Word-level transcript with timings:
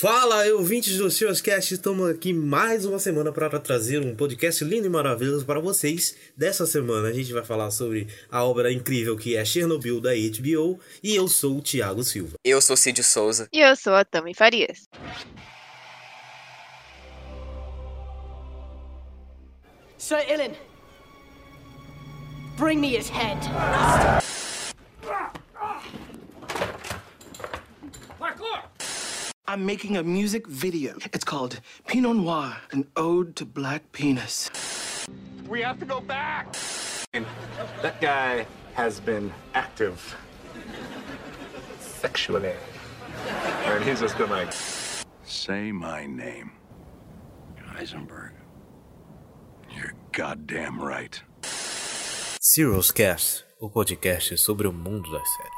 Fala, 0.00 0.46
ouvintes 0.54 0.96
do 0.96 1.08
Cast, 1.42 1.74
estamos 1.74 2.08
aqui 2.08 2.32
mais 2.32 2.84
uma 2.84 3.00
semana 3.00 3.32
para 3.32 3.58
trazer 3.58 4.00
um 4.00 4.14
podcast 4.14 4.62
lindo 4.62 4.86
e 4.86 4.88
maravilhoso 4.88 5.44
para 5.44 5.58
vocês. 5.58 6.14
Dessa 6.36 6.66
semana 6.66 7.08
a 7.08 7.12
gente 7.12 7.32
vai 7.32 7.44
falar 7.44 7.72
sobre 7.72 8.06
a 8.30 8.44
obra 8.44 8.72
incrível 8.72 9.16
que 9.16 9.34
é 9.34 9.44
Chernobyl 9.44 10.00
da 10.00 10.10
HBO 10.10 10.78
e 11.02 11.16
eu 11.16 11.26
sou 11.26 11.58
o 11.58 11.60
Thiago 11.60 12.04
Silva. 12.04 12.36
Eu 12.44 12.60
sou 12.60 12.76
Cid 12.76 13.02
Souza. 13.02 13.48
E 13.52 13.58
eu 13.58 13.74
sou 13.74 13.92
a 13.92 14.04
Tami 14.04 14.34
Farias. 14.34 14.88
Sir 19.98 20.24
Ilan, 20.30 20.54
bring 22.56 22.78
me 22.78 22.96
his 22.96 23.08
head. 23.08 23.40
I'm 29.50 29.64
making 29.64 29.96
a 29.96 30.02
music 30.02 30.46
video. 30.46 30.98
It's 31.14 31.24
called 31.24 31.60
Pinot 31.86 32.16
Noir, 32.16 32.54
an 32.70 32.86
ode 32.96 33.34
to 33.36 33.46
black 33.46 33.92
penis. 33.92 34.50
We 35.48 35.62
have 35.62 35.80
to 35.80 35.86
go 35.86 36.02
back! 36.02 36.54
That 37.80 37.98
guy 37.98 38.46
has 38.74 39.00
been 39.00 39.32
active 39.54 40.14
sexually. 41.80 42.52
And 43.64 43.82
he's 43.82 44.00
just 44.00 44.18
been 44.18 44.28
like, 44.28 44.52
Say 45.24 45.72
my 45.72 46.04
name. 46.04 46.52
Heisenberg. 47.72 48.32
You're 49.74 49.94
goddamn 50.12 50.78
right. 50.78 51.22
Serious 52.38 52.90
Cast, 52.90 53.44
o 53.62 53.70
podcast 53.70 54.36
sobre 54.36 54.68
o 54.68 54.72
mundo 54.72 55.10
das 55.10 55.26
séries. 55.38 55.57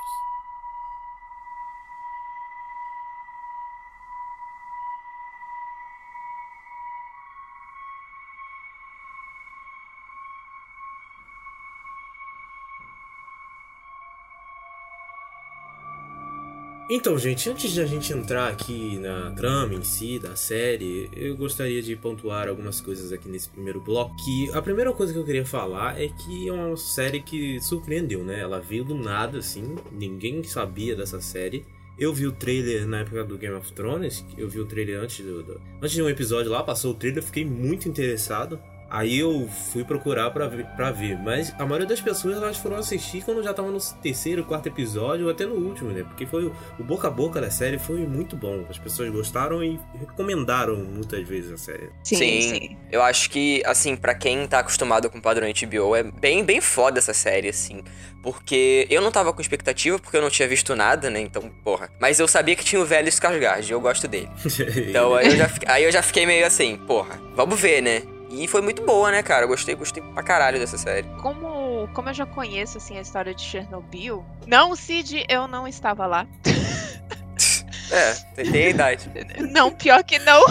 Então, 16.92 17.16
gente, 17.16 17.48
antes 17.48 17.70
de 17.70 17.80
a 17.80 17.86
gente 17.86 18.12
entrar 18.12 18.48
aqui 18.48 18.98
na 18.98 19.30
trama 19.30 19.74
em 19.74 19.83
si 19.84 20.19
da 20.19 20.34
série, 20.34 21.08
eu 21.14 21.36
gostaria 21.36 21.80
de 21.80 21.94
pontuar 21.94 22.48
algumas 22.48 22.80
coisas 22.80 23.12
aqui 23.12 23.28
nesse 23.28 23.48
primeiro 23.48 23.80
bloco. 23.80 24.12
Que 24.16 24.50
a 24.52 24.60
primeira 24.60 24.92
coisa 24.92 25.12
que 25.12 25.19
eu 25.20 25.24
queria 25.24 25.47
falar 25.47 26.02
é 26.02 26.08
que 26.08 26.48
é 26.48 26.52
uma 26.52 26.77
série 26.77 27.22
que 27.22 27.60
surpreendeu, 27.60 28.24
né? 28.24 28.41
Ela 28.41 28.58
veio 28.58 28.82
do 28.84 28.97
nada, 28.97 29.38
assim, 29.38 29.77
ninguém 29.92 30.42
sabia 30.42 30.97
dessa 30.97 31.20
série. 31.20 31.64
Eu 31.97 32.12
vi 32.12 32.27
o 32.27 32.32
trailer 32.32 32.84
na 32.88 33.02
época 33.02 33.22
do 33.22 33.38
Game 33.38 33.54
of 33.54 33.72
Thrones, 33.72 34.25
eu 34.36 34.48
vi 34.48 34.58
o 34.58 34.66
trailer 34.66 34.98
antes 34.98 35.25
do, 35.25 35.44
do 35.44 35.60
antes 35.80 35.92
de 35.92 36.02
um 36.02 36.08
episódio 36.08 36.50
lá, 36.50 36.60
passou 36.60 36.91
o 36.91 36.94
trailer, 36.94 37.22
fiquei 37.22 37.44
muito 37.44 37.88
interessado. 37.88 38.58
Aí 38.91 39.20
eu 39.20 39.48
fui 39.72 39.84
procurar 39.84 40.30
pra 40.30 40.48
ver, 40.48 40.66
pra 40.77 40.91
ver. 40.91 41.16
Mas 41.16 41.55
a 41.58 41.64
maioria 41.64 41.86
das 41.86 42.00
pessoas 42.00 42.36
elas 42.36 42.56
foram 42.56 42.77
assistir 42.77 43.22
quando 43.22 43.42
já 43.42 43.55
tava 43.55 43.70
no 43.70 43.78
terceiro, 44.02 44.44
quarto 44.44 44.66
episódio, 44.66 45.27
ou 45.27 45.30
até 45.30 45.47
no 45.47 45.55
último, 45.55 45.91
né? 45.91 46.02
Porque 46.02 46.27
foi 46.27 46.47
o, 46.47 46.56
o 46.78 46.82
boca 46.82 47.06
a 47.06 47.10
boca 47.10 47.41
da 47.41 47.50
série 47.50 47.78
foi 47.78 48.00
muito 48.06 48.36
bom. 48.36 48.64
As 48.69 48.78
pessoas 48.78 49.08
gostaram 49.10 49.62
e 49.62 49.78
recomendaram 49.94 50.77
muitas 50.77 51.27
vezes 51.27 51.52
a 51.52 51.56
série. 51.56 51.91
Sim, 52.02 52.16
sim. 52.16 52.41
sim. 52.42 52.77
Eu 52.91 53.02
acho 53.02 53.30
que, 53.30 53.62
assim, 53.64 53.94
para 53.94 54.14
quem 54.14 54.47
tá 54.48 54.58
acostumado 54.58 55.08
com 55.08 55.19
o 55.19 55.22
padrão 55.22 55.47
HBO, 55.48 55.94
é 55.94 56.02
bem, 56.02 56.44
bem 56.44 56.60
foda 56.60 56.98
essa 56.98 57.14
série, 57.14 57.48
assim. 57.48 57.84
Porque 58.22 58.86
eu 58.91 59.00
não 59.00 59.12
tava 59.12 59.32
com 59.32 59.41
expectativa, 59.41 59.98
porque 59.98 60.16
eu 60.16 60.22
não 60.22 60.30
tinha 60.30 60.48
visto 60.48 60.75
nada, 60.75 61.08
né? 61.08 61.20
Então, 61.20 61.50
porra. 61.64 61.88
Mas 62.00 62.19
eu 62.19 62.27
sabia 62.27 62.56
que 62.56 62.64
tinha 62.64 62.80
o 62.80 62.84
velho 62.84 63.08
Skarsgård, 63.08 63.69
e 63.69 63.70
eu 63.70 63.80
gosto 63.80 64.08
dele. 64.08 64.28
Então 64.91 65.14
aí 65.14 65.27
eu, 65.27 65.36
já, 65.36 65.50
aí 65.66 65.84
eu 65.84 65.92
já 65.92 66.02
fiquei 66.02 66.27
meio 66.27 66.47
assim, 66.47 66.77
porra, 66.77 67.20
vamos 67.34 67.60
ver, 67.60 67.80
né? 67.80 68.02
E 68.31 68.47
foi 68.47 68.62
muito 68.62 68.83
boa, 68.83 69.11
né, 69.11 69.23
cara? 69.23 69.45
Eu 69.45 69.48
gostei, 69.48 69.75
gostei 69.75 70.03
pra 70.03 70.23
caralho 70.23 70.59
dessa 70.59 70.78
série. 70.78 71.06
Como, 71.20 71.89
como 71.92 72.09
eu 72.09 72.15
já 72.15 72.25
conheço, 72.25 72.78
assim, 72.78 72.97
a 72.97 73.00
história 73.00 73.34
de 73.34 73.43
Chernobyl... 73.43 74.25
Não, 74.47 74.77
Cid, 74.77 75.27
eu 75.28 75.49
não 75.49 75.66
estava 75.66 76.06
lá. 76.06 76.27
é, 77.91 78.15
tem 78.44 78.66
a 78.66 78.69
idade. 78.71 79.10
Não, 79.50 79.72
pior 79.72 80.04
que 80.04 80.19
não. 80.21 80.44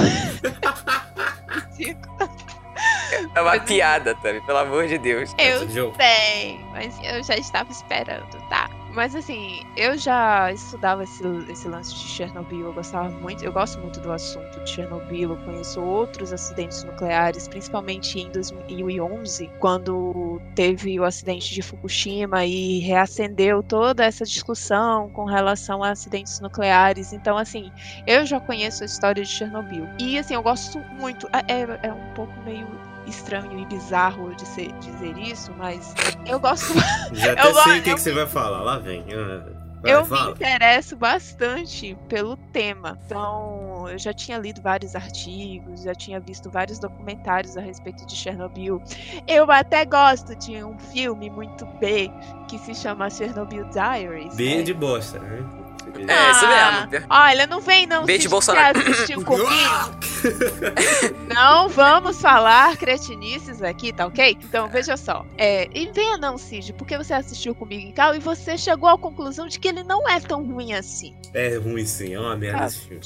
É 3.36 3.42
uma 3.42 3.52
mas, 3.52 3.64
piada, 3.64 4.16
Tami, 4.16 4.40
pelo 4.42 4.60
amor 4.60 4.88
de 4.88 4.98
Deus. 4.98 5.34
Eu 5.38 5.68
sei, 5.70 6.60
mas 6.72 6.98
eu 7.04 7.22
já 7.24 7.36
estava 7.36 7.70
esperando, 7.72 8.30
tá? 8.50 8.70
Mas 8.92 9.14
assim, 9.14 9.62
eu 9.78 9.98
já 9.98 10.52
estudava 10.52 11.04
esse, 11.04 11.24
esse 11.48 11.68
lance 11.68 11.94
de 11.94 12.08
Chernobyl, 12.08 12.68
eu 12.68 12.74
gostava 12.74 13.10
muito, 13.10 13.46
eu 13.46 13.52
gosto 13.52 13.80
muito 13.80 14.00
do 14.00 14.12
assunto 14.12 14.60
de 14.64 14.70
Chernobyl, 14.70 15.32
eu 15.32 15.38
conheço 15.46 15.80
outros 15.80 16.34
acidentes 16.34 16.84
nucleares, 16.84 17.48
principalmente 17.48 18.20
em 18.20 18.32
2011, 18.32 19.52
quando 19.60 20.42
teve 20.56 21.00
o 21.00 21.04
acidente 21.04 21.54
de 21.54 21.62
Fukushima 21.62 22.46
e 22.46 22.80
reacendeu 22.80 23.62
toda 23.62 24.04
essa 24.04 24.26
discussão 24.26 25.10
com 25.10 25.26
relação 25.26 25.84
a 25.84 25.92
acidentes 25.92 26.40
nucleares. 26.40 27.14
Então, 27.14 27.38
assim, 27.38 27.72
eu 28.08 28.26
já 28.26 28.40
conheço 28.40 28.84
a 28.84 28.88
história 28.88 29.24
de 29.24 29.30
Chernobyl. 29.30 29.88
E 30.00 30.18
assim, 30.18 30.34
eu 30.34 30.42
gosto 30.42 30.80
muito, 31.00 31.28
é, 31.28 31.54
é, 31.54 31.88
é 31.88 31.94
um 31.94 32.14
pouco 32.16 32.34
meio 32.42 32.68
estranho 33.10 33.60
e 33.60 33.66
bizarro 33.66 34.34
de 34.36 34.46
ser, 34.46 34.72
dizer 34.80 35.18
isso, 35.18 35.52
mas 35.58 35.94
eu 36.26 36.40
gosto. 36.40 36.74
Já 37.14 37.34
até 37.34 37.48
eu 37.48 37.54
sei 37.56 37.80
o 37.80 37.84
que, 37.84 37.94
que, 37.94 38.02
você 38.02 38.12
vai 38.12 38.28
falar, 38.28 38.62
lá 38.62 38.78
vem. 38.78 39.04
Ah, 39.12 39.44
vai, 39.82 39.94
eu 39.94 40.06
fala. 40.06 40.26
me 40.26 40.32
interesso 40.32 40.96
bastante 40.96 41.98
pelo 42.08 42.38
tema. 42.52 42.98
Então, 43.06 43.88
eu 43.90 43.98
já 43.98 44.14
tinha 44.14 44.38
lido 44.38 44.62
vários 44.62 44.96
artigos, 44.96 45.84
já 45.84 45.96
tinha 45.96 46.20
visto 46.20 46.50
vários 46.50 46.80
documentários 46.80 47.58
a 47.58 47.62
respeito 47.62 48.06
de 48.06 48.16
Chernobyl. 48.16 48.82
Eu 49.28 49.50
até 49.52 49.86
gosto 49.86 50.36
de 50.36 50.64
um 50.64 50.78
filme 50.78 51.30
muito 51.30 51.66
B 51.80 52.12
que 52.48 52.58
se 52.60 52.76
chama 52.76 53.10
Chernobyl 53.10 53.66
Diaries. 53.70 54.36
B 54.36 54.58
né? 54.58 54.62
de 54.64 54.74
bosta, 54.74 55.20
né? 55.20 55.59
É, 56.08 56.32
isso 56.32 56.48
mesmo. 56.48 57.06
Olha, 57.10 57.48
não 57.48 57.60
vem 57.62 57.86
não. 57.86 58.06
Beijo 58.06 58.24
de 58.24 58.30
Bolsonaro. 58.30 58.80
assistiu 58.80 59.24
comigo. 59.24 59.50
não 61.34 61.70
vamos 61.70 62.22
falar 62.22 62.76
cretinices 62.78 63.62
aqui, 63.62 63.94
tá 63.94 64.06
ok? 64.06 64.38
Então, 64.44 64.68
veja 64.68 64.98
só. 64.98 65.26
É, 65.38 65.68
e 65.74 65.92
venha 65.92 66.18
não, 66.18 66.38
Cid, 66.38 66.74
porque 66.74 66.98
você 66.98 67.14
assistiu 67.14 67.56
comigo 67.56 67.88
em 67.88 67.92
tal 67.92 68.16
e 68.16 68.20
você 68.20 68.58
chegou 68.58 68.90
à 68.90 68.98
conclusão 68.98 69.48
de 69.48 69.60
que 69.60 69.68
ele 69.68 69.84
não 69.84 70.08
é 70.08 70.20
tão 70.20 70.44
ruim 70.44 70.74
assim. 70.74 71.16
É 71.34 71.56
ruim 71.58 71.86
sim, 71.86 72.14
é 72.14 72.20
uma 72.20 72.36
merda 72.36 72.64
ah. 72.64 72.68
esse 72.68 72.80
filme. 72.80 73.02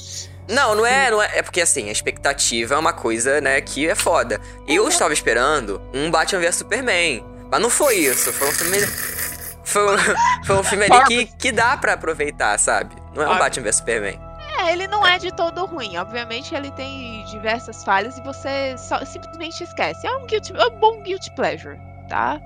Não, 0.48 0.74
não 0.74 0.84
é, 0.84 1.10
não 1.10 1.22
é. 1.22 1.38
É 1.38 1.42
porque 1.42 1.60
assim, 1.60 1.88
a 1.88 1.92
expectativa 1.92 2.74
é 2.74 2.78
uma 2.78 2.92
coisa, 2.92 3.40
né, 3.40 3.60
que 3.60 3.88
é 3.88 3.94
foda. 3.94 4.40
Eu 4.66 4.82
uhum. 4.82 4.88
estava 4.88 5.12
esperando 5.12 5.80
um 5.92 6.10
Batman 6.10 6.40
vs 6.40 6.56
Superman. 6.56 7.24
Mas 7.50 7.60
não 7.60 7.70
foi 7.70 7.96
isso. 7.96 8.32
Foi 8.32 8.48
um 8.48 8.52
filme 8.52 8.78
foi 9.64 9.94
um, 9.94 9.98
foi 10.44 10.56
um 10.56 10.62
filme 10.62 10.84
ali 10.84 11.04
que, 11.06 11.26
que 11.36 11.52
dá 11.52 11.76
para 11.76 11.94
aproveitar, 11.94 12.58
sabe? 12.58 12.94
Não 13.14 13.22
é 13.22 13.28
um 13.28 13.38
Batman 13.38 13.64
vs 13.64 13.76
Superman. 13.76 14.20
É, 14.58 14.72
ele 14.72 14.86
não 14.86 15.06
é 15.06 15.18
de 15.18 15.32
todo 15.32 15.64
ruim. 15.66 15.96
Obviamente, 15.96 16.54
ele 16.54 16.70
tem 16.72 17.24
diversas 17.24 17.82
falhas 17.82 18.16
e 18.18 18.22
você 18.22 18.76
só, 18.78 19.04
simplesmente 19.04 19.62
esquece. 19.64 20.06
É 20.06 20.16
um, 20.16 20.26
guilty, 20.26 20.52
é 20.56 20.66
um 20.66 20.78
bom 20.78 21.02
guilty 21.02 21.30
pleasure, 21.34 21.78
tá? 22.08 22.40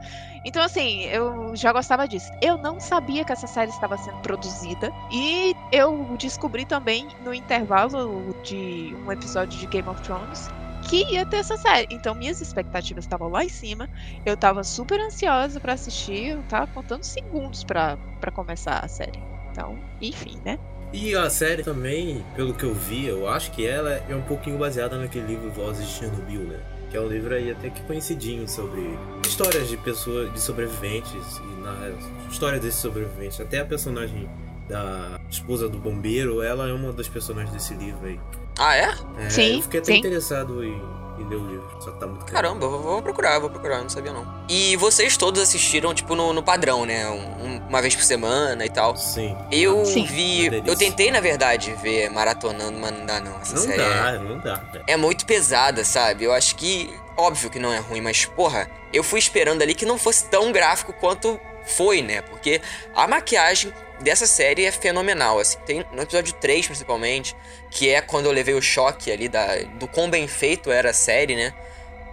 Então, 0.44 0.62
assim, 0.62 1.02
eu 1.04 1.54
já 1.54 1.72
gostava 1.72 2.06
disso. 2.08 2.30
Eu 2.40 2.56
não 2.56 2.80
sabia 2.80 3.24
que 3.24 3.32
essa 3.32 3.46
série 3.46 3.70
estava 3.70 3.98
sendo 3.98 4.18
produzida. 4.18 4.92
E 5.10 5.54
eu 5.72 6.16
descobri 6.18 6.64
também 6.64 7.08
no 7.24 7.34
intervalo 7.34 8.34
de 8.42 8.96
um 9.04 9.12
episódio 9.12 9.58
de 9.58 9.66
Game 9.66 9.88
of 9.88 10.00
Thrones 10.02 10.48
que 10.88 11.04
ia 11.12 11.26
ter 11.26 11.36
essa 11.36 11.56
série. 11.56 11.86
Então 11.90 12.14
minhas 12.14 12.40
expectativas 12.40 13.04
estavam 13.04 13.28
lá 13.28 13.44
em 13.44 13.48
cima. 13.48 13.88
Eu 14.24 14.36
tava 14.36 14.64
super 14.64 14.98
ansiosa 15.00 15.60
para 15.60 15.74
assistir, 15.74 16.30
eu 16.30 16.42
tava 16.48 16.66
contando 16.68 17.04
segundos 17.04 17.62
para 17.62 17.98
começar 18.34 18.78
a 18.78 18.88
série. 18.88 19.22
Então, 19.50 19.78
enfim, 20.00 20.38
né? 20.44 20.58
E 20.92 21.14
a 21.14 21.28
série 21.28 21.62
também, 21.62 22.24
pelo 22.34 22.54
que 22.54 22.64
eu 22.64 22.72
vi, 22.72 23.06
eu 23.06 23.28
acho 23.28 23.50
que 23.50 23.66
ela 23.66 24.02
é 24.08 24.16
um 24.16 24.22
pouquinho 24.22 24.56
baseada 24.56 24.96
naquele 24.96 25.26
livro 25.26 25.50
Vozes 25.50 25.86
de 25.86 25.92
Chernobyl, 25.92 26.40
né? 26.42 26.60
Que 26.90 26.96
é 26.96 27.00
um 27.00 27.06
livro 27.06 27.34
aí 27.34 27.50
até 27.50 27.68
que 27.68 27.82
conhecidinho 27.82 28.48
sobre 28.48 28.98
histórias 29.26 29.68
de 29.68 29.76
pessoas, 29.76 30.32
de 30.32 30.40
sobreviventes 30.40 31.36
e 31.36 31.60
na 31.60 31.92
história 32.30 32.58
desses 32.58 32.80
sobreviventes. 32.80 33.38
Até 33.38 33.58
a 33.58 33.64
personagem 33.66 34.26
da 34.66 35.20
esposa 35.28 35.68
do 35.68 35.78
bombeiro, 35.78 36.40
ela 36.40 36.66
é 36.68 36.72
uma 36.72 36.90
das 36.90 37.08
personagens 37.08 37.52
desse 37.52 37.74
livro 37.74 38.06
aí. 38.06 38.18
Ah, 38.58 38.76
é? 38.76 38.94
é 39.18 39.30
sim. 39.30 39.56
Eu 39.56 39.62
fiquei 39.62 39.80
até 39.80 39.92
sim. 39.92 39.98
interessado 39.98 40.64
em, 40.64 40.82
em 41.18 41.28
ler 41.28 41.36
o 41.36 41.46
livro, 41.46 41.68
só 41.80 41.92
que 41.92 42.00
tá 42.00 42.06
muito 42.06 42.24
Caramba, 42.26 42.66
vou, 42.66 42.82
vou, 42.82 43.02
procurar, 43.02 43.38
vou 43.38 43.48
procurar, 43.48 43.80
não 43.80 43.88
sabia 43.88 44.12
não. 44.12 44.26
E 44.48 44.76
vocês 44.76 45.16
todos 45.16 45.40
assistiram, 45.40 45.94
tipo, 45.94 46.14
no, 46.14 46.32
no 46.32 46.42
padrão, 46.42 46.84
né? 46.84 47.08
Um, 47.08 47.58
uma 47.68 47.80
vez 47.80 47.94
por 47.94 48.02
semana 48.02 48.64
e 48.64 48.68
tal. 48.68 48.96
Sim. 48.96 49.36
Eu 49.52 49.84
sim. 49.84 50.04
vi. 50.04 50.46
Eu 50.66 50.76
tentei, 50.76 51.10
na 51.10 51.20
verdade, 51.20 51.72
ver 51.80 52.10
maratonando, 52.10 52.78
mas 52.78 52.90
não 52.90 53.06
dá 53.06 53.20
não. 53.20 53.38
Essa 53.40 53.54
não 53.54 53.62
série 53.62 53.76
dá, 53.76 54.10
é, 54.10 54.18
não 54.18 54.38
dá. 54.38 54.62
É 54.86 54.96
muito 54.96 55.24
pesada, 55.24 55.84
sabe? 55.84 56.24
Eu 56.24 56.32
acho 56.32 56.56
que. 56.56 56.92
Óbvio 57.16 57.50
que 57.50 57.58
não 57.58 57.72
é 57.72 57.78
ruim, 57.78 58.00
mas, 58.00 58.24
porra, 58.24 58.70
eu 58.92 59.02
fui 59.02 59.18
esperando 59.18 59.62
ali 59.62 59.74
que 59.74 59.84
não 59.84 59.98
fosse 59.98 60.24
tão 60.26 60.52
gráfico 60.52 60.92
quanto 60.92 61.38
foi, 61.64 62.00
né? 62.00 62.22
Porque 62.22 62.60
a 62.94 63.06
maquiagem 63.06 63.72
dessa 64.02 64.26
série 64.26 64.64
é 64.64 64.72
fenomenal, 64.72 65.38
assim. 65.38 65.58
Tem 65.66 65.84
no 65.92 66.02
episódio 66.02 66.32
3, 66.34 66.66
principalmente, 66.66 67.34
que 67.70 67.88
é 67.90 68.00
quando 68.00 68.26
eu 68.26 68.32
levei 68.32 68.54
o 68.54 68.62
choque 68.62 69.10
ali 69.10 69.28
da, 69.28 69.56
do 69.78 69.86
quão 69.88 70.08
bem 70.10 70.26
feito 70.28 70.70
era 70.70 70.90
a 70.90 70.94
série, 70.94 71.34
né? 71.36 71.52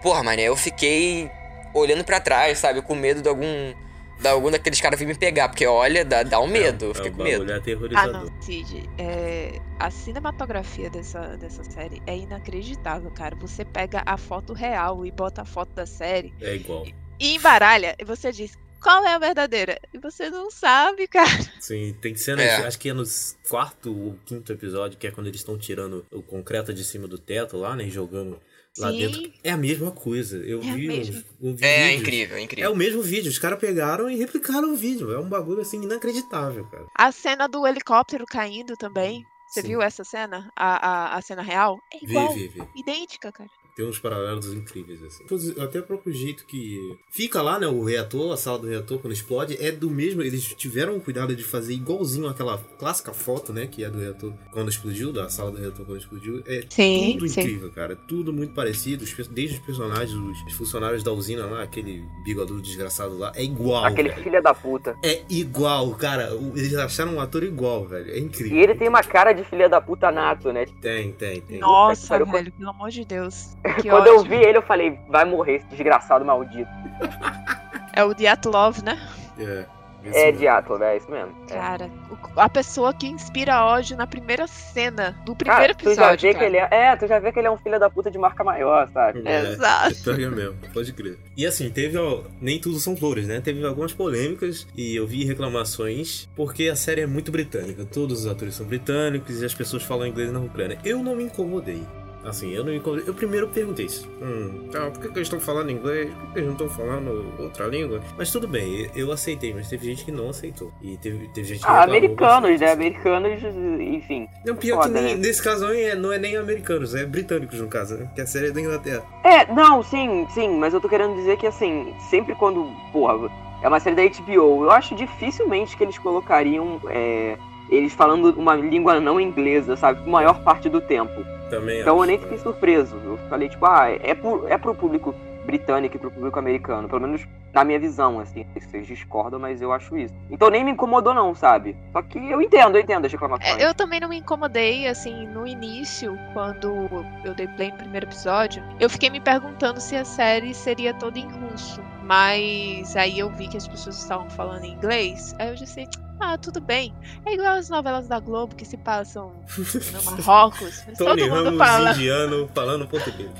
Porra, 0.02 0.22
mané, 0.22 0.42
eu 0.44 0.56
fiquei 0.56 1.30
olhando 1.74 2.04
para 2.04 2.20
trás, 2.20 2.58
sabe? 2.58 2.82
Com 2.82 2.94
medo 2.94 3.22
de 3.22 3.28
algum. 3.28 3.74
De 4.18 4.28
algum 4.28 4.50
daqueles 4.50 4.80
caras 4.80 4.98
vir 4.98 5.04
me 5.04 5.14
pegar, 5.14 5.46
porque 5.50 5.66
olha, 5.66 6.02
dá, 6.02 6.22
dá 6.22 6.40
um 6.40 6.46
medo, 6.46 6.86
eu 6.86 6.94
fiquei 6.94 7.10
é 7.10 7.12
um 7.12 7.16
com 7.18 7.22
medo. 7.22 7.46
Ah, 7.94 8.06
não, 8.06 8.40
Cid. 8.40 8.88
É, 8.96 9.60
a 9.78 9.90
cinematografia 9.90 10.88
dessa, 10.88 11.36
dessa 11.36 11.62
série 11.64 12.00
é 12.06 12.16
inacreditável, 12.16 13.10
cara. 13.10 13.36
Você 13.36 13.62
pega 13.62 14.02
a 14.06 14.16
foto 14.16 14.54
real 14.54 15.04
e 15.04 15.10
bota 15.10 15.42
a 15.42 15.44
foto 15.44 15.68
da 15.74 15.84
série 15.84 16.32
É 16.40 16.54
igual. 16.54 16.86
e 17.20 17.34
embaralha, 17.34 17.94
e 17.98 18.04
você 18.06 18.32
diz 18.32 18.56
qual 18.86 19.04
é 19.04 19.14
a 19.14 19.18
verdadeira. 19.18 19.78
E 19.92 19.98
você 19.98 20.30
não 20.30 20.50
sabe, 20.50 21.08
cara. 21.08 21.28
Sim, 21.60 21.94
tem 22.00 22.14
cenas, 22.14 22.44
É. 22.44 22.66
acho 22.66 22.78
que 22.78 22.88
é 22.88 22.92
no 22.92 23.02
quarto 23.48 23.90
ou 23.92 24.16
quinto 24.24 24.52
episódio, 24.52 24.96
que 24.98 25.06
é 25.06 25.10
quando 25.10 25.26
eles 25.26 25.40
estão 25.40 25.58
tirando 25.58 26.06
o 26.12 26.22
concreto 26.22 26.72
de 26.72 26.84
cima 26.84 27.08
do 27.08 27.18
teto 27.18 27.56
lá, 27.56 27.74
né? 27.74 27.84
E 27.84 27.90
jogando 27.90 28.40
lá 28.78 28.90
Sim. 28.92 28.98
dentro. 28.98 29.32
É 29.42 29.50
a 29.50 29.56
mesma 29.56 29.90
coisa. 29.90 30.36
Eu 30.38 30.60
É 30.60 30.62
vi, 30.74 30.86
mesma. 30.86 31.16
uns- 31.18 31.24
eu 31.42 31.54
vi 31.56 31.64
É, 31.64 31.92
incrível, 31.94 32.36
é 32.36 32.40
É 32.40 32.42
incrível. 32.44 32.72
o 32.72 32.76
mesmo 32.76 33.02
vídeo. 33.02 33.30
Os 33.30 33.38
caras 33.38 33.58
pegaram 33.58 34.08
e 34.08 34.16
replicaram 34.16 34.72
o 34.72 34.76
vídeo. 34.76 35.12
É 35.12 35.18
um 35.18 35.28
bagulho 35.28 35.60
assim 35.62 35.82
inacreditável, 35.82 36.64
cara. 36.66 36.86
A 36.94 37.10
cena 37.10 37.48
do 37.48 37.66
helicóptero 37.66 38.24
caindo 38.24 38.76
também. 38.76 39.24
Você 39.48 39.62
Sim. 39.62 39.68
viu 39.68 39.82
essa 39.82 40.04
cena? 40.04 40.50
A, 40.56 40.88
a, 41.14 41.16
a 41.16 41.22
cena 41.22 41.40
real? 41.40 41.78
É 41.92 41.98
Vi, 41.98 42.04
igual. 42.10 42.34
vi, 42.34 42.48
vi. 42.48 42.62
Idêntica, 42.76 43.32
cara. 43.32 43.48
Tem 43.76 43.84
uns 43.86 43.98
paralelos 43.98 44.50
incríveis, 44.54 45.02
assim. 45.02 45.22
Até 45.60 45.80
o 45.80 45.82
próprio 45.82 46.10
jeito 46.10 46.46
que 46.46 46.96
fica 47.10 47.42
lá, 47.42 47.58
né? 47.58 47.66
O 47.66 47.84
reator, 47.84 48.32
a 48.32 48.36
sala 48.36 48.58
do 48.58 48.66
reator, 48.66 48.98
quando 48.98 49.12
explode, 49.12 49.54
é 49.60 49.70
do 49.70 49.90
mesmo. 49.90 50.22
Eles 50.22 50.44
tiveram 50.54 50.96
o 50.96 51.00
cuidado 51.00 51.36
de 51.36 51.44
fazer 51.44 51.74
igualzinho 51.74 52.26
aquela 52.26 52.56
clássica 52.78 53.12
foto, 53.12 53.52
né? 53.52 53.66
Que 53.66 53.84
é 53.84 53.90
do 53.90 53.98
reator 53.98 54.32
quando 54.50 54.70
explodiu, 54.70 55.12
da 55.12 55.28
sala 55.28 55.50
do 55.50 55.58
reator 55.58 55.84
quando 55.84 55.98
explodiu. 55.98 56.42
É 56.46 56.64
Sim, 56.70 57.16
tudo 57.18 57.28
sim. 57.28 57.40
incrível, 57.42 57.70
cara. 57.70 57.94
Tudo 57.94 58.32
muito 58.32 58.54
parecido. 58.54 59.04
Desde 59.30 59.56
os 59.58 59.60
personagens, 59.66 60.10
os, 60.14 60.42
os 60.46 60.52
funcionários 60.54 61.02
da 61.02 61.12
usina 61.12 61.44
lá, 61.44 61.62
aquele 61.62 62.02
bigodudo 62.24 62.62
desgraçado 62.62 63.18
lá, 63.18 63.30
é 63.34 63.44
igual. 63.44 63.84
Aquele 63.84 64.08
velho. 64.08 64.22
filho 64.22 64.42
da 64.42 64.54
puta. 64.54 64.96
É 65.04 65.22
igual, 65.28 65.90
cara. 65.96 66.30
Eles 66.54 66.74
acharam 66.76 67.16
um 67.16 67.20
ator 67.20 67.42
igual, 67.42 67.84
velho. 67.86 68.10
É 68.10 68.18
E 68.18 68.22
incrível. 68.22 68.56
ele 68.58 68.74
tem 68.74 68.88
uma 68.88 69.02
cara 69.02 69.34
de 69.34 69.44
filha 69.44 69.68
da 69.68 69.82
puta 69.82 70.10
nato, 70.10 70.50
né? 70.50 70.64
Tem, 70.80 71.12
tem, 71.12 71.42
tem. 71.42 71.58
Nossa, 71.58 72.24
velho, 72.24 72.50
pelo 72.52 72.70
amor 72.70 72.88
de 72.88 73.04
Deus. 73.04 73.54
Que 73.82 73.88
Quando 73.88 74.06
eu 74.06 74.18
ódio. 74.20 74.28
vi 74.30 74.36
ele, 74.36 74.58
eu 74.58 74.62
falei, 74.62 74.98
vai 75.08 75.24
morrer 75.24 75.56
esse 75.56 75.66
desgraçado 75.66 76.24
maldito. 76.24 76.70
É 77.92 78.04
o 78.04 78.12
Diatlov, 78.12 78.82
né? 78.84 79.00
É, 79.38 79.64
É. 80.12 80.30
Diatlov, 80.30 80.82
é 80.82 80.98
isso 80.98 81.10
mesmo. 81.10 81.32
É. 81.50 81.54
Cara, 81.54 81.90
o- 82.10 82.38
a 82.40 82.46
pessoa 82.46 82.92
que 82.92 83.06
inspira 83.06 83.64
ódio 83.64 83.96
na 83.96 84.06
primeira 84.06 84.46
cena 84.46 85.16
do 85.24 85.34
Cara, 85.34 85.74
primeiro 85.74 85.74
tu 85.74 85.84
já 85.84 86.12
episódio. 86.12 86.20
vê 86.28 86.34
cara. 86.34 86.38
que 86.38 86.44
ele 86.44 86.56
é. 86.58 86.68
É, 86.70 86.96
tu 86.96 87.06
já 87.06 87.18
vê 87.18 87.32
que 87.32 87.38
ele 87.38 87.48
é 87.48 87.50
um 87.50 87.56
filho 87.56 87.80
da 87.80 87.88
puta 87.88 88.10
de 88.10 88.18
marca 88.18 88.44
maior, 88.44 88.86
sabe? 88.90 89.22
É, 89.24 89.40
Exato. 89.52 90.10
é 90.10 90.22
é 90.24 90.28
mesmo, 90.28 90.56
pode 90.74 90.92
crer. 90.92 91.18
E 91.34 91.46
assim, 91.46 91.70
teve. 91.70 91.96
ó, 91.96 92.20
nem 92.38 92.60
tudo 92.60 92.78
são 92.78 92.94
flores, 92.94 93.26
né? 93.26 93.40
Teve 93.40 93.64
algumas 93.66 93.94
polêmicas 93.94 94.66
e 94.76 94.94
eu 94.94 95.06
vi 95.06 95.24
reclamações 95.24 96.28
porque 96.36 96.68
a 96.68 96.76
série 96.76 97.00
é 97.00 97.06
muito 97.06 97.32
britânica. 97.32 97.86
Todos 97.86 98.20
os 98.20 98.26
atores 98.30 98.54
são 98.54 98.66
britânicos 98.66 99.40
e 99.40 99.44
as 99.46 99.54
pessoas 99.54 99.82
falam 99.82 100.06
inglês 100.06 100.30
na 100.30 100.38
Ucrânia. 100.40 100.78
Eu 100.84 101.02
não 101.02 101.16
me 101.16 101.24
incomodei. 101.24 101.82
Assim, 102.26 102.50
eu 102.52 102.64
não 102.64 102.72
me 102.72 102.78
incomodei. 102.78 103.04
Eu 103.06 103.14
primeiro 103.14 103.48
perguntei 103.48 103.86
isso. 103.86 104.08
Hum, 104.20 104.68
tá, 104.70 104.90
por 104.90 105.00
que, 105.00 105.08
que 105.08 105.18
eles 105.18 105.26
estão 105.26 105.38
falando 105.40 105.70
inglês? 105.70 106.12
Por 106.12 106.32
que, 106.32 106.38
eles 106.38 106.46
não 106.46 106.52
estão 106.54 106.68
falando 106.68 107.32
outra 107.38 107.66
língua? 107.66 108.00
Mas 108.18 108.30
tudo 108.32 108.48
bem, 108.48 108.90
eu 108.94 109.12
aceitei, 109.12 109.54
mas 109.54 109.68
teve 109.68 109.86
gente 109.86 110.04
que 110.04 110.10
não 110.10 110.30
aceitou. 110.30 110.72
E 110.82 110.96
teve, 110.96 111.28
teve 111.28 111.46
gente 111.46 111.60
que 111.60 111.70
Ah, 111.70 111.84
americanos, 111.84 112.60
né? 112.60 112.72
Americanos, 112.72 113.42
enfim. 113.80 114.28
Não, 114.44 114.56
pior 114.56 114.82
Foda, 114.82 114.88
que 114.88 115.04
nem, 115.04 115.14
né? 115.14 115.20
nesse 115.20 115.42
caso 115.42 115.66
aí 115.66 115.82
é- 115.82 115.94
não 115.94 116.12
é 116.12 116.18
nem 116.18 116.36
americanos, 116.36 116.94
é 116.94 117.06
britânicos 117.06 117.60
no 117.60 117.68
caso, 117.68 117.96
né? 117.96 118.10
Que 118.14 118.20
a 118.20 118.26
série 118.26 118.48
é 118.48 118.50
da 118.50 118.60
Inglaterra. 118.60 119.04
É, 119.24 119.52
não, 119.52 119.82
sim, 119.82 120.26
sim, 120.30 120.58
mas 120.58 120.74
eu 120.74 120.80
tô 120.80 120.88
querendo 120.88 121.14
dizer 121.14 121.36
que 121.36 121.46
assim, 121.46 121.94
sempre 122.10 122.34
quando, 122.34 122.68
porra, 122.92 123.30
é 123.62 123.68
uma 123.68 123.80
série 123.80 123.96
da 123.96 124.02
HBO, 124.02 124.64
eu 124.64 124.70
acho 124.70 124.94
dificilmente 124.94 125.76
que 125.76 125.84
eles 125.84 125.98
colocariam 125.98 126.80
é, 126.88 127.36
eles 127.70 127.92
falando 127.92 128.30
uma 128.38 128.54
língua 128.54 129.00
não 129.00 129.20
inglesa, 129.20 129.76
sabe? 129.76 130.00
Por 130.00 130.08
maior 130.08 130.40
parte 130.42 130.68
do 130.68 130.80
tempo. 130.80 131.24
Também 131.50 131.80
Então 131.80 131.96
eu 131.96 132.02
acho, 132.02 132.08
nem 132.08 132.16
né? 132.18 132.22
fiquei 132.22 132.38
surpreso. 132.38 132.96
Eu 133.04 133.18
falei, 133.28 133.48
tipo, 133.48 133.64
ah, 133.66 133.88
é 133.90 134.14
pro, 134.14 134.46
é 134.48 134.58
pro 134.58 134.74
público 134.74 135.14
britânico 135.44 135.96
e 135.96 135.98
pro 135.98 136.10
público 136.10 136.38
americano. 136.38 136.88
Pelo 136.88 137.00
menos 137.00 137.26
na 137.52 137.64
minha 137.64 137.78
visão, 137.78 138.18
assim. 138.18 138.44
Vocês 138.54 138.86
discordam, 138.86 139.38
mas 139.38 139.62
eu 139.62 139.72
acho 139.72 139.96
isso. 139.96 140.12
Então 140.30 140.50
nem 140.50 140.64
me 140.64 140.72
incomodou, 140.72 141.14
não, 141.14 141.34
sabe? 141.34 141.76
Só 141.92 142.02
que 142.02 142.18
eu 142.18 142.42
entendo, 142.42 142.76
eu 142.76 142.82
entendo 142.82 143.06
as 143.06 143.12
reclamações. 143.12 143.62
Eu 143.62 143.72
também 143.74 144.00
não 144.00 144.08
me 144.08 144.18
incomodei, 144.18 144.86
assim, 144.86 145.26
no 145.28 145.46
início, 145.46 146.18
quando 146.34 146.88
eu 147.24 147.34
dei 147.34 147.46
play 147.48 147.70
no 147.70 147.78
primeiro 147.78 148.06
episódio, 148.06 148.62
eu 148.78 148.90
fiquei 148.90 149.08
me 149.08 149.20
perguntando 149.20 149.80
se 149.80 149.96
a 149.96 150.04
série 150.04 150.52
seria 150.52 150.92
toda 150.92 151.18
em 151.18 151.28
russo. 151.28 151.80
Mas 152.02 152.94
aí 152.94 153.18
eu 153.18 153.30
vi 153.30 153.48
que 153.48 153.56
as 153.56 153.66
pessoas 153.66 153.96
estavam 153.96 154.28
falando 154.30 154.64
em 154.64 154.74
inglês, 154.74 155.34
aí 155.38 155.48
eu 155.48 155.54
disse, 155.54 155.88
ah, 156.20 156.38
tudo 156.38 156.60
bem. 156.60 156.94
É 157.24 157.34
igual 157.34 157.54
as 157.54 157.68
novelas 157.68 158.08
da 158.08 158.18
Globo 158.20 158.54
que 158.54 158.64
se 158.64 158.76
passam 158.76 159.32
no 159.56 160.02
Marrocos. 160.26 160.84
Tony 160.96 161.22
todo 161.22 161.30
mundo 161.30 161.44
Ramos 161.44 161.58
fala. 161.58 161.90
indiano 161.92 162.48
falando 162.54 162.86
português. 162.86 163.30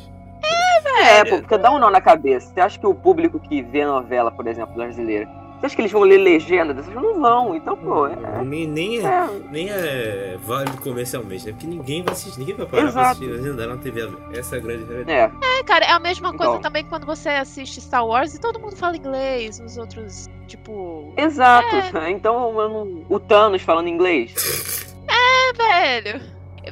É, 0.99 1.25
pô, 1.25 1.39
porque 1.39 1.59
dá 1.59 1.71
um 1.71 1.79
nó 1.79 1.91
na 1.91 2.01
cabeça. 2.01 2.53
Você 2.53 2.61
acha 2.61 2.79
que 2.79 2.87
o 2.87 2.95
público 2.95 3.39
que 3.39 3.63
vê 3.63 3.85
novela, 3.85 4.31
por 4.31 4.47
exemplo, 4.47 4.75
brasileira, 4.75 5.29
você 5.61 5.67
acha 5.67 5.75
que 5.77 5.83
eles 5.83 5.93
vão 5.93 6.03
ler 6.03 6.19
legenda 6.19 6.73
dessas? 6.75 6.93
Não 6.95 7.21
vão. 7.21 7.55
Então, 7.57 7.77
pô, 7.77 8.07
é. 8.07 8.17
Nem, 8.45 8.67
nem, 8.67 8.99
é, 9.01 9.05
é 9.09 9.29
nem 9.51 9.71
é 9.71 10.37
válido 10.43 10.77
comercialmente, 10.83 11.47
né? 11.47 11.53
Porque 11.53 11.67
ninguém 11.67 12.03
vai 12.03 12.13
assistir, 12.13 12.39
ninguém 12.39 12.55
vai 12.55 12.67
parar 12.67 12.83
pra 12.83 12.91
Exato. 12.91 13.07
assistir 13.11 13.27
legendar 13.27 13.69
na 13.69 13.77
TV. 13.77 14.09
Essa 14.33 14.57
é 14.57 14.59
a 14.59 14.63
grande 14.63 14.85
realidade. 14.85 15.11
é. 15.43 15.59
É, 15.61 15.63
cara, 15.65 15.85
é 15.87 15.91
a 15.91 15.99
mesma 15.99 16.31
coisa 16.35 16.53
Então. 16.53 16.63
também 16.63 16.85
quando 16.85 17.07
você 17.07 17.29
assiste 17.31 17.81
Star 17.81 18.07
Wars 18.07 18.35
e 18.35 18.41
todo 18.41 18.61
mundo 18.61 18.77
fala 18.77 18.97
inglês, 18.97 19.61
os 19.65 19.77
outros, 19.79 20.29
tipo. 20.47 21.13
Exato. 21.17 21.77
Então, 22.09 22.61
eu 22.61 22.69
não- 22.69 23.05
o 23.09 23.19
Thanos 23.19 23.63
falando 23.63 23.89
inglês. 23.89 24.35
É, 25.09 25.53
velho. 25.53 26.21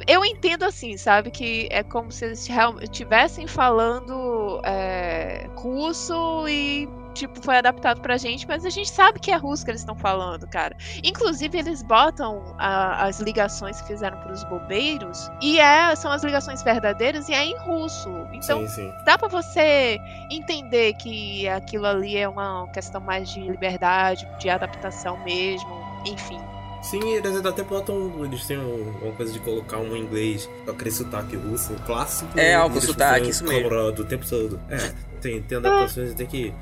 Eu 0.07 0.25
entendo 0.25 0.63
assim, 0.63 0.97
sabe? 0.97 1.31
Que 1.31 1.67
é 1.71 1.81
como 1.83 2.11
se 2.11 2.25
eles 2.25 2.47
estivessem 2.81 3.47
falando 3.47 4.59
é, 4.65 5.47
russo 5.55 6.45
e, 6.49 6.87
tipo, 7.15 7.41
foi 7.43 7.57
adaptado 7.57 8.01
pra 8.01 8.17
gente, 8.17 8.45
mas 8.47 8.65
a 8.65 8.69
gente 8.69 8.89
sabe 8.89 9.19
que 9.19 9.31
é 9.31 9.35
russo 9.37 9.63
que 9.65 9.71
eles 9.71 9.81
estão 9.81 9.95
falando, 9.95 10.45
cara. 10.47 10.75
Inclusive, 11.03 11.57
eles 11.57 11.81
botam 11.81 12.55
a- 12.59 13.05
as 13.07 13.19
ligações 13.19 13.81
que 13.81 13.87
fizeram 13.87 14.19
pros 14.19 14.43
bobeiros 14.43 15.31
e 15.41 15.59
é, 15.59 15.95
são 15.95 16.11
as 16.11 16.23
ligações 16.23 16.61
verdadeiras 16.61 17.27
e 17.29 17.33
é 17.33 17.43
em 17.45 17.57
russo. 17.59 18.09
Então, 18.33 18.67
sim, 18.67 18.75
sim. 18.75 18.93
dá 19.05 19.17
pra 19.17 19.27
você 19.27 19.97
entender 20.29 20.93
que 20.93 21.47
aquilo 21.47 21.85
ali 21.87 22.17
é 22.17 22.27
uma 22.27 22.67
questão 22.73 22.99
mais 23.01 23.29
de 23.29 23.39
liberdade, 23.39 24.27
de 24.39 24.49
adaptação 24.49 25.17
mesmo, 25.23 25.69
enfim. 26.05 26.39
Sim, 26.81 27.01
eles 27.13 27.43
até 27.43 27.63
botam. 27.63 28.23
Eles 28.25 28.45
têm 28.45 28.59
um- 28.59 28.93
uma 29.01 29.11
coisa 29.13 29.33
de 29.33 29.39
colocar 29.39 29.77
um 29.79 29.95
inglês 29.97 30.47
com 30.65 30.69
aquele 30.71 30.91
sotaque 30.91 31.35
russo 31.35 31.73
clássico. 31.85 32.37
É, 32.39 32.53
algum 32.53 32.75
eles 32.75 32.85
sotaque, 32.85 33.29
isso 33.29 33.43
mesmo. 33.43 33.69
colorado 33.69 34.03
O 34.03 34.05
tempo 34.05 34.23
todo. 34.29 34.59
É, 34.69 34.93
tem, 35.19 35.41
tem 35.41 35.57
adaptações 35.57 36.11
até 36.11 36.25
que. 36.25 36.53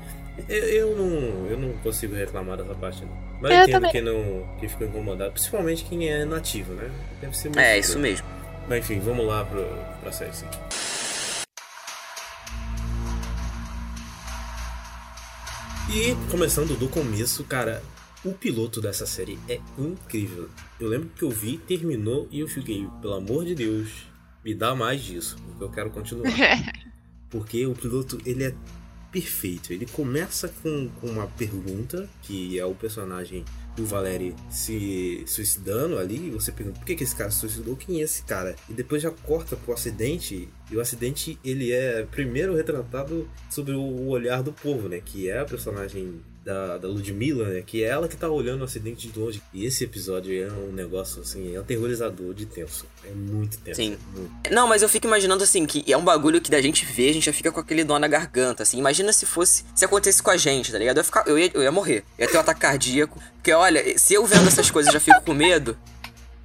Eu, 0.48 0.56
eu 0.64 0.96
não, 0.96 1.46
eu 1.46 1.58
não 1.58 1.72
consigo 1.78 2.14
reclamar 2.14 2.56
dessa 2.56 2.74
parte, 2.74 3.04
não. 3.04 3.16
Mas 3.40 3.50
Eu 3.52 3.56
eu 3.58 3.62
entendo 3.62 3.74
também. 3.74 3.92
quem, 3.92 4.02
não, 4.02 4.56
quem 4.58 4.68
ficou 4.68 4.86
incomodado, 4.86 5.32
principalmente 5.32 5.84
quem 5.84 6.08
é 6.08 6.24
nativo, 6.24 6.72
né? 6.74 6.90
Deve 7.20 7.36
ser 7.36 7.48
muito 7.48 7.60
É, 7.60 7.78
isso 7.78 7.98
mesmo. 7.98 8.26
Mas 8.68 8.78
enfim, 8.84 8.98
vamos 9.00 9.26
lá 9.26 9.44
pro, 9.44 9.64
pra 10.00 10.10
série 10.10 10.34
sim. 10.34 10.46
E 15.90 16.14
começando 16.30 16.76
do 16.78 16.88
começo, 16.88 17.44
cara, 17.44 17.82
o 18.24 18.32
piloto 18.32 18.80
dessa 18.80 19.06
série 19.06 19.38
é 19.48 19.60
incrível. 19.78 20.48
Eu 20.80 20.88
lembro 20.88 21.10
que 21.10 21.22
eu 21.22 21.30
vi, 21.30 21.58
terminou 21.58 22.26
e 22.30 22.40
eu 22.40 22.48
fiquei, 22.48 22.88
pelo 23.00 23.14
amor 23.14 23.44
de 23.44 23.54
Deus, 23.54 24.06
me 24.44 24.54
dá 24.54 24.74
mais 24.74 25.02
disso, 25.02 25.36
porque 25.46 25.64
eu 25.64 25.70
quero 25.70 25.90
continuar. 25.90 26.24
Porque 27.30 27.66
o 27.66 27.74
piloto, 27.74 28.20
ele 28.24 28.44
é 28.44 28.54
perfeito. 29.14 29.72
Ele 29.72 29.86
começa 29.86 30.52
com, 30.60 30.90
com 31.00 31.06
uma 31.06 31.28
pergunta, 31.28 32.10
que 32.22 32.58
é 32.58 32.64
o 32.66 32.74
personagem 32.74 33.44
do 33.76 33.86
Valeri 33.86 34.34
se 34.50 35.22
suicidando 35.24 35.98
ali, 35.98 36.26
e 36.26 36.30
você 36.30 36.50
pergunta 36.50 36.80
por 36.80 36.84
que, 36.84 36.96
que 36.96 37.04
esse 37.04 37.14
cara 37.14 37.30
se 37.30 37.38
suicidou, 37.38 37.76
quem 37.76 38.00
é 38.00 38.02
esse 38.02 38.24
cara? 38.24 38.56
E 38.68 38.72
depois 38.72 39.00
já 39.00 39.12
corta 39.12 39.56
pro 39.56 39.72
acidente, 39.72 40.48
e 40.70 40.76
o 40.76 40.80
acidente 40.80 41.38
ele 41.44 41.72
é 41.72 42.06
primeiro 42.10 42.54
retratado 42.54 43.28
sobre 43.50 43.74
o 43.74 44.08
olhar 44.08 44.42
do 44.42 44.52
povo, 44.52 44.88
né? 44.88 45.00
Que 45.04 45.28
é 45.28 45.40
a 45.40 45.44
personagem 45.44 46.20
da, 46.44 46.76
da 46.78 46.88
Ludmilla, 46.88 47.48
né? 47.48 47.62
Que 47.64 47.82
é 47.82 47.88
ela 47.88 48.06
que 48.06 48.16
tá 48.16 48.28
olhando 48.28 48.60
o 48.60 48.64
acidente 48.64 49.08
de 49.08 49.18
longe. 49.18 49.42
E 49.52 49.64
esse 49.64 49.84
episódio 49.84 50.32
é 50.42 50.50
um 50.52 50.72
negócio 50.72 51.22
assim, 51.22 51.54
é 51.54 51.58
aterrorizador 51.58 52.34
de 52.34 52.46
tenso. 52.46 52.86
É 53.04 53.10
muito 53.10 53.58
tenso. 53.58 53.76
Sim. 53.76 53.96
é 53.96 54.18
muito. 54.18 54.50
Não, 54.50 54.68
mas 54.68 54.82
eu 54.82 54.88
fico 54.88 55.06
imaginando 55.06 55.42
assim, 55.42 55.66
que 55.66 55.90
é 55.90 55.96
um 55.96 56.04
bagulho 56.04 56.40
que 56.40 56.50
da 56.50 56.60
gente 56.60 56.84
vê, 56.84 57.08
a 57.08 57.12
gente 57.12 57.26
já 57.26 57.32
fica 57.32 57.50
com 57.50 57.60
aquele 57.60 57.82
dó 57.82 57.98
na 57.98 58.08
garganta, 58.08 58.62
assim. 58.62 58.78
Imagina 58.78 59.12
se 59.12 59.24
fosse, 59.24 59.64
se 59.74 59.84
acontecesse 59.84 60.22
com 60.22 60.30
a 60.30 60.36
gente, 60.36 60.70
tá 60.70 60.78
ligado? 60.78 60.96
Eu 60.96 61.00
ia, 61.00 61.04
ficar, 61.04 61.24
eu 61.26 61.38
ia, 61.38 61.50
eu 61.54 61.62
ia 61.62 61.72
morrer. 61.72 62.04
Eu 62.18 62.26
ia 62.26 62.30
ter 62.30 62.36
um 62.36 62.40
ataque 62.40 62.60
cardíaco. 62.60 63.22
Porque, 63.34 63.52
olha, 63.52 63.98
se 63.98 64.14
eu 64.14 64.26
vendo 64.26 64.48
essas 64.48 64.70
coisas 64.70 64.92
já 64.92 65.00
fico 65.00 65.22
com 65.22 65.34
medo. 65.34 65.76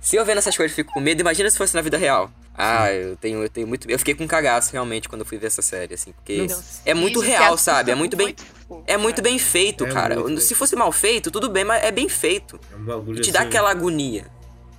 Se 0.02 0.16
eu 0.16 0.24
vendo 0.24 0.38
essas 0.38 0.56
coisas 0.56 0.74
fico 0.74 0.94
com 0.94 1.02
medo, 1.02 1.20
imagina 1.20 1.50
se 1.50 1.58
fosse 1.58 1.76
na 1.76 1.82
vida 1.82 1.98
real. 1.98 2.32
Ah, 2.62 2.92
eu 2.92 3.16
tenho, 3.16 3.42
eu 3.42 3.50
tenho 3.50 3.68
muito. 3.68 3.90
Eu 3.90 3.98
fiquei 3.98 4.14
com 4.14 4.28
cagaço 4.28 4.72
realmente 4.74 5.08
quando 5.08 5.22
eu 5.22 5.26
fui 5.26 5.38
ver 5.38 5.48
essa 5.48 5.62
série, 5.62 5.94
assim, 5.94 6.12
porque 6.12 6.46
Não, 6.46 6.62
é 6.86 6.94
muito 6.94 7.20
real, 7.22 7.58
sabe? 7.58 7.90
É 7.92 7.96
muito 7.96 8.18
bem. 8.18 8.36
fofo, 8.68 8.84
É 8.86 8.98
muito 8.98 9.18
cara. 9.18 9.30
bem 9.30 9.40
feito, 9.40 9.86
É 9.86 9.92
cara. 9.92 10.22
bem 10.22 10.38
Se 10.38 10.54
fosse 10.54 10.76
mal 10.76 10.92
feito, 10.92 11.32
tudo 11.32 11.50
bem, 11.50 11.64
mas 11.64 11.82
é 11.84 11.92
bem 11.92 12.10
feito. 12.10 12.60
É 12.72 12.76
um 12.76 12.84
bagulho 12.84 13.18
E 13.20 13.22
te 13.22 13.32
dá 13.32 13.40
assim, 13.40 13.48
aquela 13.48 13.72
agonia. 13.72 14.28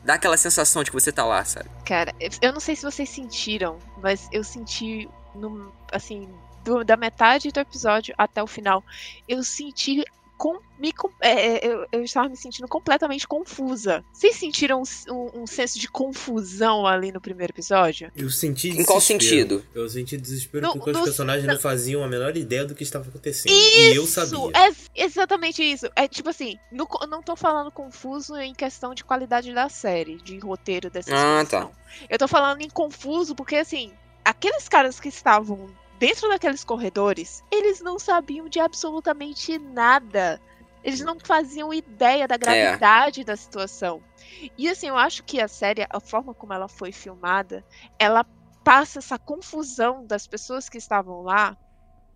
Dá 0.04 0.14
aquela 0.14 0.36
sensação 0.36 0.82
de 0.82 0.90
que 0.90 0.96
você 1.00 1.10
tá 1.12 1.24
lá, 1.24 1.44
sabe? 1.44 1.68
Cara, 1.84 2.14
eu 2.40 2.52
não 2.52 2.60
sei 2.60 2.76
se 2.76 2.82
vocês 2.82 3.08
sentiram, 3.08 3.78
mas 4.02 4.28
eu 4.32 4.44
senti, 4.44 5.08
no, 5.34 5.72
assim, 5.92 6.28
do- 6.64 6.84
da 6.84 6.96
metade 6.96 7.50
do 7.50 7.60
episódio 7.60 8.14
até 8.18 8.42
o 8.42 8.46
final, 8.46 8.84
eu 9.28 9.42
senti. 9.42 10.04
Com, 10.40 10.58
me, 10.78 10.90
com- 10.90 11.10
é, 11.20 11.58
é, 11.58 11.66
eu, 11.66 11.86
eu 11.92 12.02
estava 12.02 12.26
me 12.26 12.34
sentindo 12.34 12.66
completamente 12.66 13.28
confusa. 13.28 14.02
Vocês 14.10 14.36
sentiram 14.36 14.80
um, 14.82 15.12
um- 15.12 15.42
um 15.42 15.46
senso 15.46 15.78
de 15.78 15.86
confusão 15.86 16.86
ali 16.86 17.12
no 17.12 17.20
primeiro 17.20 17.52
episódio? 17.52 18.10
Eu 18.16 18.30
senti 18.30 18.70
Em 18.70 18.82
qual 18.86 18.96
desespero. 18.98 19.20
sentido? 19.60 19.66
Eu 19.74 19.86
senti 19.90 20.16
desespero 20.16 20.66
No- 20.66 20.72
porque 20.72 20.92
os 20.92 20.96
no- 20.96 21.04
personagens 21.04 21.46
no- 21.46 21.52
não 21.52 21.60
faziam 21.60 22.02
a 22.02 22.08
menor 22.08 22.34
ideia 22.38 22.64
do 22.64 22.74
que 22.74 22.82
estava 22.82 23.06
acontecendo. 23.06 23.52
e 23.52 23.94
eu 23.94 24.06
sabia. 24.06 24.38
É 24.96 25.04
exatamente 25.04 25.62
isso. 25.62 25.86
É 25.94 26.08
tipo 26.08 26.30
assim, 26.30 26.56
no- 26.72 26.88
eu 27.02 27.06
não 27.06 27.22
tô 27.22 27.36
falando 27.36 27.70
confuso 27.70 28.34
em 28.38 28.54
questão 28.54 28.94
de 28.94 29.04
qualidade 29.04 29.52
da 29.52 29.68
série, 29.68 30.16
de 30.16 30.38
roteiro 30.38 30.88
dessa 30.88 31.10
Ah, 31.12 31.42
exposição. 31.42 31.70
Eu 32.08 32.16
tô 32.16 32.26
falando 32.26 32.62
em 32.62 32.70
confuso 32.70 33.34
porque 33.34 33.56
assim, 33.56 33.92
aqueles 34.24 34.70
caras 34.70 34.98
que 34.98 35.08
estavam 35.10 35.68
dentro 36.00 36.28
daqueles 36.30 36.64
corredores, 36.64 37.44
eles 37.52 37.80
não 37.80 37.98
sabiam 37.98 38.48
de 38.48 38.58
absolutamente 38.58 39.58
nada. 39.58 40.40
Eles 40.82 41.00
não 41.02 41.18
faziam 41.20 41.74
ideia 41.74 42.26
da 42.26 42.38
gravidade 42.38 43.22
da 43.22 43.36
situação. 43.36 44.02
E 44.56 44.66
assim, 44.66 44.88
eu 44.88 44.96
acho 44.96 45.22
que 45.22 45.38
a 45.38 45.46
série, 45.46 45.86
a 45.90 46.00
forma 46.00 46.32
como 46.32 46.54
ela 46.54 46.68
foi 46.68 46.90
filmada, 46.90 47.62
ela 47.98 48.24
passa 48.64 48.98
essa 48.98 49.18
confusão 49.18 50.06
das 50.06 50.26
pessoas 50.26 50.70
que 50.70 50.78
estavam 50.78 51.20
lá 51.20 51.54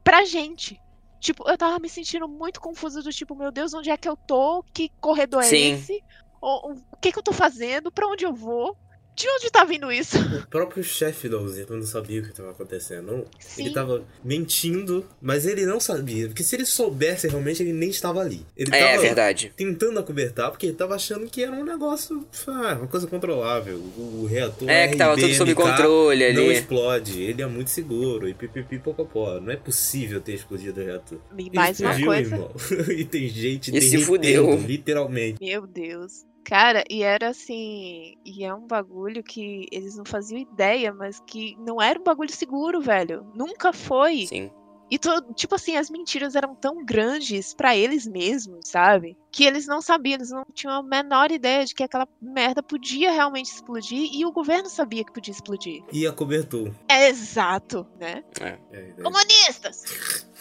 pra 0.03 0.25
gente. 0.25 0.81
Tipo, 1.21 1.47
eu 1.49 1.59
tava 1.59 1.79
me 1.79 1.91
sentindo 1.91 2.27
muito 2.27 2.59
confusa 2.61 3.03
do 3.03 3.11
tipo, 3.11 3.35
meu 3.37 3.53
Deus, 3.53 3.75
onde 3.75 3.91
é 3.91 3.97
que 3.99 4.09
eu 4.09 4.17
tô? 4.17 4.63
Que 4.73 4.91
corredor 4.99 5.43
é 5.43 5.49
Sim. 5.49 5.73
esse? 5.75 6.03
O, 6.41 6.71
o- 6.73 6.83
o 6.93 6.97
que 7.01 7.13
que 7.13 7.19
eu 7.19 7.23
tô 7.23 7.33
fazendo? 7.33 7.93
Pra 7.93 8.07
onde 8.07 8.25
eu 8.25 8.33
vou? 8.33 8.77
De 9.15 9.29
onde 9.29 9.51
tá 9.51 9.65
vindo 9.65 9.93
isso? 9.93 10.17
O 10.19 10.47
próprio 10.49 10.83
chefe 10.83 11.29
da 11.29 11.39
usina 11.39 11.67
não 11.71 11.83
sabia 11.87 12.21
o 12.21 12.25
que 12.25 12.31
estava 12.31 12.51
acontecendo. 12.51 13.07
Não, 13.13 13.25
Sim. 13.39 13.63
Ele 13.67 13.75
tava 13.75 14.05
mentindo, 14.25 15.07
mas 15.23 15.47
ele 15.47 15.65
não 15.65 15.79
sabia. 15.79 16.27
Porque 16.27 16.43
se 16.43 16.57
ele 16.57 16.67
soubesse 16.67 17.29
realmente, 17.29 17.63
ele 17.63 17.73
nem 17.73 17.91
estava 17.91 18.21
ali. 18.21 18.45
Ele 18.57 18.75
É, 18.75 18.91
tava 18.93 19.03
verdade. 19.03 19.53
tentando 19.57 19.99
acobertar, 20.01 20.51
porque 20.51 20.67
ele 20.67 20.75
tava 20.77 20.95
achando 20.97 21.27
que 21.29 21.43
era 21.43 21.53
um 21.53 21.65
negócio, 21.65 22.27
ah, 22.49 22.75
uma 22.79 22.89
coisa 22.89 23.07
controlável. 23.07 23.77
O 23.77 24.27
reator 24.29 24.69
É, 24.69 24.89
que 24.89 24.97
tava 24.97 25.15
tudo 25.17 25.33
sob 25.35 25.55
controle 25.55 26.33
Não 26.33 26.43
ali. 26.45 26.53
explode, 26.55 27.21
ele 27.23 27.41
é 27.43 27.47
muito 27.47 27.71
seguro. 27.71 28.29
E 28.29 28.35
pipipi 28.35 28.79
popopó. 28.79 29.39
Não 29.41 29.53
é 29.53 29.57
possível 29.57 30.21
ter 30.21 30.35
explodido 30.35 30.81
o 30.81 30.85
reator. 30.85 31.19
E 31.39 31.43
Ele 31.43 31.51
mais 31.55 31.79
uma 31.81 31.91
explodiu, 31.93 32.07
coisa. 32.07 32.35
irmão. 32.35 32.51
e 32.99 33.05
tem 33.05 33.29
gente 33.29 33.71
E 33.71 33.81
se 33.81 33.91
derretendo, 33.91 34.05
fudeu. 34.05 34.57
literalmente. 34.59 35.39
Meu 35.41 35.67
Deus. 35.67 36.25
Cara, 36.45 36.85
e 36.91 37.03
era 37.03 37.31
assim. 37.31 38.15
E 38.25 38.45
é 38.45 38.55
um 38.55 38.67
bagulho 38.67 39.23
que 39.23 39.67
eles 39.73 39.97
não 39.97 40.05
faziam 40.05 40.39
ideia, 40.39 40.93
mas 40.93 41.21
que 41.27 41.57
não 41.59 41.81
era 41.81 41.99
um 41.99 42.05
bagulho 42.05 42.31
seguro, 42.31 42.81
velho. 42.81 43.27
Nunca 43.35 43.73
foi. 43.73 44.27
Sim. 44.27 44.51
E, 44.91 44.99
to- 44.99 45.33
tipo 45.35 45.55
assim, 45.55 45.77
as 45.79 45.89
mentiras 45.89 46.37
eram 46.37 46.55
tão 46.55 46.85
grandes 46.85 47.55
pra 47.55 47.75
eles 47.75 48.07
mesmos, 48.07 48.69
sabe? 48.69 49.17
Que 49.33 49.45
eles 49.45 49.67
não 49.67 49.81
sabiam, 49.81 50.17
eles 50.17 50.31
não 50.31 50.45
tinham 50.53 50.75
a 50.75 50.83
menor 50.83 51.33
ideia 51.33 51.65
de 51.65 51.75
que 51.75 51.83
aquela 51.83 52.07
merda 52.21 52.63
podia 52.63 53.11
realmente 53.11 53.47
explodir 53.47 54.11
e 54.13 54.27
o 54.27 54.31
governo 54.31 54.69
sabia 54.69 55.03
que 55.03 55.11
podia 55.13 55.33
explodir. 55.33 55.83
E 55.91 56.07
acobertou. 56.07 56.71
É 56.87 57.09
exato, 57.09 57.87
né? 57.99 58.23
É. 58.39 58.59
É, 58.71 58.91
é. 58.99 59.03
Comunistas! 59.03 59.85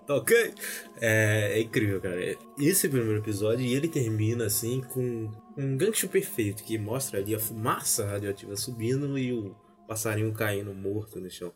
ok? 0.15 0.53
É, 0.99 1.53
é 1.53 1.61
incrível, 1.61 1.99
cara. 2.01 2.37
Esse 2.59 2.87
primeiro 2.87 3.19
episódio, 3.19 3.65
e 3.65 3.73
ele 3.73 3.87
termina 3.87 4.45
assim 4.45 4.81
com 4.81 5.31
um 5.57 5.77
gancho 5.77 6.07
perfeito 6.07 6.63
que 6.63 6.77
mostra 6.77 7.19
ali 7.19 7.35
a 7.35 7.39
fumaça 7.39 8.05
radioativa 8.05 8.55
subindo 8.55 9.17
e 9.17 9.33
o 9.33 9.55
passarinho 9.87 10.33
caindo 10.33 10.73
morto 10.73 11.19
no 11.19 11.29
chão. 11.29 11.51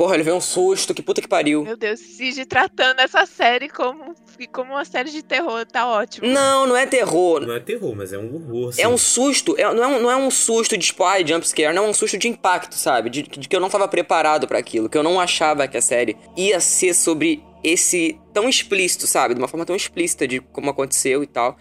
Porra, 0.00 0.14
ele 0.14 0.22
veio 0.22 0.36
um 0.36 0.40
susto, 0.40 0.94
que 0.94 1.02
puta 1.02 1.20
que 1.20 1.28
pariu. 1.28 1.62
Meu 1.62 1.76
Deus, 1.76 2.00
Cid 2.00 2.46
tratando 2.46 3.00
essa 3.00 3.26
série 3.26 3.68
como, 3.68 4.14
como 4.50 4.72
uma 4.72 4.84
série 4.86 5.10
de 5.10 5.22
terror, 5.22 5.66
tá 5.66 5.86
ótimo. 5.86 6.26
Não, 6.26 6.66
não 6.66 6.74
é 6.74 6.86
terror. 6.86 7.42
Não 7.46 7.54
é 7.54 7.60
terror, 7.60 7.94
mas 7.94 8.10
é 8.10 8.16
um 8.16 8.34
horror. 8.34 8.72
É 8.78 8.88
um 8.88 8.96
susto, 8.96 9.54
é- 9.58 9.74
não, 9.74 9.84
é 9.84 9.86
um, 9.86 10.00
não 10.00 10.10
é 10.10 10.16
um 10.16 10.30
susto 10.30 10.74
de 10.78 10.86
tipo, 10.86 11.04
ai, 11.04 11.22
jumpscare, 11.26 11.74
não 11.74 11.84
é 11.84 11.88
um 11.90 11.92
susto 11.92 12.16
de 12.16 12.28
impacto, 12.28 12.76
sabe? 12.76 13.10
De, 13.10 13.20
de 13.24 13.46
que 13.46 13.54
eu 13.54 13.60
não 13.60 13.68
tava 13.68 13.86
preparado 13.86 14.48
pra 14.48 14.58
aquilo, 14.58 14.88
que 14.88 14.96
eu 14.96 15.02
não 15.02 15.20
achava 15.20 15.68
que 15.68 15.76
a 15.76 15.82
série 15.82 16.16
ia 16.34 16.60
ser 16.60 16.94
sobre 16.94 17.44
esse 17.62 18.18
tão 18.32 18.48
explícito, 18.48 19.06
sabe? 19.06 19.34
De 19.34 19.40
uma 19.40 19.48
forma 19.48 19.66
tão 19.66 19.76
explícita 19.76 20.26
de 20.26 20.40
como 20.40 20.70
aconteceu 20.70 21.22
e 21.22 21.26
tal. 21.26 21.58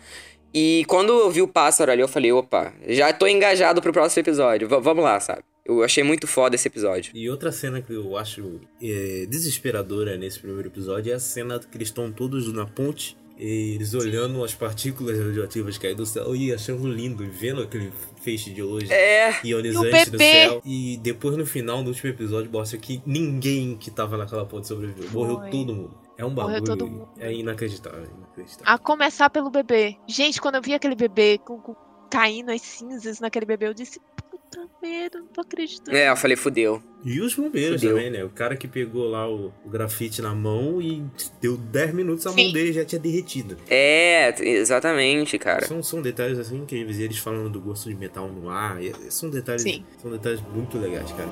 E 0.53 0.85
quando 0.87 1.11
eu 1.11 1.29
vi 1.29 1.41
o 1.41 1.47
pássaro 1.47 1.91
ali, 1.91 1.99
eu 2.01 2.07
falei, 2.07 2.31
opa, 2.31 2.71
já 2.87 3.11
tô 3.11 3.27
engajado 3.27 3.81
pro 3.81 3.91
próximo 3.91 4.21
episódio, 4.21 4.65
v- 4.69 4.79
vamos 4.79 5.03
lá, 5.03 5.19
sabe? 5.19 5.43
Eu 5.69 5.83
achei 5.83 6.03
muito 6.03 6.25
foda 6.27 6.55
esse 6.55 6.67
episódio. 6.67 7.11
E 7.15 7.29
outra 7.29 7.51
cena 7.51 7.81
que 7.81 7.93
eu 7.93 8.17
acho 8.17 8.59
é, 8.81 9.25
desesperadora 9.29 10.17
nesse 10.17 10.39
primeiro 10.39 10.67
episódio 10.69 11.11
é 11.11 11.15
a 11.15 11.19
cena 11.19 11.59
que 11.59 11.77
eles 11.77 11.89
estão 11.89 12.11
todos 12.11 12.51
na 12.51 12.65
ponte. 12.65 13.15
e 13.37 13.75
Eles 13.75 13.93
olhando 13.93 14.43
as 14.43 14.53
partículas 14.55 15.17
radioativas 15.19 15.77
cair 15.77 15.95
do 15.95 16.05
céu 16.05 16.35
e 16.35 16.51
achando 16.53 16.87
lindo, 16.91 17.23
e 17.23 17.27
vendo 17.29 17.61
aquele 17.61 17.91
feixe 18.21 18.49
de 18.51 18.61
luz 18.61 18.89
É, 18.89 19.29
ionizante 19.45 19.85
E 19.85 19.91
o 19.91 20.05
no 20.11 20.11
bebê? 20.11 20.31
céu. 20.33 20.61
E 20.65 20.97
depois 21.03 21.37
no 21.37 21.45
final, 21.45 21.81
no 21.83 21.89
último 21.89 22.09
episódio, 22.09 22.51
mostra 22.51 22.77
que 22.77 23.01
ninguém 23.05 23.77
que 23.77 23.91
tava 23.91 24.17
naquela 24.17 24.45
ponte 24.45 24.67
sobreviveu. 24.67 25.09
Morreu 25.11 25.49
todo 25.51 25.75
mundo. 25.75 25.97
É 26.17 26.25
um 26.25 26.29
Morreu 26.31 26.59
bagulho. 26.61 26.65
todo 26.65 26.87
mundo. 26.87 27.09
É 27.17 27.31
inacreditável, 27.31 28.03
inacreditável. 28.17 28.65
A 28.73 28.77
começar 28.77 29.29
pelo 29.29 29.49
bebê. 29.49 29.95
Gente, 30.07 30.41
quando 30.41 30.55
eu 30.55 30.61
vi 30.61 30.73
aquele 30.73 30.95
bebê 30.95 31.37
com, 31.37 31.59
com- 31.59 31.75
caindo 32.11 32.51
as 32.51 32.59
cinzas 32.61 33.19
naquele 33.21 33.45
bebê, 33.45 33.67
eu 33.67 33.73
disse, 33.73 34.01
puta 34.49 34.67
merda, 34.81 35.19
não 35.19 35.27
tô 35.27 35.41
acreditando. 35.41 35.95
é, 35.95 36.09
eu 36.09 36.15
falei, 36.17 36.35
fudeu. 36.35 36.81
E 37.03 37.21
os 37.21 37.33
bombeiros 37.33 37.79
Fudeu. 37.81 37.95
também, 37.95 38.11
né? 38.11 38.23
O 38.25 38.29
cara 38.29 38.57
que 38.57 38.67
pegou 38.67 39.07
lá 39.09 39.29
o, 39.29 39.53
o 39.63 39.69
grafite 39.69 40.21
na 40.21 40.35
mão 40.35 40.81
e 40.81 41.01
deu 41.39 41.55
10 41.55 41.93
minutos 41.93 42.27
a 42.27 42.31
Sim. 42.31 42.43
mão 42.43 42.53
dele 42.53 42.73
já 42.73 42.83
tinha 42.83 42.99
derretido. 42.99 43.55
É, 43.69 44.35
exatamente, 44.43 45.37
cara. 45.37 45.65
São, 45.65 45.81
são 45.81 46.01
detalhes 46.01 46.37
assim 46.37 46.57
incríveis. 46.57 46.99
E 46.99 47.03
eles 47.03 47.17
falando 47.17 47.49
do 47.49 47.61
gosto 47.61 47.87
de 47.87 47.95
metal 47.95 48.27
no 48.27 48.49
ar. 48.49 48.79
São 49.09 49.29
detalhes, 49.29 49.61
Sim. 49.61 49.85
são 50.01 50.11
detalhes 50.11 50.41
muito 50.53 50.77
legais, 50.77 51.09
cara. 51.13 51.29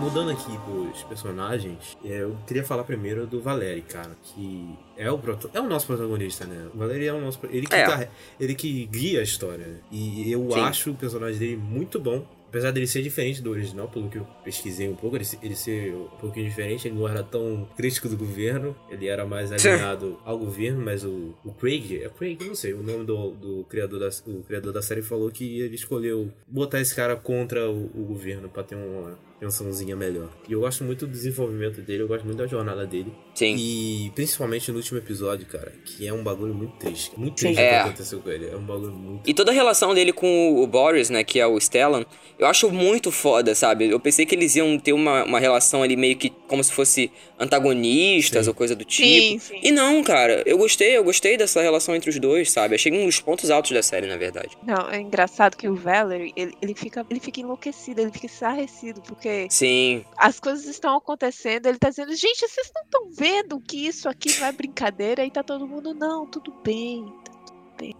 Mudando 0.00 0.30
aqui 0.30 0.56
pros 0.64 1.02
personagens, 1.04 1.96
é, 2.04 2.22
eu 2.22 2.36
queria 2.46 2.62
falar 2.64 2.84
primeiro 2.84 3.26
do 3.26 3.40
Valeri, 3.40 3.82
cara, 3.82 4.16
que 4.22 4.68
é 4.96 5.10
o, 5.10 5.18
proto- 5.18 5.50
é 5.52 5.60
o 5.60 5.68
nosso 5.68 5.86
protagonista, 5.86 6.44
né? 6.46 6.68
O 6.72 6.78
Valeri 6.78 7.06
é 7.06 7.12
o 7.12 7.20
nosso. 7.20 7.40
Ele 7.50 7.66
que, 7.66 7.74
É. 7.74 7.84
carre- 7.84 8.08
ele 8.38 8.54
que 8.54 8.86
guia 8.86 9.20
a 9.20 9.22
história, 9.22 9.66
né? 9.66 9.78
E 9.90 10.30
eu 10.30 10.48
Sim. 10.52 10.60
acho 10.60 10.90
o 10.92 10.94
personagem 10.94 11.38
dele 11.38 11.56
muito 11.56 11.98
bom. 11.98 12.24
Apesar 12.48 12.70
dele 12.70 12.86
ser 12.86 13.02
diferente 13.02 13.42
do 13.42 13.50
original, 13.50 13.88
pelo 13.88 14.08
que 14.08 14.16
eu 14.16 14.26
pesquisei 14.42 14.88
um 14.88 14.94
pouco, 14.94 15.16
ele, 15.16 15.24
se- 15.24 15.38
ele 15.42 15.54
ser 15.54 15.92
um 15.92 16.06
pouquinho 16.18 16.48
diferente, 16.48 16.88
ele 16.88 16.96
não 16.96 17.06
era 17.06 17.22
tão 17.22 17.68
crítico 17.76 18.08
do 18.08 18.16
governo, 18.16 18.74
ele 18.90 19.06
era 19.06 19.26
mais 19.26 19.52
alinhado 19.52 20.18
ao 20.24 20.38
governo, 20.38 20.82
mas 20.82 21.04
o, 21.04 21.34
o 21.44 21.52
Craig, 21.52 22.02
é 22.02 22.08
Craig, 22.08 22.42
não 22.46 22.54
sei, 22.54 22.72
o 22.72 22.82
nome 22.82 23.04
do, 23.04 23.32
do 23.32 23.64
criador, 23.68 24.00
da, 24.00 24.08
o 24.26 24.42
criador 24.44 24.72
da 24.72 24.80
série 24.80 25.02
falou 25.02 25.30
que 25.30 25.60
ele 25.60 25.74
escolheu 25.74 26.30
botar 26.46 26.80
esse 26.80 26.94
cara 26.94 27.16
contra 27.16 27.68
o, 27.70 27.84
o 27.94 28.04
governo 28.08 28.48
pra 28.48 28.62
ter 28.62 28.76
uma 28.76 29.18
pensãozinha 29.38 29.94
melhor. 29.96 30.28
E 30.48 30.52
eu 30.52 30.60
gosto 30.60 30.84
muito 30.84 31.06
do 31.06 31.12
desenvolvimento 31.12 31.80
dele, 31.80 32.02
eu 32.02 32.08
gosto 32.08 32.24
muito 32.24 32.38
da 32.38 32.46
jornada 32.46 32.86
dele. 32.86 33.12
Sim. 33.34 33.54
E 33.56 34.10
principalmente 34.14 34.70
no 34.70 34.78
último 34.78 34.98
episódio, 34.98 35.46
cara, 35.46 35.72
que 35.84 36.06
é 36.06 36.12
um 36.12 36.22
bagulho 36.22 36.54
muito 36.54 36.72
triste. 36.76 37.12
Muito 37.16 37.36
triste 37.36 37.56
o 37.56 37.60
É. 37.60 37.68
que 37.68 37.74
aconteceu 37.88 38.20
com 38.20 38.30
ele. 38.30 38.48
É 38.48 38.56
um 38.56 38.64
bagulho 38.64 38.92
muito 38.92 39.28
E 39.28 39.32
toda 39.34 39.50
a 39.50 39.54
relação 39.54 39.94
dele 39.94 40.12
com 40.12 40.60
o 40.62 40.66
Boris, 40.66 41.08
né, 41.10 41.22
que 41.22 41.38
é 41.38 41.46
o 41.46 41.58
Stellan, 41.60 42.04
eu 42.38 42.46
acho 42.46 42.70
muito 42.70 43.10
foda, 43.12 43.54
sabe? 43.54 43.88
Eu 43.88 44.00
pensei 44.00 44.26
que 44.26 44.34
eles 44.34 44.56
iam 44.56 44.78
ter 44.78 44.92
uma, 44.92 45.24
uma 45.24 45.38
relação 45.40 45.82
ali 45.82 45.96
meio 45.96 46.16
que 46.16 46.30
como 46.48 46.62
se 46.64 46.72
fosse 46.72 47.10
antagonistas 47.38 48.44
Sim. 48.44 48.48
ou 48.50 48.54
coisa 48.54 48.74
do 48.74 48.84
tipo. 48.84 49.06
Sim, 49.08 49.38
sim. 49.38 49.60
E 49.62 49.70
não, 49.70 50.02
cara, 50.02 50.42
eu 50.46 50.56
gostei, 50.58 50.96
eu 50.96 51.04
gostei 51.04 51.36
dessa 51.36 51.60
relação 51.62 51.94
entre 51.94 52.10
os 52.10 52.18
dois, 52.18 52.50
sabe? 52.50 52.74
Achei 52.74 52.92
um 52.92 53.06
dos 53.06 53.20
pontos 53.20 53.50
altos 53.50 53.70
da 53.72 53.82
série, 53.82 54.06
na 54.06 54.16
verdade. 54.16 54.56
Não, 54.66 54.88
é 54.90 55.00
engraçado 55.00 55.56
que 55.56 55.68
o 55.68 55.74
Valerie, 55.74 56.32
ele, 56.36 56.54
ele, 56.60 56.74
fica, 56.74 57.04
ele 57.08 57.20
fica 57.20 57.40
enlouquecido, 57.40 58.00
ele 58.00 58.10
fica 58.10 58.26
estarrecido, 58.26 59.00
porque 59.02 59.27
Sim, 59.50 60.04
as 60.16 60.38
coisas 60.40 60.66
estão 60.66 60.96
acontecendo, 60.96 61.66
ele 61.66 61.78
tá 61.78 61.90
dizendo, 61.90 62.14
gente, 62.14 62.46
vocês 62.46 62.70
não 62.74 62.82
estão 62.82 63.10
vendo 63.10 63.60
que 63.60 63.86
isso 63.86 64.08
aqui 64.08 64.38
não 64.38 64.46
é 64.46 64.52
brincadeira? 64.52 65.22
Aí 65.22 65.30
tá 65.30 65.42
todo 65.42 65.66
mundo, 65.66 65.94
não, 65.94 66.26
tudo 66.26 66.52
bem. 66.64 67.04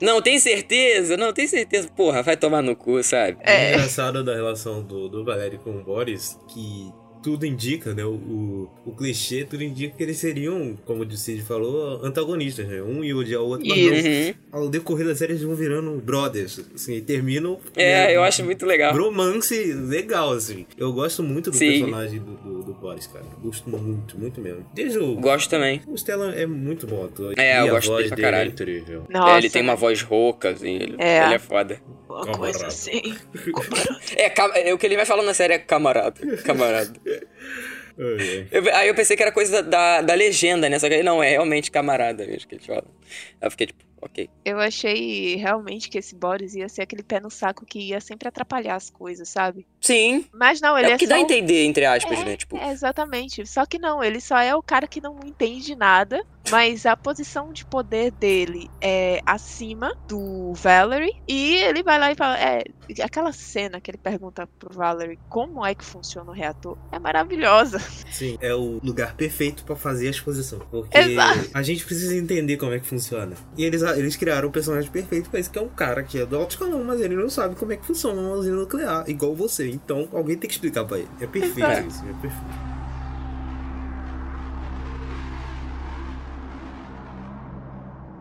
Não, 0.01 0.21
tem 0.21 0.41
certeza? 0.41 1.17
Não, 1.17 1.33
tem 1.33 1.47
certeza. 1.47 1.89
Porra, 1.89 2.21
vai 2.21 2.37
tomar 2.37 2.63
no 2.63 2.75
cu, 2.75 3.01
sabe? 3.05 3.39
É 3.43 3.67
É. 3.71 3.75
engraçado 3.75 4.25
da 4.25 4.35
relação 4.35 4.83
do, 4.83 5.09
do 5.09 5.25
Valério 5.25 5.61
com 5.61 5.71
o 5.71 5.85
Boris 5.85 6.37
que 6.49 6.93
tudo 7.23 7.45
indica, 7.47 7.95
né? 7.95 8.05
O, 8.05 8.11
o, 8.15 8.71
o 8.87 8.93
clichê, 8.93 9.45
tudo 9.45 9.63
indica 9.63 9.97
que 9.97 10.03
eles 10.03 10.17
seriam, 10.19 10.77
como 10.85 11.03
o 11.05 11.17
Cid 11.17 11.43
falou, 11.43 12.05
antagonistas, 12.05 12.67
né? 12.67 12.83
Um 12.83 13.03
ia 13.05 13.17
odiar 13.17 13.41
o 13.43 13.49
outro, 13.49 13.67
mas 13.67 13.79
Uhum. 13.79 14.35
não. 14.53 14.61
Ao 14.61 14.69
decorrer 14.69 15.07
da 15.07 15.15
série 15.15 15.33
eles 15.33 15.43
vão 15.43 15.55
virando 15.55 15.91
brothers, 16.01 16.61
assim, 16.75 16.95
e 16.95 17.01
terminam... 17.01 17.59
É, 17.77 18.07
né, 18.09 18.17
eu 18.17 18.23
acho 18.23 18.45
muito 18.45 18.65
legal. 18.67 18.93
Bromance 18.93 19.73
legal, 19.73 20.33
assim. 20.33 20.67
Eu 20.77 20.93
gosto 20.93 21.23
muito 21.23 21.51
do 21.51 21.57
Sim. 21.57 21.71
personagem 21.81 22.19
do, 22.21 22.33
do, 22.37 22.63
do 22.65 22.75
Boris, 22.75 23.07
cara. 23.07 23.25
Gosto 23.43 23.69
muito, 23.69 24.19
muito 24.19 24.41
mesmo. 24.41 24.65
Desde 24.75 24.99
o... 24.99 25.15
Gosto 25.17 25.51
também. 25.51 25.83
O 25.87 25.97
Stellan 25.97 26.33
é 26.35 26.47
muito 26.47 26.87
bom 26.87 27.05
ator. 27.05 27.35
É, 27.39 27.57
e 27.57 27.67
eu 27.67 27.75
gosto 27.75 27.95
dele 27.97 28.09
pra 28.09 28.17
dele 28.17 28.27
é 28.27 28.31
caralho. 28.31 28.51
incrível. 28.51 29.05
Nossa, 29.09 29.35
É, 29.35 29.39
ele 29.39 29.51
tem 29.51 29.63
uma 29.63 29.77
voz 29.77 30.03
rouca, 30.03 30.51
assim. 30.51 30.75
Ele 30.77 30.97
É. 30.99 31.25
ele 31.25 31.35
é 31.35 31.39
foda. 31.39 31.81
uma 32.09 32.21
Camarada. 32.21 32.39
coisa 32.39 32.67
assim. 32.67 33.15
É, 34.17 34.69
é, 34.69 34.75
o 34.75 34.79
que 34.79 34.87
ele 34.87 34.97
vai 34.97 35.05
falando 35.05 35.27
na 35.27 35.35
série 35.35 35.55
é 35.55 35.59
camarada. 35.59 36.15
Camarada. 36.39 36.93
Eu- 38.51 38.75
aí 38.77 38.89
eu 38.89 38.95
pensei 38.95 39.17
que 39.17 39.23
era 39.23 39.33
coisa 39.33 39.63
da, 39.63 39.69
da, 40.01 40.03
da 40.03 40.15
legenda, 40.15 40.69
né? 40.69 40.79
Só 40.79 40.89
que 40.89 40.95
ele 40.95 41.03
não, 41.03 41.23
é 41.23 41.31
realmente 41.31 41.71
camarada 41.71 42.25
mesmo 42.27 42.49
que 42.49 42.55
ele 42.55 42.65
fala. 42.65 42.85
Aí 43.41 43.47
eu 43.47 43.51
fiquei 43.51 43.67
tipo, 43.67 43.83
ok. 44.01 44.31
Eu 44.45 44.61
achei 44.61 45.35
realmente 45.35 45.89
que 45.91 45.99
esse 45.99 46.15
Boris 46.15 46.55
ia 46.55 46.69
ser 46.69 46.83
aquele 46.83 47.03
pé 47.03 47.19
no 47.19 47.29
saco 47.31 47.67
que 47.67 47.81
ia 47.81 48.01
sempre 48.01 48.29
atrapalhar 48.29 48.77
as 48.77 48.89
coisas, 48.89 49.29
sabe? 49.29 49.67
Sim. 49.81 50.25
Mas 50.33 50.61
não, 50.61 50.79
ele 50.79 50.89
é 50.89 50.93
é, 50.93 50.95
o 50.95 50.99
que 50.99 51.07
só 51.07 51.11
dá 51.11 51.17
a 51.17 51.19
um- 51.19 51.23
entender, 51.23 51.65
entre 51.65 51.85
aspas, 51.87 52.21
É, 52.21 52.25
né? 52.25 52.37
Tipo, 52.37 52.57
É, 52.57 52.71
exatamente. 52.71 53.45
Só 53.47 53.67
que 53.67 53.79
não, 53.81 54.03
ele 54.03 54.21
só 54.21 54.39
é 54.39 54.55
o 54.55 54.63
cara 54.63 54.87
que 54.87 55.01
não 55.01 55.19
entende 55.25 55.75
nada, 55.75 56.25
mas 56.51 56.87
a 56.87 56.97
posição 56.97 57.53
de 57.53 57.65
poder 57.65 58.11
dele 58.13 58.71
é 58.81 59.21
acima 59.25 59.95
do 60.07 60.53
Valerie. 60.55 61.15
E 61.27 61.57
ele 61.57 61.83
vai 61.83 61.99
lá 61.99 62.13
e 62.13 62.15
fala: 62.15 62.39
É, 62.39 62.65
aquela 63.03 63.33
cena 63.33 63.81
que 63.81 63.91
ele 63.91 63.99
pergunta 63.99 64.47
pro 64.59 64.75
Valerie 64.75 65.19
como 65.29 65.65
é 65.65 65.75
que 65.75 65.85
funciona 65.85 66.31
o 66.31 66.35
reator 66.35 66.77
é 66.93 66.99
maravilhosa. 66.99 67.79
Sim, 68.11 68.39
é 68.41 68.55
o 68.55 68.81
lugar 68.83 69.15
perfeito 69.15 69.65
pra 69.65 69.77
fazer 69.77 70.09
a 70.09 70.11
exposição. 70.11 70.61
Porque 70.71 70.97
Exato. 70.97 71.51
a 71.53 71.63
gente 71.63 71.85
precisa 71.85 72.17
entender 72.17 72.57
como 72.57 72.73
é 72.73 72.81
que 72.81 72.87
funciona. 72.87 73.35
E 73.57 73.65
eles, 73.65 73.83
eles 73.83 74.17
criaram 74.17 74.49
o 74.49 74.53
personagem 74.53 74.91
perfeito 74.91 75.31
pra 75.31 75.41
isso, 75.41 75.51
que 75.51 75.59
é 75.59 75.63
um 75.63 75.69
cara 75.69 76.03
que 76.03 76.19
é 76.19 76.27
do 76.27 76.37
alto 76.37 76.53
escalão, 76.53 76.85
mas 76.85 77.01
ele 77.01 77.17
não 77.17 77.29
sabe 77.29 77.55
como 77.55 77.73
é 77.73 77.77
que 77.77 77.87
funciona 77.87 78.21
uma 78.21 78.33
usina 78.33 78.57
nuclear, 78.57 79.05
igual 79.09 79.35
você. 79.35 79.69
Então 79.71 80.09
alguém 80.13 80.37
tem 80.37 80.49
que 80.49 80.55
explicar 80.55 80.85
pra 80.85 80.99
ele. 80.99 81.09
É 81.21 81.27
perfeito 81.27 81.71
Exato. 81.71 81.89
isso, 81.89 82.05
é 82.05 82.13
perfeito. 82.21 82.78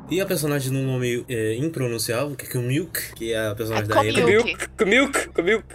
E 0.10 0.22
a 0.22 0.26
personagem 0.26 0.72
num 0.72 0.86
nome 0.86 1.26
é, 1.28 1.56
impronunciável, 1.56 2.36
que 2.36 2.46
é 2.46 2.50
Kumilk, 2.50 3.14
que 3.14 3.34
é 3.34 3.48
a 3.48 3.56
personagem 3.56 3.92
É 3.92 3.94
da 3.94 4.06
Emily. 4.06 4.22
Komiuk. 4.22 4.68
Comiuk, 4.78 5.28
comiuk, 5.30 5.66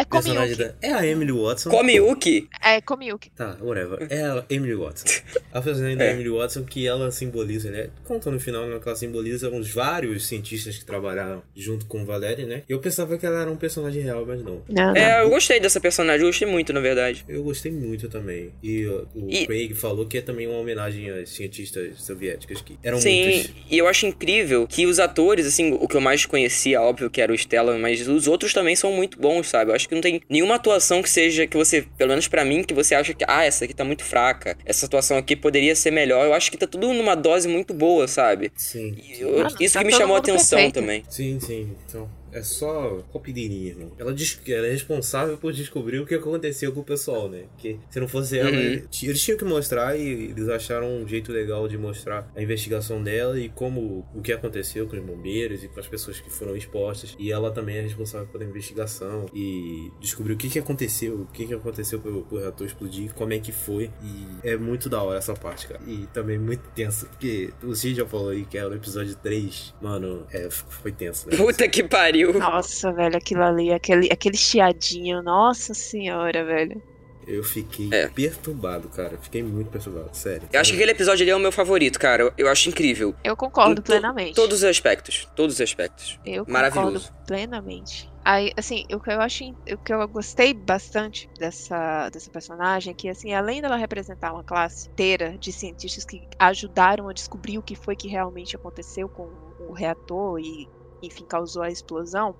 É 0.00 0.04
Komiuk. 0.04 0.54
da... 0.56 0.74
É 0.80 0.92
a 0.92 1.06
Emily 1.06 1.32
Watson. 1.32 1.70
comiuk. 1.70 2.48
É 2.64 2.80
Komiuk. 2.80 3.30
Tá, 3.30 3.56
whatever. 3.60 4.06
É 4.10 4.22
a 4.22 4.44
Emily 4.48 4.74
Watson. 4.74 5.06
A 5.52 5.60
personagem 5.62 5.96
da 5.96 6.04
É. 6.04 6.12
Emily 6.12 6.28
Watson 6.30 6.62
que 6.64 6.86
ela 6.86 7.10
simboliza, 7.10 7.70
né? 7.70 7.88
Conta 8.04 8.30
no 8.30 8.38
final 8.38 8.66
né, 8.66 8.78
que 8.78 8.86
ela 8.88 8.96
simboliza 8.96 9.48
os 9.50 9.70
vários 9.70 10.26
cientistas 10.26 10.76
que 10.78 10.84
trabalharam 10.84 11.42
junto 11.56 11.86
com 11.86 12.02
o 12.02 12.04
Valéria, 12.04 12.46
né? 12.46 12.62
Eu 12.68 12.78
pensava 12.80 13.16
que 13.18 13.24
ela 13.26 13.40
era 13.40 13.50
um 13.50 13.56
personagem 13.56 14.02
real, 14.02 14.24
mas 14.26 14.42
não. 14.42 14.62
Não, 14.68 14.86
não. 14.92 14.96
É, 14.96 15.22
eu 15.22 15.30
gostei 15.30 15.58
dessa 15.58 15.80
personagem, 15.80 16.20
eu 16.20 16.28
gostei 16.28 16.46
muito, 16.46 16.72
na 16.72 16.80
verdade. 16.80 17.24
Eu 17.28 17.42
gostei 17.42 17.72
muito 17.72 18.08
também. 18.08 18.52
E 18.62 18.86
uh, 18.86 19.08
o 19.14 19.28
E- 19.30 19.46
Craig 19.46 19.74
falou 19.74 20.06
que 20.06 20.18
é 20.18 20.20
também 20.20 20.46
uma 20.46 20.58
homenagem 20.58 21.10
às 21.10 21.30
cientistas 21.30 22.00
soviéticas 22.02 22.60
que 22.60 22.78
eram 22.82 23.00
Sim, 23.00 23.24
muitas. 23.24 23.50
e 23.70 23.78
eu 23.78 23.88
acho 23.88 24.06
incrível 24.06 24.66
que 24.66 24.86
os 24.86 25.00
atores, 25.00 25.46
assim, 25.46 25.72
o 25.80 25.88
que 25.88 25.96
eu 25.96 26.00
mais 26.00 26.24
conhecia, 26.26 26.80
óbvio 26.80 27.10
que 27.10 27.20
era 27.20 27.32
o 27.32 27.34
Stellan, 27.38 27.78
mas 27.78 28.06
os 28.06 28.28
outros 28.28 28.52
também 28.52 28.76
são 28.76 28.92
muito 28.92 29.18
bons, 29.18 29.48
sabe? 29.48 29.70
Eu 29.70 29.74
acho 29.74 29.87
que 29.88 29.94
não 29.94 30.02
tem 30.02 30.20
nenhuma 30.28 30.56
atuação 30.56 31.02
que 31.02 31.10
seja, 31.10 31.46
que 31.46 31.56
você, 31.56 31.82
pelo 31.96 32.10
menos 32.10 32.28
pra 32.28 32.44
mim, 32.44 32.62
que 32.62 32.74
você 32.74 32.94
acha 32.94 33.14
que, 33.14 33.24
ah, 33.26 33.44
essa 33.44 33.64
aqui 33.64 33.74
tá 33.74 33.84
muito 33.84 34.04
fraca, 34.04 34.56
essa 34.64 34.86
atuação 34.86 35.16
aqui 35.16 35.34
poderia 35.34 35.74
ser 35.74 35.90
melhor. 35.90 36.26
Eu 36.26 36.34
acho 36.34 36.50
que 36.50 36.56
tá 36.58 36.66
tudo 36.66 36.92
numa 36.92 37.14
dose 37.14 37.48
muito 37.48 37.72
boa, 37.74 38.06
sabe? 38.06 38.52
Sim. 38.56 38.94
E 39.02 39.20
eu- 39.22 39.46
Ah, 39.46 39.48
isso 39.60 39.74
tá 39.74 39.80
que 39.80 39.86
me 39.86 39.92
chamou 39.92 40.16
a 40.16 40.18
atenção 40.18 40.58
perfeito. 40.58 40.74
também. 40.74 41.02
Sim, 41.08 41.38
sim. 41.40 41.74
Então, 41.88 42.08
é 42.32 42.42
só 42.42 42.98
copideirinha, 43.10 43.68
irmão. 43.70 43.92
Ela, 43.98 44.12
diz- 44.12 44.40
ela 44.46 44.66
é 44.66 44.70
responsável 44.70 45.36
por 45.38 45.52
descobrir 45.52 45.98
o 46.00 46.06
que 46.06 46.14
aconteceu 46.14 46.72
com 46.72 46.80
o 46.80 46.84
pessoal, 46.84 47.28
né? 47.28 47.44
Que 47.58 47.78
se 47.90 47.98
não 48.00 48.08
fosse 48.08 48.38
ela, 48.38 48.50
Uhum. 48.50 48.56
eles 48.56 49.02
eles 49.02 49.22
tinham 49.22 49.38
que 49.38 49.44
mostrar 49.44 49.96
e 49.98 50.30
eles 50.30 50.48
acharam 50.48 50.88
um 51.02 51.06
jeito 51.08 51.32
legal 51.32 51.66
de 51.68 51.76
mostrar 51.78 52.30
a 52.36 52.42
investigação 52.42 53.02
dela 53.02 53.38
e 53.38 53.48
como 53.48 54.06
o 54.14 54.20
que 54.22 54.32
aconteceu 54.32 54.86
com 54.86 54.96
os 54.96 55.02
bombeiros 55.02 55.62
e 55.64 55.68
com 55.68 55.78
as 55.80 55.86
pessoas 55.86 56.20
que 56.20 56.30
foram 56.30 56.56
expostas. 56.56 57.14
E 57.18 57.30
ela 57.32 57.50
também 57.50 57.76
é 57.76 57.80
responsável 57.82 58.26
pela 58.28 58.44
investigação 58.44 59.26
e 59.34 59.90
descobrir 60.00 60.32
o 60.32 60.36
que, 60.36 60.48
que 60.48 60.58
aconteceu, 60.58 61.22
o 61.22 61.26
que, 61.26 61.46
que 61.46 61.54
aconteceu 61.54 62.00
pro, 62.00 62.22
pro 62.24 62.38
reator 62.38 62.66
explodir, 62.66 63.12
como 63.14 63.32
é 63.32 63.38
que 63.38 63.52
foi. 63.52 63.90
E 64.02 64.48
é 64.48 64.56
muito 64.56 64.88
da 64.88 65.02
hora 65.02 65.18
essa 65.18 65.34
parte, 65.34 65.66
cara. 65.68 65.80
E 65.86 66.06
também 66.12 66.38
muito 66.38 66.62
tenso, 66.74 67.06
porque 67.06 67.50
o 67.62 67.74
Cid 67.74 67.96
já 67.96 68.06
falou 68.06 68.30
aí 68.30 68.44
que 68.44 68.56
era 68.58 68.68
o 68.68 68.74
episódio 68.74 69.14
3. 69.16 69.74
Mano, 69.80 70.26
é, 70.32 70.48
foi 70.50 70.92
tenso, 70.92 71.28
né? 71.28 71.36
Puta 71.36 71.68
que 71.68 71.82
pariu. 71.82 72.17
Nossa, 72.26 72.92
velho, 72.92 73.16
aquilo 73.16 73.42
ali, 73.42 73.72
aquele, 73.72 74.08
aquele 74.12 74.36
chiadinho, 74.36 75.22
nossa 75.22 75.74
senhora, 75.74 76.44
velho. 76.44 76.82
Eu 77.26 77.44
fiquei 77.44 77.90
É. 77.92 78.08
perturbado, 78.08 78.88
cara. 78.88 79.18
Fiquei 79.20 79.42
muito 79.42 79.70
perturbado, 79.70 80.08
sério. 80.16 80.48
Eu 80.50 80.60
acho 80.60 80.70
que 80.70 80.76
aquele 80.78 80.92
episódio 80.92 81.24
ali 81.24 81.30
é 81.30 81.36
o 81.36 81.38
meu 81.38 81.52
favorito, 81.52 81.98
cara. 81.98 82.22
Eu, 82.22 82.32
eu 82.38 82.48
acho 82.48 82.70
incrível. 82.70 83.14
Eu 83.22 83.36
concordo 83.36 83.82
to- 83.82 83.82
plenamente. 83.82 84.34
Todos 84.34 84.58
os 84.58 84.64
aspectos. 84.64 85.28
Todos 85.36 85.56
os 85.56 85.60
aspectos. 85.60 86.18
Eu 86.24 86.46
Maravilhoso. 86.48 87.08
concordo 87.10 87.26
plenamente. 87.26 88.10
Aí, 88.24 88.50
assim, 88.56 88.86
o 88.92 88.98
que 88.98 89.10
eu 89.10 89.20
acho, 89.20 89.44
o 89.70 89.76
que 89.78 89.92
eu 89.92 90.08
gostei 90.08 90.54
bastante 90.54 91.28
dessa, 91.38 92.08
dessa 92.10 92.30
personagem 92.30 92.92
é 92.92 92.94
que, 92.94 93.08
assim, 93.10 93.32
além 93.34 93.60
dela 93.60 93.76
representar 93.76 94.32
uma 94.32 94.42
classe 94.44 94.88
inteira 94.88 95.36
de 95.38 95.52
cientistas 95.52 96.04
que 96.06 96.22
ajudaram 96.38 97.08
a 97.10 97.12
descobrir 97.12 97.58
o 97.58 97.62
que 97.62 97.74
foi 97.76 97.94
que 97.94 98.08
realmente 98.08 98.56
aconteceu 98.56 99.06
com 99.08 99.28
o 99.68 99.72
reator 99.72 100.38
e, 100.40 100.66
enfim, 101.02 101.24
causou 101.24 101.62
a 101.62 101.70
explosão, 101.70 102.34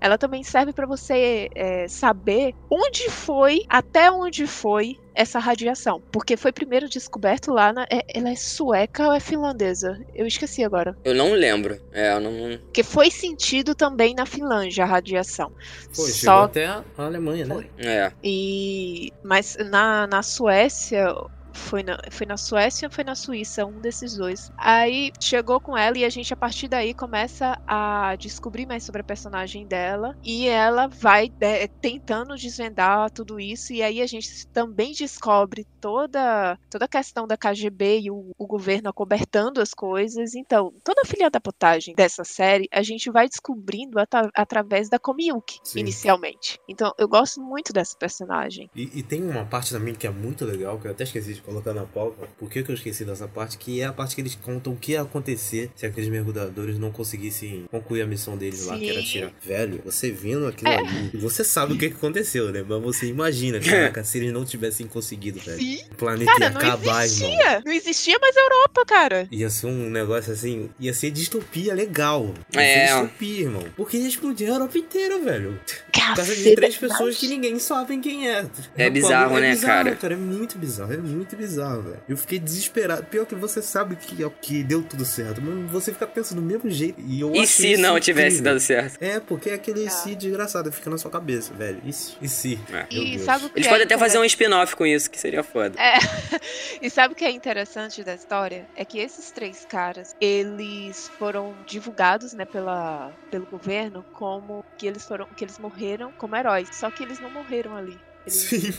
ela 0.00 0.18
também 0.18 0.42
serve 0.42 0.72
para 0.72 0.86
você 0.86 1.48
é, 1.54 1.88
saber 1.88 2.54
onde 2.70 3.08
foi, 3.10 3.62
até 3.68 4.10
onde 4.10 4.46
foi 4.46 4.96
essa 5.14 5.38
radiação, 5.38 6.02
porque 6.10 6.36
foi 6.36 6.52
primeiro 6.52 6.88
descoberto 6.88 7.52
lá 7.52 7.72
na, 7.72 7.82
é- 7.84 8.04
ela 8.14 8.30
é 8.30 8.36
sueca 8.36 9.06
ou 9.06 9.12
é 9.12 9.20
finlandesa? 9.20 10.00
Eu 10.14 10.26
esqueci 10.26 10.64
agora. 10.64 10.96
Eu 11.04 11.14
não 11.14 11.32
lembro. 11.32 11.78
É, 11.92 12.12
eu 12.14 12.20
não. 12.20 12.58
Porque 12.58 12.82
foi 12.82 13.10
sentido 13.10 13.74
também 13.74 14.14
na 14.14 14.24
Finlândia 14.24 14.84
a 14.84 14.86
radiação. 14.86 15.52
Foi, 15.92 16.10
chegou 16.10 16.34
Só 16.34 16.42
até 16.44 16.66
a 16.66 16.84
Alemanha, 16.96 17.44
né? 17.44 17.54
Foi. 17.54 17.70
É. 17.78 18.12
e 18.22 19.12
mas 19.22 19.56
na, 19.70 20.06
na 20.06 20.22
Suécia 20.22 21.14
foi 21.54 21.82
na, 21.82 21.96
foi 22.10 22.26
na 22.26 22.36
Suécia 22.36 22.88
ou 22.88 22.94
foi 22.94 23.04
na 23.04 23.14
Suíça, 23.14 23.66
um 23.66 23.80
desses 23.80 24.16
dois. 24.16 24.50
Aí 24.58 25.10
chegou 25.20 25.60
com 25.60 25.76
ela 25.76 25.98
e 25.98 26.04
a 26.04 26.08
gente 26.08 26.32
a 26.32 26.36
partir 26.36 26.68
daí 26.68 26.94
começa 26.94 27.56
a 27.66 28.16
descobrir 28.16 28.66
mais 28.66 28.84
sobre 28.84 29.00
a 29.00 29.04
personagem 29.04 29.66
dela 29.66 30.14
e 30.22 30.48
ela 30.48 30.88
vai 31.00 31.28
né, 31.40 31.66
tentando 31.80 32.34
desvendar 32.34 33.10
tudo 33.10 33.38
isso 33.40 33.72
e 33.72 33.82
aí 33.82 34.00
a 34.00 34.06
gente 34.06 34.28
também 34.52 34.92
descobre 34.92 35.66
toda 35.80 36.56
toda 36.70 36.84
a 36.84 36.88
questão 36.88 37.26
da 37.26 37.36
KGB 37.36 38.00
e 38.00 38.10
o, 38.10 38.30
o 38.38 38.46
governo 38.46 38.88
acobertando 38.88 39.60
as 39.60 39.74
coisas. 39.74 40.34
Então, 40.34 40.72
toda 40.84 41.02
a 41.02 41.06
filha 41.06 41.30
da 41.30 41.40
potagem 41.40 41.94
dessa 41.94 42.24
série 42.24 42.68
a 42.72 42.82
gente 42.82 43.10
vai 43.10 43.28
descobrindo 43.28 43.98
atra- 43.98 44.30
através 44.34 44.88
da 44.88 44.98
Komiuki 44.98 45.58
Sim. 45.64 45.80
inicialmente. 45.80 46.58
Então, 46.68 46.92
eu 46.98 47.08
gosto 47.08 47.40
muito 47.40 47.72
dessa 47.72 47.96
personagem. 47.98 48.70
E, 48.74 48.98
e 48.98 49.02
tem 49.02 49.22
uma 49.22 49.44
parte 49.44 49.72
também 49.72 49.94
que 49.94 50.06
é 50.06 50.10
muito 50.10 50.44
legal, 50.44 50.78
que 50.78 50.86
eu 50.86 50.92
até 50.92 51.04
esqueci 51.04 51.34
de 51.34 51.41
colocar 51.44 51.72
na 51.72 51.84
pauta. 51.84 52.26
Por 52.38 52.48
que, 52.50 52.62
que 52.62 52.70
eu 52.70 52.74
esqueci 52.74 53.04
dessa 53.04 53.26
parte? 53.28 53.58
Que 53.58 53.80
é 53.80 53.84
a 53.84 53.92
parte 53.92 54.14
que 54.14 54.20
eles 54.20 54.34
contam 54.34 54.72
o 54.72 54.76
que 54.76 54.92
ia 54.92 55.02
acontecer 55.02 55.70
se 55.76 55.86
aqueles 55.86 56.08
mergulhadores 56.08 56.78
não 56.78 56.90
conseguissem 56.90 57.64
concluir 57.70 58.02
a 58.02 58.06
missão 58.06 58.36
deles 58.36 58.66
lá, 58.66 58.76
que 58.78 58.88
era 58.90 59.00
Sim. 59.00 59.06
tirar. 59.06 59.32
Velho, 59.44 59.80
você 59.84 60.10
vendo 60.10 60.46
aquilo 60.46 60.70
É. 60.70 60.78
ali, 60.78 61.10
você 61.14 61.44
sabe 61.44 61.74
o 61.74 61.78
que, 61.78 61.90
que 61.90 61.96
aconteceu, 61.96 62.50
né? 62.52 62.64
Mas 62.66 62.82
você 62.82 63.06
imagina, 63.06 63.58
caraca, 63.60 64.02
se 64.04 64.18
eles 64.18 64.32
não 64.32 64.44
tivessem 64.44 64.86
conseguido, 64.86 65.40
velho. 65.40 65.58
Sim. 65.58 65.80
O 65.90 65.94
planeta 65.96 66.32
Cara, 66.32 66.44
ia 66.44 66.50
não 66.50 66.58
acabar, 66.60 66.82
irmão. 66.84 67.00
existia. 67.02 67.62
Não 67.64 67.72
existia 67.72 68.18
mais 68.18 68.36
Europa, 68.36 68.84
cara. 68.86 69.28
Ia 69.30 69.50
ser 69.50 69.66
um 69.66 69.90
negócio 69.90 70.32
assim, 70.32 70.70
ia 70.78 70.94
ser 70.94 71.10
distopia 71.10 71.74
legal. 71.74 72.32
Ia 72.54 72.60
É. 72.62 72.86
ser 72.88 72.92
distopia, 72.94 73.40
irmão. 73.42 73.64
Porque 73.76 73.96
ia 73.96 74.08
explodir 74.08 74.48
a 74.48 74.52
Europa 74.54 74.78
inteira, 74.78 75.18
velho. 75.18 75.60
Por 75.92 76.16
causa 76.16 76.34
de 76.34 76.54
três 76.54 76.76
pessoas 76.76 77.16
que 77.16 77.28
ninguém 77.28 77.58
sabe 77.58 77.98
quem 77.98 78.28
é. 78.28 78.44
É 78.76 78.90
bizarro, 78.90 79.38
é 79.38 79.40
né, 79.40 79.50
bizarro, 79.52 79.96
cara? 79.96 80.14
É 80.14 80.16
muito 80.16 80.58
bizarro, 80.58 80.92
é 80.92 80.96
muito 80.96 81.31
bizarro, 81.36 81.82
velho. 81.82 82.00
Eu 82.08 82.16
fiquei 82.16 82.38
desesperado. 82.38 83.04
Pior 83.04 83.26
que 83.26 83.34
você 83.34 83.60
sabe 83.62 83.96
que, 83.96 84.28
que 84.40 84.62
deu 84.62 84.82
tudo 84.82 85.04
certo, 85.04 85.40
mas 85.42 85.70
você 85.70 85.92
fica 85.92 86.06
pensando 86.06 86.40
do 86.40 86.46
mesmo 86.46 86.70
jeito. 86.70 87.00
E, 87.00 87.20
eu 87.20 87.32
E 87.34 87.46
se 87.46 87.76
não 87.76 87.98
tivesse 88.00 88.36
incrível. 88.36 88.44
dado 88.52 88.60
certo? 88.60 89.02
É, 89.02 89.20
porque 89.20 89.50
é 89.50 89.54
aquele 89.54 89.86
Ah. 89.86 89.90
se 89.90 90.14
desgraçado 90.14 90.70
fica 90.72 90.90
na 90.90 90.98
sua 90.98 91.10
cabeça, 91.10 91.52
velho. 91.54 91.80
E 91.84 91.92
se? 91.92 92.16
E 92.20 92.28
se? 92.28 92.58
É. 92.72 92.86
E 92.90 93.10
Deus. 93.16 93.22
sabe 93.22 93.46
o 93.46 93.50
que 93.50 93.58
Eles 93.58 93.66
é 93.66 93.70
podem 93.70 93.84
até 93.84 93.94
fazer 93.98 94.18
um 94.18 94.24
interessante? 94.24 94.30
spin-off 94.30 94.76
com 94.76 94.86
isso, 94.86 95.10
que 95.10 95.18
seria 95.18 95.42
foda. 95.42 95.80
É. 95.80 95.98
E 96.80 96.90
sabe 96.90 97.12
o 97.14 97.16
que 97.16 97.24
é 97.24 97.30
interessante 97.30 98.02
da 98.02 98.14
história? 98.14 98.66
É 98.74 98.84
que 98.84 98.98
esses 98.98 99.30
três 99.30 99.64
caras, 99.64 100.16
eles 100.20 101.08
foram 101.18 101.54
divulgados, 101.66 102.32
né, 102.32 102.44
pela, 102.44 103.12
pelo 103.30 103.46
governo 103.46 104.04
como 104.12 104.64
que 104.76 104.86
eles 104.86 105.04
foram 105.04 105.26
que 105.26 105.44
eles 105.44 105.58
morreram 105.58 106.10
como 106.18 106.34
heróis. 106.34 106.68
Só 106.72 106.90
que 106.90 107.02
eles 107.04 107.20
não 107.20 107.30
morreram 107.30 107.76
ali. 107.76 107.96
Sim. 108.26 108.72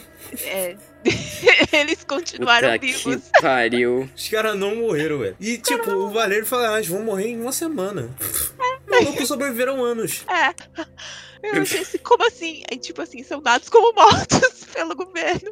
É, 0.46 0.76
eles 1.74 2.04
continuaram 2.04 2.70
Puta 2.72 2.80
vivos. 2.86 3.16
que 3.34 3.42
pariu. 3.42 4.10
Os 4.16 4.30
caras 4.30 4.58
não 4.58 4.76
morreram, 4.76 5.20
velho. 5.20 5.36
E, 5.40 5.58
tipo, 5.58 5.92
o 5.92 6.10
Valério 6.10 6.46
fala, 6.46 6.74
ah, 6.74 6.78
eles 6.78 6.88
vão 6.88 7.04
morrer 7.04 7.28
em 7.28 7.42
uma 7.42 7.52
semana. 7.52 8.10
Malucos 8.88 9.28
sobreviveram 9.28 9.84
anos. 9.84 10.24
É. 10.28 10.54
Eu 11.44 11.62
achei 11.62 11.80
assim, 11.82 11.98
como 12.00 12.26
assim? 12.28 12.64
Aí, 12.72 12.78
tipo 12.78 13.02
assim, 13.02 13.22
são 13.24 13.42
dados 13.42 13.70
como 13.70 13.94
mortos 13.94 14.64
pelo 14.74 14.96
governo. 14.96 15.52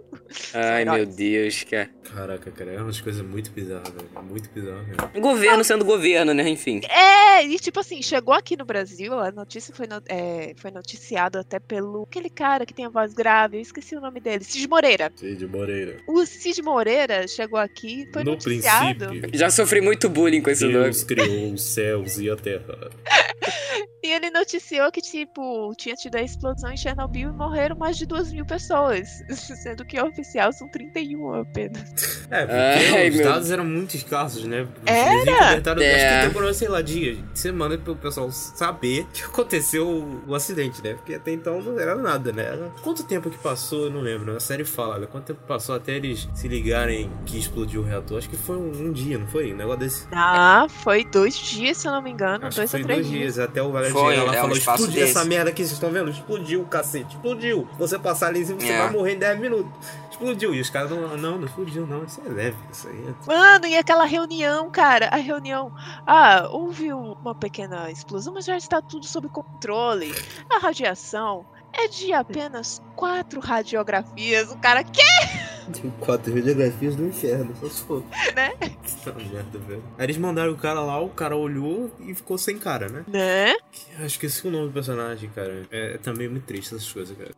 Ai, 0.53 0.85
meu. 0.85 1.05
Deus, 1.05 1.63
cara. 1.63 1.89
Caraca, 2.13 2.51
cara, 2.51 2.71
é 2.73 2.81
umas 2.81 2.99
coisas 2.99 3.25
muito 3.25 3.51
bizarras, 3.51 3.89
velho. 3.89 4.09
Muito 4.23 4.49
bizarras 4.49 4.85
mesmo. 4.87 5.21
Governo 5.21 5.63
sendo 5.63 5.85
governo, 5.85 6.33
né? 6.33 6.47
Enfim. 6.49 6.81
É, 6.89 7.43
e 7.45 7.57
tipo 7.59 7.79
assim, 7.79 8.01
chegou 8.01 8.33
aqui 8.33 8.57
no 8.57 8.65
Brasil, 8.65 9.17
a 9.17 9.31
notícia 9.31 9.73
foi, 9.73 9.87
no- 9.87 10.01
é, 10.09 10.53
foi 10.57 10.71
noticiada 10.71 11.39
até 11.41 11.59
pelo 11.59 12.03
aquele 12.03 12.29
cara 12.29 12.65
que 12.65 12.73
tem 12.73 12.85
a 12.85 12.89
voz 12.89 13.13
grave, 13.13 13.57
eu 13.57 13.61
esqueci 13.61 13.95
o 13.95 14.01
nome 14.01 14.19
dele, 14.19 14.43
Cid 14.43 14.67
Moreira. 14.67 15.11
Cid 15.15 15.45
Moreira. 15.47 15.97
O 16.07 16.25
Cid 16.25 16.61
Moreira 16.61 17.27
chegou 17.27 17.59
aqui, 17.59 18.07
foi 18.11 18.23
no 18.23 18.31
noticiado. 18.31 19.07
princípio, 19.07 19.37
Já 19.37 19.49
sofri 19.49 19.79
muito 19.81 20.09
bullying 20.09 20.41
com 20.41 20.49
esse 20.49 20.65
nome. 20.65 20.85
Deus 20.85 21.03
criou 21.03 21.53
os 21.53 21.63
céus 21.63 22.17
e 22.17 22.29
a 22.29 22.35
terra. 22.35 22.89
E 24.03 24.07
ele 24.11 24.31
noticiou 24.31 24.91
que, 24.91 25.01
tipo, 25.01 25.73
tinha 25.77 25.95
tido 25.95 26.15
a 26.15 26.21
explosão 26.21 26.71
em 26.71 26.77
Chernobyl 26.77 27.29
e 27.29 27.33
morreram 27.33 27.75
mais 27.75 27.97
de 27.97 28.05
duas 28.05 28.31
mil 28.31 28.45
pessoas. 28.45 29.07
Sendo 29.61 29.85
que 29.85 30.01
oficial 30.01 30.51
são 30.51 30.67
31 30.69 31.41
apenas. 31.41 32.25
É, 32.31 32.41
porque 32.45 32.95
Ai, 32.95 33.09
os 33.09 33.15
meu- 33.17 33.25
dados 33.25 33.51
eram 33.51 33.63
muito 33.65 33.95
escassos, 33.95 34.45
né? 34.45 34.67
Era? 34.85 35.53
Eles 35.53 35.67
É. 35.83 36.15
Acho 36.15 36.21
que 36.23 36.27
demorou, 36.29 36.53
sei 36.53 36.67
lá, 36.67 36.81
dias, 36.81 37.17
semana 37.33 37.77
pro 37.77 37.95
pessoal 37.95 38.31
saber 38.31 39.05
que 39.13 39.23
aconteceu 39.23 39.87
o, 40.27 40.33
acidente, 40.33 40.81
né? 40.83 40.93
Porque 40.95 41.13
até 41.15 41.31
então 41.31 41.61
não 41.61 41.79
era 41.79 41.93
nada, 41.95 42.31
né? 42.31 42.43
Era- 42.45 42.71
Quanto 42.81 43.03
tempo 43.03 43.29
que 43.29 43.37
passou, 43.37 43.83
eu 43.85 43.91
não 43.91 44.01
lembro. 44.01 44.35
A 44.35 44.39
série 44.39 44.65
fala, 44.65 44.97
né? 44.97 45.07
Quanto 45.11 45.25
tempo 45.25 45.41
passou 45.47 45.75
até 45.75 45.95
eles 45.95 46.27
se 46.33 46.47
ligarem 46.47 47.11
que 47.25 47.37
explodiu 47.37 47.81
o 47.81 47.83
reator? 47.83 48.17
Acho 48.17 48.29
que 48.29 48.37
foi 48.37 48.57
um, 48.57 48.87
um 48.87 48.91
dia, 48.91 49.17
não 49.19 49.27
foi? 49.27 49.53
Um 49.53 49.57
negócio 49.57 49.79
desse. 49.79 50.07
Ah, 50.11 50.65
foi 50.69 51.03
dois 51.05 51.35
dias, 51.35 51.77
se 51.77 51.87
eu 51.87 51.91
não 51.91 52.01
me 52.01 52.09
engano, 52.11 52.47
Acho 52.47 52.55
que 52.55 52.61
dois 52.61 52.71
foi 52.71 52.79
ou 52.79 52.85
três 52.87 52.99
dois 53.01 53.09
dias. 53.11 53.33
dias. 53.35 53.39
Até 53.39 53.61
o 53.61 53.71
Valério 53.71 53.90
Foi, 53.91 54.15
chegar 54.15 54.25
lá 54.25 54.33
e 54.33 54.35
é, 54.35 54.39
um 54.39 54.41
falou: 54.41 54.57
espaço 54.57 54.83
explodiu 54.83 55.03
essa 55.03 55.19
desse. 55.19 55.29
merda 55.29 55.49
aqui, 55.49 55.61
vocês 55.61 55.71
estão 55.73 55.91
vendo? 55.91 56.09
Explodiu, 56.09 56.63
cacete, 56.65 57.15
explodiu. 57.15 57.67
Você 57.77 57.99
passar 57.99 58.27
ali 58.27 58.41
em 58.41 58.45
cima, 58.45 58.59
você 58.59 58.67
É. 58.71 58.77
vai 58.79 58.89
morrer 58.91 59.13
em 59.15 59.19
10 59.19 59.39
minutos. 59.39 59.71
Explodiu. 60.09 60.53
E 60.53 60.61
os 60.61 60.69
caras 60.69 60.91
não, 60.91 61.17
não, 61.17 61.37
não 61.39 61.45
explodiu, 61.47 61.87
não. 61.87 62.03
Isso 62.03 62.21
é 62.25 62.29
leve, 62.29 62.57
isso 62.71 62.87
aí 62.87 63.05
é 63.07 63.27
Mano, 63.27 63.65
e 63.65 63.75
aquela 63.75 64.05
reunião, 64.05 64.69
cara, 64.69 65.07
a 65.07 65.15
reunião. 65.17 65.71
Ah, 66.05 66.47
houve 66.51 66.93
uma 66.93 67.33
pequena 67.33 67.89
explosão, 67.89 68.33
mas 68.33 68.45
já 68.45 68.55
está 68.55 68.81
tudo 68.81 69.05
sob 69.05 69.27
controle. 69.29 70.13
A 70.49 70.59
radiação 70.59 71.45
é 71.73 71.87
de 71.87 72.13
apenas 72.13 72.81
quatro 72.95 73.39
radiografias. 73.39 74.51
O 74.51 74.57
cara 74.57 74.83
quer. 74.83 75.71
Tem 75.71 75.89
quatro 75.99 76.33
radiografias 76.33 76.95
do 76.95 77.05
inferno, 77.05 77.55
só 77.59 77.69
se 77.69 77.83
for. 77.83 78.03
Né? 78.35 78.51
Tá 79.03 79.11
merda, 79.13 79.57
velho. 79.57 79.83
Aí 79.97 80.05
eles 80.05 80.17
mandaram 80.17 80.51
o 80.51 80.57
cara 80.57 80.79
lá, 80.79 80.99
o 81.01 81.09
cara 81.09 81.35
olhou 81.35 81.89
e 82.01 82.13
ficou 82.13 82.37
sem 82.37 82.59
cara, 82.59 82.87
né? 82.87 83.03
Né? 83.07 83.55
Acho 83.99 84.19
que 84.19 84.27
esse 84.27 84.45
é 84.45 84.49
o 84.49 84.51
nome 84.51 84.67
do 84.67 84.73
personagem, 84.73 85.27
cara. 85.31 85.65
É, 85.71 85.95
é 85.95 85.97
também 85.97 86.29
muito 86.29 86.45
triste 86.45 86.75
essas 86.75 86.91
coisas, 86.91 87.17
cara. 87.17 87.31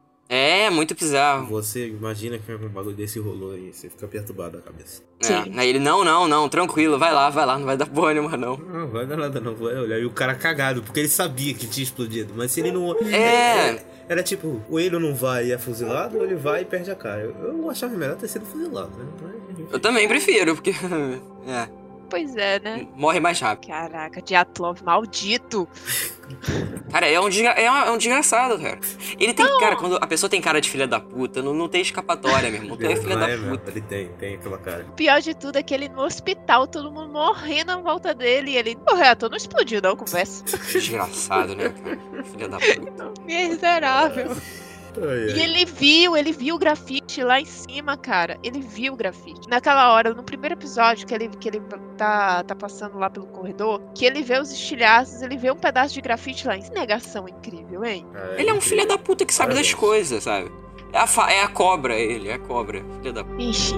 É, 0.54 0.70
muito 0.70 0.94
bizarro. 0.96 1.48
Você 1.48 1.88
imagina 1.88 2.38
que 2.38 2.54
um 2.54 2.70
bagulho 2.70 2.96
desse 2.96 3.20
rolou 3.20 3.54
aí, 3.54 3.74
você 3.74 3.90
fica 3.90 4.08
perturbado 4.08 4.58
a 4.58 4.62
cabeça. 4.62 5.02
Sim. 5.22 5.34
É. 5.34 5.60
Aí 5.60 5.70
ele, 5.70 5.80
não, 5.80 6.04
não, 6.04 6.28
não, 6.28 6.48
tranquilo, 6.48 7.00
vai 7.00 7.14
lá, 7.14 7.30
vai 7.30 7.46
lá, 7.46 7.58
não 7.58 7.66
vai 7.66 7.76
dar 7.76 7.88
porra 7.88 8.14
nenhuma, 8.14 8.38
não. 8.38 8.58
Não, 8.58 8.88
vai 8.88 9.06
dar 9.06 9.18
nada 9.18 9.40
não, 9.40 9.56
vai 9.56 9.76
olhar. 9.76 10.00
E 10.00 10.06
o 10.06 10.12
cara 10.12 10.36
cagado, 10.36 10.84
porque 10.84 11.00
ele 11.00 11.10
sabia 11.10 11.54
que 11.54 11.68
tinha 11.68 11.84
explodido. 11.84 12.34
Mas 12.36 12.52
se 12.52 12.60
ele 12.60 12.72
não. 12.72 12.96
É. 13.08 13.84
Era 14.08 14.22
tipo, 14.22 14.62
ou 14.70 14.80
ele 14.80 15.00
não 15.00 15.16
vai 15.16 15.48
e 15.48 15.52
é 15.52 15.58
fuzilado, 15.58 16.18
ou 16.18 16.24
ele 16.24 16.36
vai 16.36 16.62
e 16.62 16.66
perde 16.66 16.92
a 16.92 16.96
cara. 16.96 17.22
Eu, 17.22 17.58
eu 17.58 17.70
achava 17.70 17.96
melhor 17.96 18.16
ter 18.18 18.28
sido 18.28 18.46
fuzilado, 18.46 18.92
né? 18.98 19.06
Mas, 19.22 19.72
Eu 19.72 19.80
também 19.80 20.08
prefiro, 20.08 20.56
porque. 20.56 20.74
É. 21.46 21.83
Pois 22.14 22.36
é, 22.36 22.60
né? 22.60 22.88
Morre 22.96 23.20
mais 23.20 23.40
rápido. 23.40 23.70
Caraca, 23.70 24.22
Diatlov 24.22 24.84
maldito. 24.84 25.68
Cara, 26.92 27.08
é 27.08 27.20
um, 27.20 27.28
é 27.28 27.72
um, 27.72 27.76
é 27.76 27.92
um 27.92 27.98
desgraçado, 27.98 28.60
cara. 28.60 28.80
Ele 29.20 29.34
tem. 29.34 29.44
Cara, 29.58 29.76
quando 29.76 29.96
a 29.96 30.06
pessoa 30.06 30.30
tem 30.30 30.40
cara 30.40 30.62
de 30.62 30.70
filha 30.70 30.86
da 30.86 31.00
puta, 31.00 31.42
não, 31.42 31.56
não 31.56 31.68
tem 31.68 31.82
escapatória, 31.82 32.52
meu 32.52 32.62
irmão. 32.62 32.78
Tu 32.78 32.86
é 32.86 32.96
filha 32.96 33.16
Não 33.16 33.20
da 33.26 33.30
é, 33.32 33.36
puta. 33.36 33.72
Ele 33.72 33.82
tem, 33.82 34.10
tem 34.10 34.36
aquela 34.36 34.60
cara. 34.60 34.86
O 34.88 34.92
pior 34.92 35.22
de 35.22 35.34
tudo 35.34 35.58
é 35.58 35.64
que 35.64 35.74
ele 35.74 35.90
no 35.90 36.04
hospital, 36.04 36.68
todo 36.68 36.92
mundo 36.92 37.12
morrendo 37.12 37.72
à 37.72 37.78
volta 37.78 38.14
dele. 38.14 38.52
E 38.52 38.58
ele, 38.58 38.78
o 38.88 38.96
reator 38.96 39.28
não 39.28 39.38
explodiu, 39.38 39.82
não, 39.82 39.96
conversa. 39.96 40.44
Desgraçado, 40.72 41.56
né, 41.56 41.70
cara? 41.70 42.24
Filha 42.26 42.48
da 42.48 42.60
puta. 42.60 43.22
Miserável. 43.26 44.38
Ai, 45.02 45.30
E 45.30 45.34
ai. 45.34 45.40
ele 45.42 45.66
viu, 45.66 46.16
ele 46.18 46.32
viu 46.32 46.56
o 46.56 46.60
grafite 46.60 47.24
lá 47.24 47.40
em 47.40 47.46
cima, 47.46 47.98
cara. 47.98 48.38
Ele 48.44 48.60
viu 48.62 48.94
o 48.94 48.96
grafite. 48.96 49.48
Naquela 49.50 49.94
hora, 49.94 50.14
no 50.14 50.24
primeiro 50.24 50.56
episódio, 50.56 51.06
que 51.08 51.14
ele, 51.14 51.30
que 51.30 51.48
ele 51.50 51.62
tá, 51.98 52.44
tá 52.44 52.56
passando 52.56 52.98
lá 52.98 53.10
pelo 53.10 53.26
corredor, 53.28 53.82
que 53.96 54.06
ele 54.06 54.22
vê 54.22 54.40
os 54.40 54.52
estilhaços, 54.52 55.22
ele 55.22 55.38
vê 55.38 55.52
um 55.52 55.56
pedaço 55.56 55.94
de 55.94 56.02
grafite 56.02 56.48
lá. 56.48 56.56
Negação 56.74 57.28
incrível, 57.28 57.84
hein? 57.84 58.06
Ah, 58.16 58.36
Ele 58.38 58.50
é 58.50 58.54
um 58.54 58.62
filho 58.62 58.88
da 58.88 58.98
puta 58.98 59.26
que 59.26 59.34
sabe 59.34 59.50
das 59.54 59.58
Parabéns. 59.68 59.74
coisas, 59.80 60.24
sabe? 60.24 60.52
É 60.92 60.98
a, 61.00 61.08
fa- 61.08 61.32
é 61.32 61.42
a 61.42 61.48
cobra, 61.48 61.96
ele, 61.96 62.30
é 62.30 62.34
a 62.36 62.40
cobra. 62.40 62.84
Filha 63.00 63.12
da 63.14 63.24
puta. 63.24 63.42
Ixi. 63.42 63.74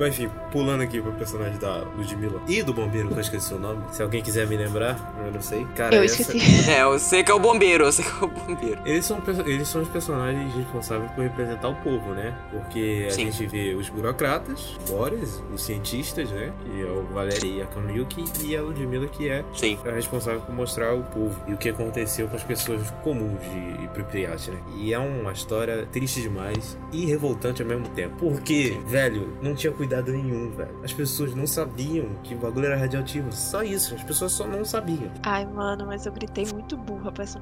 Mas 0.00 0.18
enfim, 0.18 0.30
pulando 0.50 0.82
aqui 0.82 0.98
pro 1.00 1.12
personagem 1.12 1.58
da 1.58 1.84
Ludmilla 1.96 2.40
e 2.48 2.62
do 2.62 2.72
bombeiro, 2.72 3.08
que 3.08 3.14
eu 3.14 3.20
esqueci 3.20 3.52
o 3.52 3.58
nome. 3.58 3.84
Se 3.92 4.02
alguém 4.02 4.22
quiser 4.22 4.46
me 4.46 4.56
lembrar, 4.56 5.14
eu 5.26 5.30
não 5.30 5.42
sei. 5.42 5.66
Cara, 5.76 5.94
Eu 5.94 6.02
essa- 6.02 6.22
esqueci. 6.22 6.40
É, 6.70 6.82
eu 6.82 6.98
sei 6.98 7.22
que 7.22 7.30
é 7.30 7.34
o 7.34 7.38
bombeiro, 7.38 7.84
eu 7.84 7.92
sei 7.92 8.04
que 8.04 8.10
é 8.10 8.24
o 8.24 8.28
bombeiro. 8.28 8.80
Eles 8.86 9.04
são, 9.04 9.20
eles 9.44 9.68
são 9.68 9.82
os 9.82 9.88
personagens 9.88 10.54
responsáveis 10.54 11.10
por 11.12 11.22
representar 11.22 11.68
o 11.68 11.74
povo, 11.76 12.12
né? 12.14 12.34
Porque 12.50 13.04
a 13.08 13.10
Sim. 13.12 13.30
gente 13.30 13.46
vê 13.46 13.74
os 13.74 13.90
burocratas, 13.90 14.78
Boris, 14.88 15.42
os 15.52 15.62
cientistas, 15.62 16.30
né? 16.30 16.50
Que 16.64 16.80
é 16.80 16.90
o 16.90 17.02
Valéria 17.12 17.46
e 17.46 17.60
a 17.60 17.66
Kamiyuki, 17.66 18.24
e 18.42 18.56
a 18.56 18.62
Ludmilla, 18.62 19.06
que 19.06 19.28
é 19.28 19.44
Sim. 19.54 19.78
a 19.86 19.90
responsável 19.90 20.40
por 20.40 20.54
mostrar 20.54 20.94
o 20.94 21.02
povo 21.04 21.38
e 21.46 21.52
o 21.52 21.58
que 21.58 21.68
aconteceu 21.68 22.26
com 22.26 22.36
as 22.36 22.42
pessoas 22.42 22.90
comuns 23.02 23.38
de 23.42 23.88
Pripyat, 23.88 24.50
né? 24.50 24.58
E 24.78 24.94
é 24.94 24.98
uma 24.98 25.32
história 25.32 25.86
triste 25.92 26.22
demais 26.22 26.78
e 26.90 27.04
revoltante 27.04 27.60
ao 27.60 27.68
mesmo 27.68 27.88
tempo. 27.88 28.16
Porque, 28.16 28.78
velho, 28.86 29.36
não 29.42 29.54
tinha 29.54 29.70
cuidado 29.72 29.89
nenhum, 30.12 30.50
velho. 30.50 30.80
As 30.84 30.92
pessoas 30.92 31.34
não 31.34 31.46
sabiam 31.46 32.06
que 32.22 32.34
o 32.34 32.38
bagulho 32.38 32.66
era 32.66 32.76
radioativo. 32.76 33.32
Só 33.32 33.62
isso, 33.62 33.94
as 33.94 34.02
pessoas 34.02 34.32
só 34.32 34.46
não 34.46 34.64
sabiam. 34.64 35.10
Ai, 35.22 35.44
mano, 35.46 35.86
mas 35.86 36.06
eu 36.06 36.12
gritei 36.12 36.46
muito 36.52 36.76
burra 36.76 37.10
pra 37.12 37.24
essa. 37.24 37.40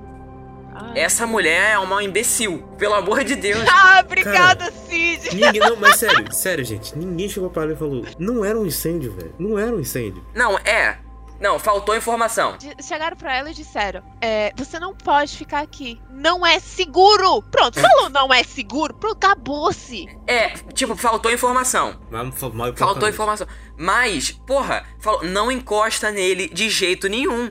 Ai. 0.75 0.99
Essa 1.01 1.27
mulher 1.27 1.73
é 1.73 1.79
uma 1.79 2.03
imbecil, 2.05 2.63
pelo 2.79 2.95
amor 2.95 3.25
de 3.25 3.35
Deus. 3.37 3.63
Ah, 3.71 4.03
obrigada, 4.05 4.71
Cid! 4.71 5.35
Ninguém, 5.35 5.61
não, 5.61 5.77
mas 5.77 5.97
sério, 5.99 6.33
sério, 6.33 6.65
gente. 6.65 6.97
Ninguém 6.97 7.29
chegou 7.29 7.51
pra 7.51 7.65
ela 7.65 7.73
e 7.73 7.77
falou: 7.77 8.05
Não 8.19 8.45
era 8.45 8.59
um 8.59 8.65
incêndio, 8.67 9.13
velho. 9.13 9.35
Não 9.39 9.59
era 9.59 9.75
um 9.75 9.81
incêndio. 9.81 10.25
Não, 10.35 10.57
é. 10.59 10.99
Não, 11.41 11.59
faltou 11.59 11.97
informação. 11.97 12.57
Chegaram 12.83 13.17
pra 13.17 13.37
ela 13.37 13.51
e 13.51 13.55
disseram: 13.55 14.03
é, 14.21 14.53
Você 14.57 14.79
não 14.79 14.95
pode 14.95 15.37
ficar 15.37 15.61
aqui. 15.61 16.01
Não 16.11 16.45
é 16.45 16.59
seguro! 16.59 17.43
Pronto, 17.43 17.81
falou 17.81 18.09
não 18.11 18.33
é 18.33 18.43
seguro, 18.43 18.95
pronto, 18.95 19.25
acabou-se. 19.25 20.07
É, 20.27 20.51
tipo, 20.73 20.97
faltou 20.97 21.31
informação. 21.31 22.01
Faltou 22.77 23.09
informação. 23.09 23.47
Mas, 23.77 24.31
porra, 24.31 24.85
falou, 24.99 25.25
não 25.25 25.51
encosta 25.53 26.11
nele 26.11 26.49
de 26.49 26.69
jeito 26.69 27.09
nenhum. 27.09 27.51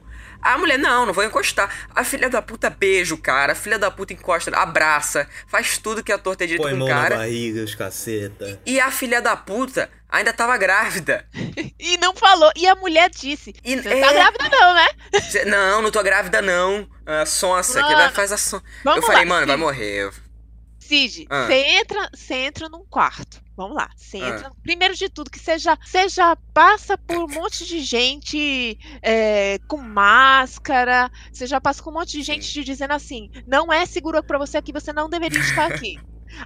A 0.53 0.57
mulher, 0.57 0.77
não, 0.79 1.05
não 1.05 1.13
vou 1.13 1.23
encostar. 1.23 1.69
A 1.93 2.03
filha 2.03 2.29
da 2.29 2.41
puta 2.41 2.69
beija 2.69 3.13
o 3.13 3.17
cara, 3.17 3.51
a 3.53 3.55
filha 3.55 3.77
da 3.77 3.91
puta 3.91 4.13
encosta, 4.13 4.55
abraça, 4.57 5.27
faz 5.47 5.77
tudo 5.77 6.03
que 6.03 6.11
a 6.11 6.17
torta 6.17 6.43
é 6.43 6.47
dito 6.47 6.61
Põe 6.61 6.71
com 6.71 6.75
o 6.75 6.79
mão 6.79 6.87
na 6.87 6.93
cara. 6.95 7.17
barriga, 7.17 7.63
os 7.63 7.75
caceta. 7.75 8.59
E 8.65 8.79
a 8.79 8.89
filha 8.91 9.21
da 9.21 9.35
puta 9.35 9.89
ainda 10.09 10.31
tava 10.33 10.57
grávida. 10.57 11.25
E 11.79 11.95
não 11.97 12.13
falou. 12.15 12.51
E 12.55 12.65
a 12.67 12.73
mulher 12.75 13.09
disse: 13.09 13.53
E- 13.63 13.75
Você 13.79 13.87
é. 13.89 14.01
tá 14.01 14.11
grávida, 14.11 14.49
não, 14.49 14.73
né? 14.73 14.87
Cê- 15.21 15.45
Não, 15.45 15.81
não 15.81 15.91
tô 15.91 16.01
grávida, 16.01 16.41
não. 16.41 16.89
A 17.05 17.25
sonsa, 17.25 17.83
que 17.83 17.93
vai 17.95 18.09
faz 18.11 18.31
a 18.31 18.37
son... 18.37 18.59
Eu 18.83 19.01
falei, 19.03 19.23
lá, 19.23 19.25
mano, 19.25 19.45
vai 19.47 19.55
Cid. 19.55 19.63
morrer. 19.63 20.11
Cid, 20.79 21.27
Ah. 21.29 21.45
você 21.45 21.53
entra, 21.53 22.09
você 22.13 22.33
entra 22.33 22.67
num 22.69 22.83
quarto. 22.89 23.39
Vamos 23.57 23.75
lá, 23.75 23.89
você 23.97 24.17
Ah. 24.21 24.29
entra. 24.29 24.51
Primeiro 24.61 24.93
de 24.95 25.09
tudo, 25.09 25.31
que 25.31 25.39
você 25.39 25.57
já, 25.57 25.75
você 25.83 26.07
já 26.07 26.37
passa 26.53 26.95
por 26.95 27.17
um 27.17 27.27
monte 27.27 27.65
de 27.65 27.79
gente 27.79 28.77
é, 29.01 29.57
com 29.67 29.77
máscara. 29.77 31.11
Você 31.33 31.47
já 31.47 31.59
passa 31.59 31.81
com 31.81 31.89
um 31.89 31.93
monte 31.93 32.11
de 32.11 32.21
gente 32.21 32.47
te 32.47 32.63
dizendo 32.63 32.91
assim: 32.93 33.31
não 33.47 33.73
é 33.73 33.85
seguro 33.87 34.21
pra 34.23 34.37
você 34.37 34.57
aqui, 34.57 34.71
você 34.71 34.93
não 34.93 35.09
deveria 35.09 35.39
estar 35.39 35.65
aqui. 35.73 35.99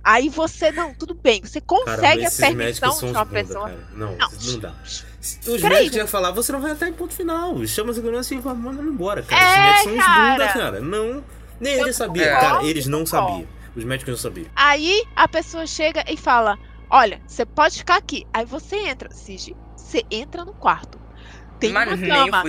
Aí 0.04 0.30
você, 0.30 0.72
não, 0.72 0.94
tudo 0.94 1.14
bem, 1.14 1.42
você 1.42 1.60
Cara, 1.60 1.84
consegue 1.98 2.24
mas 2.24 2.40
a 2.42 2.48
permissão 2.48 2.92
são 2.94 3.12
de 3.12 3.18
uma 3.18 3.26
pessoa. 3.26 3.68
cara. 3.70 3.88
Não, 3.94 4.16
Não. 4.16 4.30
não 4.32 4.60
dá. 4.60 4.74
Os 4.84 5.38
Peraí, 5.44 5.70
médicos 5.70 5.98
iam 5.98 6.08
falar, 6.08 6.32
você 6.32 6.52
não 6.52 6.62
vai 6.62 6.72
até 6.72 6.88
em 6.88 6.94
ponto 6.94 7.14
final. 7.14 7.66
Chama 7.68 7.92
a 7.92 7.94
segurança 7.94 8.34
e 8.34 8.38
mandando 8.42 8.90
embora, 8.90 9.22
cara. 9.24 9.42
É, 9.44 9.76
Esses 9.76 9.86
médicos 9.88 10.06
são 10.06 10.14
cara. 10.16 10.32
bunda, 10.32 10.48
cara. 10.54 10.80
Não, 10.82 11.24
nem 11.60 11.74
Eu 11.74 11.82
eles 11.82 11.96
sabiam. 11.96 12.26
Cara, 12.40 12.64
eles 12.64 12.88
não 12.88 13.06
sabiam. 13.06 13.46
Os 13.76 13.84
médicos 13.84 14.12
não 14.14 14.18
sabiam. 14.18 14.48
Aí 14.56 15.04
a 15.16 15.28
pessoa 15.28 15.66
chega 15.68 16.06
e 16.08 16.16
fala: 16.16 16.58
Olha, 16.92 17.22
você 17.26 17.46
pode 17.46 17.78
ficar 17.78 17.96
aqui. 17.96 18.28
Aí 18.34 18.46
você 18.46 18.76
entra, 18.90 19.10
Cid. 19.14 19.56
Você 19.78 20.04
entra 20.12 20.44
no 20.44 20.54
quarto. 20.54 21.00
tem 21.58 21.72
Mas 21.72 21.88
uma 21.88 22.08
cama. 22.08 22.44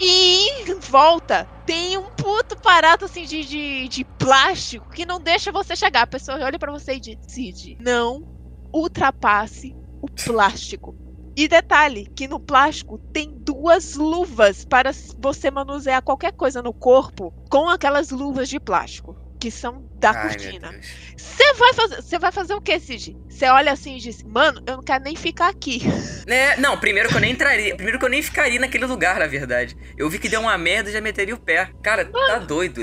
E 0.00 0.62
em 0.62 0.74
volta 0.80 1.48
tem 1.64 1.96
um 1.96 2.10
puto 2.10 2.56
parado 2.56 3.04
assim 3.04 3.24
de, 3.24 3.44
de, 3.44 3.88
de 3.88 4.04
plástico 4.04 4.90
que 4.90 5.06
não 5.06 5.20
deixa 5.20 5.52
você 5.52 5.76
chegar. 5.76 6.02
A 6.02 6.06
pessoa 6.08 6.38
olha 6.44 6.58
pra 6.58 6.72
você 6.72 6.94
e 6.94 7.00
diz: 7.00 7.18
Cid, 7.28 7.78
não 7.80 8.26
ultrapasse 8.72 9.76
o 10.02 10.08
plástico. 10.08 10.96
E 11.36 11.48
detalhe, 11.48 12.06
que 12.14 12.28
no 12.28 12.38
plástico 12.40 12.98
tem 13.12 13.32
duas 13.38 13.94
luvas 13.94 14.64
para 14.64 14.92
você 15.18 15.50
manusear 15.50 16.02
qualquer 16.02 16.32
coisa 16.32 16.62
no 16.62 16.72
corpo 16.72 17.32
com 17.48 17.68
aquelas 17.68 18.10
luvas 18.10 18.48
de 18.48 18.58
plástico. 18.58 19.23
Que 19.44 19.50
são 19.50 19.84
da 19.96 20.08
Ai, 20.10 20.22
cortina. 20.22 20.74
Você 21.18 21.52
vai 21.52 21.74
fazer. 21.74 21.96
Você 21.96 22.18
vai 22.18 22.32
fazer 22.32 22.54
o 22.54 22.62
que, 22.62 22.80
Cid? 22.80 23.14
Você 23.28 23.44
olha 23.46 23.72
assim 23.72 23.96
e 23.96 24.00
diz, 24.00 24.22
mano, 24.22 24.62
eu 24.66 24.76
não 24.78 24.82
quero 24.82 25.04
nem 25.04 25.14
ficar 25.14 25.48
aqui. 25.48 25.82
Né? 26.26 26.56
Não, 26.56 26.78
primeiro 26.78 27.10
que 27.10 27.14
eu 27.16 27.20
nem 27.20 27.32
entraria. 27.32 27.74
Primeiro 27.76 27.98
que 27.98 28.04
eu 28.06 28.08
nem 28.08 28.22
ficaria 28.22 28.58
naquele 28.58 28.86
lugar, 28.86 29.18
na 29.18 29.26
verdade. 29.26 29.76
Eu 29.98 30.08
vi 30.08 30.18
que 30.18 30.30
deu 30.30 30.40
uma 30.40 30.56
merda 30.56 30.88
e 30.88 30.92
já 30.94 31.00
meteria 31.02 31.34
o 31.34 31.38
pé. 31.38 31.68
Cara, 31.82 32.06
tá 32.06 32.38
doido. 32.38 32.80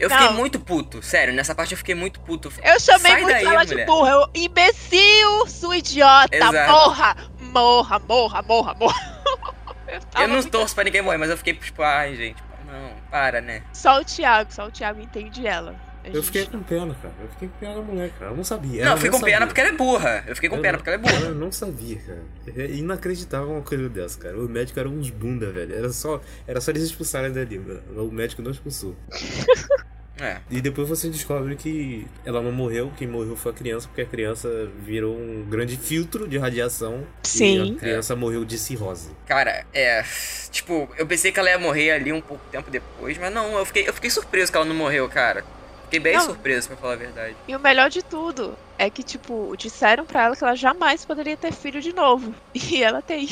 Eu 0.00 0.08
fiquei 0.08 0.28
Não. 0.28 0.32
muito 0.32 0.58
puto. 0.58 1.02
Sério, 1.02 1.34
nessa 1.34 1.54
parte 1.54 1.72
eu 1.72 1.76
fiquei 1.78 1.94
muito 1.94 2.20
puto. 2.20 2.50
Eu 2.64 2.80
chamei 2.80 3.12
Sai 3.12 3.20
muito 3.20 3.34
daí, 3.34 3.44
ela 3.44 3.64
de 3.64 3.72
mulher. 3.72 3.86
burra. 3.86 4.10
Eu, 4.12 4.30
imbecil, 4.34 5.46
sua 5.46 5.76
idiota. 5.76 6.34
Exato. 6.34 6.72
Morra, 6.72 7.16
morra, 7.38 7.98
morra, 7.98 8.42
morra, 8.42 8.74
morra. 8.74 9.18
Eu, 9.86 10.22
Eu 10.22 10.28
não 10.28 10.36
muito- 10.36 10.50
torço 10.50 10.74
pra 10.74 10.84
ninguém 10.84 11.02
morrer, 11.02 11.18
mas 11.18 11.28
eu 11.28 11.36
fiquei 11.36 11.52
tipo, 11.54 11.82
ai, 11.82 12.14
gente, 12.14 12.42
não, 12.66 12.90
para, 13.10 13.40
né? 13.42 13.62
Só 13.74 14.00
o 14.00 14.04
Thiago, 14.04 14.50
só 14.52 14.66
o 14.66 14.70
Thiago 14.70 15.00
entende 15.00 15.46
ela. 15.46 15.74
Eu 16.04 16.14
gente- 16.14 16.24
fiquei 16.26 16.46
com 16.46 16.62
pena, 16.62 16.94
cara. 17.02 17.14
Eu 17.22 17.28
fiquei 17.28 17.48
com 17.48 17.58
pena 17.58 17.74
da 17.74 17.80
mulher, 17.82 18.10
cara. 18.18 18.30
Eu 18.32 18.36
não 18.36 18.44
sabia. 18.44 18.84
não, 18.84 18.92
eu 18.92 18.96
fiquei 18.96 19.10
com 19.10 19.20
pena 19.20 19.30
sabia. 19.32 19.46
porque 19.46 19.60
ela 19.60 19.70
é 19.70 19.72
burra. 19.72 20.24
Eu 20.26 20.34
fiquei 20.34 20.50
com 20.50 20.56
Eu 20.56 20.62
pena 20.62 20.72
não- 20.72 20.78
porque 20.78 20.90
ela 20.90 20.98
é 20.98 21.02
burra. 21.02 21.24
Eu 21.30 21.34
não 21.34 21.52
sabia, 21.52 21.96
cara. 21.98 22.22
É 22.56 22.70
inacreditável 22.70 23.50
uma 23.50 23.62
coisa 23.62 23.88
dessa, 23.88 24.18
cara. 24.18 24.38
O 24.38 24.48
médico 24.48 24.78
era 24.80 24.88
uns 24.88 25.10
bunda, 25.10 25.50
velho. 25.50 25.74
Era 25.74 25.90
só, 25.92 26.20
era 26.46 26.60
só 26.60 26.70
eles 26.70 26.84
expulsarem 26.84 27.32
dali, 27.32 27.58
mano. 27.58 27.82
O 28.08 28.10
médico 28.12 28.40
não 28.42 28.50
expulsou. 28.50 28.96
É. 30.20 30.38
E 30.50 30.60
depois 30.60 30.88
você 30.88 31.08
descobre 31.08 31.54
que 31.54 32.04
ela 32.24 32.42
não 32.42 32.50
morreu, 32.50 32.92
quem 32.96 33.06
morreu 33.06 33.36
foi 33.36 33.52
a 33.52 33.54
criança, 33.54 33.86
porque 33.86 34.00
a 34.00 34.04
criança 34.04 34.68
virou 34.84 35.16
um 35.16 35.46
grande 35.48 35.76
filtro 35.76 36.26
de 36.26 36.36
radiação. 36.36 37.06
Sim. 37.22 37.74
E 37.74 37.76
a 37.76 37.78
criança 37.78 38.16
morreu 38.16 38.44
de 38.44 38.58
cirrose. 38.58 39.10
Cara, 39.26 39.64
é. 39.72 40.02
Tipo, 40.50 40.90
eu 40.98 41.06
pensei 41.06 41.30
que 41.30 41.38
ela 41.38 41.48
ia 41.48 41.58
morrer 41.60 41.92
ali 41.92 42.12
um 42.12 42.20
pouco 42.20 42.44
tempo 42.50 42.68
depois, 42.68 43.16
mas 43.16 43.32
não, 43.32 43.56
eu 43.58 43.64
fiquei, 43.64 43.88
eu 43.88 43.92
fiquei 43.94 44.10
surpreso 44.10 44.50
que 44.50 44.58
ela 44.58 44.66
não 44.66 44.74
morreu, 44.74 45.08
cara. 45.08 45.44
Fiquei 45.88 46.00
bem 46.00 46.16
Não. 46.16 46.26
surpreso, 46.26 46.68
pra 46.68 46.76
falar 46.76 46.92
a 46.92 46.96
verdade. 46.96 47.34
E 47.48 47.56
o 47.56 47.58
melhor 47.58 47.88
de 47.88 48.02
tudo 48.02 48.54
é 48.78 48.90
que, 48.90 49.02
tipo, 49.02 49.54
disseram 49.56 50.04
pra 50.04 50.24
ela 50.24 50.36
que 50.36 50.44
ela 50.44 50.54
jamais 50.54 51.02
poderia 51.06 51.34
ter 51.36 51.50
filho 51.50 51.80
de 51.80 51.94
novo. 51.94 52.34
E 52.54 52.82
ela 52.82 53.00
tem. 53.00 53.26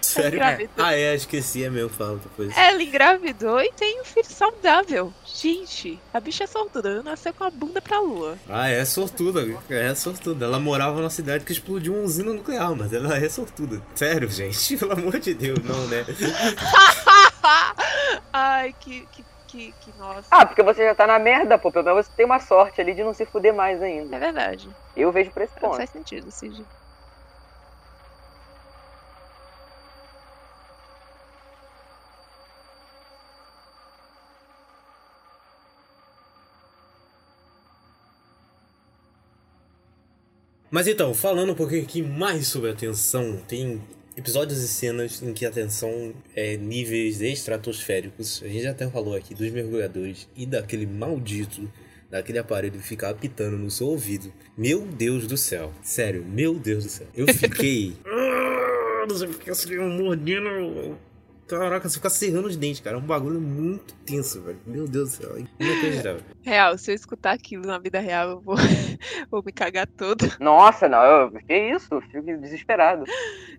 Sério? 0.00 0.38
grávida. 0.38 0.70
Ah, 0.76 0.94
é, 0.94 1.14
esqueci, 1.14 1.62
é 1.62 1.70
mesmo, 1.70 1.90
fala 1.90 2.16
depois. 2.16 2.56
Ela 2.56 2.82
engravidou 2.82 3.60
e 3.60 3.70
tem 3.72 4.00
um 4.00 4.04
filho 4.04 4.26
saudável. 4.26 5.12
Gente, 5.24 6.00
a 6.12 6.18
bicha 6.18 6.44
é 6.44 6.46
sortuda. 6.46 7.02
Nasceu 7.02 7.32
com 7.32 7.44
a 7.44 7.50
bunda 7.50 7.80
pra 7.80 8.00
lua. 8.00 8.36
Ah, 8.48 8.68
é 8.68 8.84
sortuda, 8.84 9.46
é 9.70 9.94
sortuda. 9.94 10.46
Ela 10.46 10.58
morava 10.58 10.96
numa 10.98 11.10
cidade 11.10 11.44
que 11.44 11.52
explodiu 11.52 11.94
uma 11.94 12.02
usina 12.02 12.32
nuclear, 12.32 12.74
mas 12.74 12.92
ela 12.92 13.16
é 13.16 13.28
sortuda. 13.28 13.80
Sério, 13.94 14.28
gente, 14.32 14.76
pelo 14.76 14.92
amor 14.92 15.18
de 15.20 15.34
Deus, 15.34 15.58
não, 15.62 15.86
né? 15.86 16.04
Ai, 18.32 18.74
que, 18.80 19.06
que, 19.12 19.24
que, 19.54 19.72
que 19.80 19.96
nossa. 19.96 20.26
Ah, 20.32 20.44
porque 20.44 20.64
você 20.64 20.84
já 20.84 20.94
tá 20.96 21.06
na 21.06 21.18
merda, 21.18 21.56
pô. 21.56 21.70
Pelo 21.70 21.84
menos 21.84 22.06
você 22.06 22.12
tem 22.16 22.26
uma 22.26 22.40
sorte 22.40 22.80
ali 22.80 22.92
de 22.92 23.04
não 23.04 23.14
se 23.14 23.24
fuder 23.24 23.54
mais 23.54 23.80
É 23.80 23.84
ainda. 23.84 24.18
verdade. 24.18 24.68
Eu 24.96 25.12
vejo 25.12 25.30
por 25.30 25.42
esse 25.42 25.54
Não 25.54 25.60
ponto. 25.68 25.76
faz 25.76 25.90
sentido, 25.90 26.28
Cid. 26.32 26.64
Mas 40.68 40.88
então, 40.88 41.14
falando 41.14 41.52
um 41.52 41.54
pouquinho 41.54 41.84
aqui 41.84 42.02
mais 42.02 42.48
sobre 42.48 42.70
a 42.70 42.74
tensão, 42.74 43.36
tem 43.46 43.80
episódios 44.16 44.62
e 44.62 44.68
cenas 44.68 45.22
em 45.22 45.32
que 45.32 45.44
a 45.46 45.50
tensão 45.50 46.12
é 46.34 46.56
níveis 46.56 47.20
estratosféricos. 47.20 48.42
A 48.44 48.48
gente 48.48 48.66
até 48.66 48.88
falou 48.88 49.14
aqui 49.14 49.34
dos 49.34 49.50
mergulhadores 49.50 50.28
e 50.36 50.46
daquele 50.46 50.86
maldito 50.86 51.68
daquele 52.10 52.38
aparelho 52.38 52.78
ficar 52.78 53.10
apitando 53.10 53.56
no 53.58 53.68
seu 53.70 53.88
ouvido. 53.88 54.32
Meu 54.56 54.82
Deus 54.82 55.26
do 55.26 55.36
céu. 55.36 55.72
Sério, 55.82 56.24
meu 56.24 56.54
Deus 56.54 56.84
do 56.84 56.90
céu. 56.90 57.06
Eu 57.14 57.26
fiquei. 57.32 57.96
Ah, 59.04 59.06
Você 59.06 59.28
fica 59.28 59.52
assim, 59.52 59.76
mordendo. 59.76 60.96
Caraca, 61.46 61.88
você 61.88 61.96
fica 61.96 62.08
serrando 62.08 62.48
os 62.48 62.56
dentes, 62.56 62.80
cara. 62.80 62.96
É 62.96 62.98
um 62.98 63.02
bagulho 63.02 63.40
muito 63.40 63.92
tenso, 64.06 64.40
velho. 64.40 64.58
Meu 64.66 64.88
Deus 64.88 65.10
do 65.10 65.22
céu. 65.22 65.36
é 65.36 65.44
Inacreditável. 65.62 66.22
Real, 66.42 66.78
se 66.78 66.90
eu 66.90 66.94
escutar 66.94 67.32
aquilo 67.32 67.66
na 67.66 67.78
vida 67.78 68.00
real, 68.00 68.30
eu 68.30 68.40
vou, 68.40 68.56
vou 69.30 69.42
me 69.44 69.52
cagar 69.52 69.86
toda. 69.86 70.26
Nossa, 70.40 70.88
não, 70.88 71.02
eu, 71.02 71.30
que 71.32 71.54
isso? 71.54 71.88
Eu 71.92 72.00
Fico 72.00 72.22
desesperado. 72.40 73.04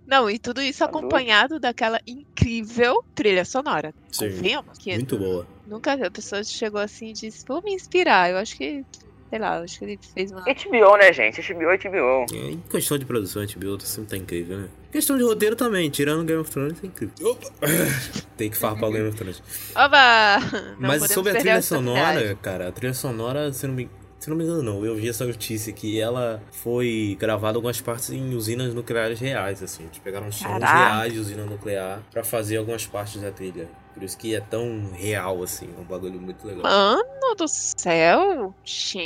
Não, 0.07 0.29
e 0.29 0.39
tudo 0.39 0.61
isso 0.61 0.79
Tá 0.79 0.87
doido. 0.87 0.97
acompanhado 1.05 1.59
daquela 1.59 1.99
incrível 2.07 3.03
trilha 3.13 3.45
sonora. 3.45 3.93
Sim. 4.11 4.29
Convenhamos 4.31 4.77
que 4.77 4.93
Muito 4.93 5.17
boa. 5.17 5.47
nunca 5.67 5.93
a 5.93 6.11
pessoa 6.11 6.43
chegou 6.43 6.81
assim 6.81 7.09
e 7.09 7.13
disse, 7.13 7.45
vou 7.47 7.61
me 7.61 7.73
inspirar. 7.73 8.29
Eu 8.31 8.37
acho 8.37 8.55
que, 8.57 8.83
sei 9.29 9.39
lá, 9.39 9.59
acho 9.59 9.79
que 9.79 9.85
ele 9.85 9.99
fez 10.13 10.31
uma. 10.31 10.41
HBO, 10.41 10.97
né, 10.97 11.13
gente? 11.13 11.41
HBO, 11.41 11.65
HBO. 11.65 12.25
É, 12.33 12.51
em 12.51 12.63
questão 12.69 12.97
de 12.97 13.05
produção, 13.05 13.43
HBO 13.45 13.79
sempre 13.81 14.09
tá 14.09 14.17
incrível, 14.17 14.57
né? 14.57 14.69
Questão 14.91 15.17
de 15.17 15.23
roteiro 15.23 15.55
também, 15.55 15.89
tirando 15.89 16.23
Game 16.23 16.41
of 16.41 16.49
Thrones, 16.49 16.79
tá 16.79 16.87
incrível. 16.87 17.13
Opa! 17.21 17.47
Tem 18.37 18.49
que 18.49 18.57
farpar 18.57 18.89
o 18.89 18.93
Game 18.93 19.09
of 19.09 19.17
Thrones. 19.17 19.41
Oba! 19.75 20.39
Não 20.79 20.87
Mas 20.87 21.11
sobre 21.11 21.31
a 21.31 21.35
trilha 21.35 21.61
sonora, 21.61 22.37
cara, 22.41 22.69
a 22.69 22.71
trilha 22.71 22.93
sonora, 22.93 23.51
se 23.51 23.67
não 23.67 23.73
me, 23.73 23.89
se 24.25 24.29
não 24.31 24.35
me 24.35 24.43
engano, 24.43 24.63
não. 24.63 24.83
Eu 24.83 24.95
vi 24.95 25.07
essa 25.07 25.23
notícia 25.23 25.71
que 25.71 25.99
ela 25.99 26.41
foi 26.51 27.15
gravada 27.19 27.59
algumas 27.59 27.79
partes 27.79 28.09
em 28.09 28.33
usinas 28.33 28.73
nucleares 28.73 29.19
reais, 29.19 29.61
assim. 29.61 29.83
Eles 29.83 29.99
pegaram 29.99 30.31
sons 30.31 30.63
reais 30.63 31.13
de 31.13 31.19
usina 31.19 31.45
nuclear 31.45 32.01
pra 32.11 32.23
fazer 32.23 32.57
algumas 32.57 32.87
partes 32.87 33.21
da 33.21 33.31
trilha. 33.31 33.69
Por 33.93 34.01
isso 34.01 34.17
que 34.17 34.33
é 34.33 34.41
tão 34.41 34.91
real, 34.93 35.43
assim. 35.43 35.69
É 35.77 35.79
um 35.79 35.83
bagulho 35.83 36.19
muito 36.19 36.45
legal. 36.47 36.63
Mano 36.63 37.35
do 37.37 37.47
céu! 37.47 38.55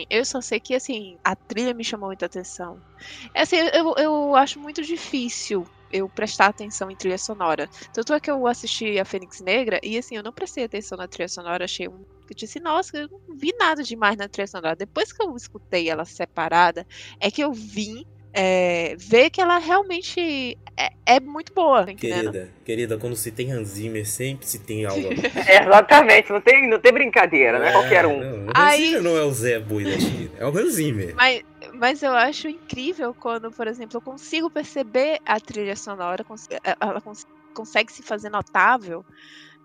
Eu 0.09 0.23
só 0.23 0.39
sei 0.39 0.57
que, 0.61 0.73
assim, 0.73 1.17
a 1.21 1.35
trilha 1.35 1.73
me 1.73 1.83
chamou 1.83 2.07
muita 2.07 2.25
atenção. 2.25 2.81
É 3.33 3.41
Assim, 3.41 3.57
eu, 3.57 3.95
eu 3.97 4.35
acho 4.37 4.57
muito 4.57 4.81
difícil 4.81 5.67
eu 5.91 6.07
prestar 6.07 6.45
atenção 6.45 6.89
em 6.89 6.95
trilha 6.95 7.17
sonora. 7.17 7.69
Tanto 7.91 8.13
é 8.13 8.21
que 8.21 8.31
eu 8.31 8.47
assisti 8.47 8.97
a 8.97 9.03
Fênix 9.03 9.41
Negra 9.41 9.81
e, 9.83 9.97
assim, 9.97 10.15
eu 10.15 10.23
não 10.23 10.31
prestei 10.31 10.63
atenção 10.63 10.97
na 10.97 11.09
trilha 11.09 11.27
sonora. 11.27 11.65
Achei 11.65 11.89
um. 11.89 12.05
Eu 12.33 12.37
disse, 12.37 12.59
nossa, 12.59 12.97
eu 12.97 13.09
não 13.09 13.37
vi 13.37 13.53
nada 13.59 13.83
demais 13.83 14.17
na 14.17 14.27
trilha 14.27 14.47
sonora. 14.47 14.75
Depois 14.75 15.11
que 15.13 15.21
eu 15.23 15.35
escutei 15.35 15.89
ela 15.89 16.05
separada, 16.05 16.85
é 17.19 17.29
que 17.31 17.41
eu 17.41 17.51
vim 17.53 18.05
é, 18.33 18.95
ver 18.97 19.29
que 19.31 19.41
ela 19.41 19.57
realmente 19.57 20.55
é, 20.77 20.89
é 21.05 21.19
muito 21.19 21.51
boa, 21.53 21.85
tá? 21.85 21.93
Querida, 21.95 22.53
querida, 22.63 22.97
quando 22.97 23.15
se 23.15 23.31
tem 23.31 23.51
Hans 23.51 23.69
Zimmer, 23.69 24.07
sempre 24.07 24.45
se 24.45 24.59
tem 24.59 24.85
algo. 24.85 25.01
É, 25.49 25.63
exatamente, 25.63 26.31
não 26.31 26.39
tem, 26.39 26.69
não 26.69 26.79
tem 26.79 26.93
brincadeira, 26.93 27.57
não 27.57 27.65
é 27.65 27.71
qualquer 27.71 28.05
um. 28.05 28.19
Não, 28.19 28.45
o 28.45 28.49
Hans 28.49 28.53
Aí- 28.55 28.85
Zimmer 28.85 29.01
não 29.03 29.17
é 29.17 29.23
o 29.23 29.31
Zé 29.31 29.59
Boi 29.59 29.83
da 29.83 29.99
China, 29.99 30.29
é 30.37 30.45
o 30.45 30.49
Hans 30.55 30.73
Zimmer. 30.75 31.15
Mas, 31.15 31.41
mas 31.73 32.03
eu 32.03 32.11
acho 32.13 32.47
incrível 32.47 33.15
quando, 33.15 33.51
por 33.51 33.65
exemplo, 33.67 33.97
eu 33.97 34.01
consigo 34.01 34.49
perceber 34.49 35.19
a 35.25 35.39
trilha 35.39 35.75
sonora, 35.75 36.23
eh, 36.51 36.75
ela 36.79 37.01
cons- 37.01 37.25
consegue 37.55 37.91
se 37.91 38.03
fazer 38.03 38.29
notável, 38.29 39.03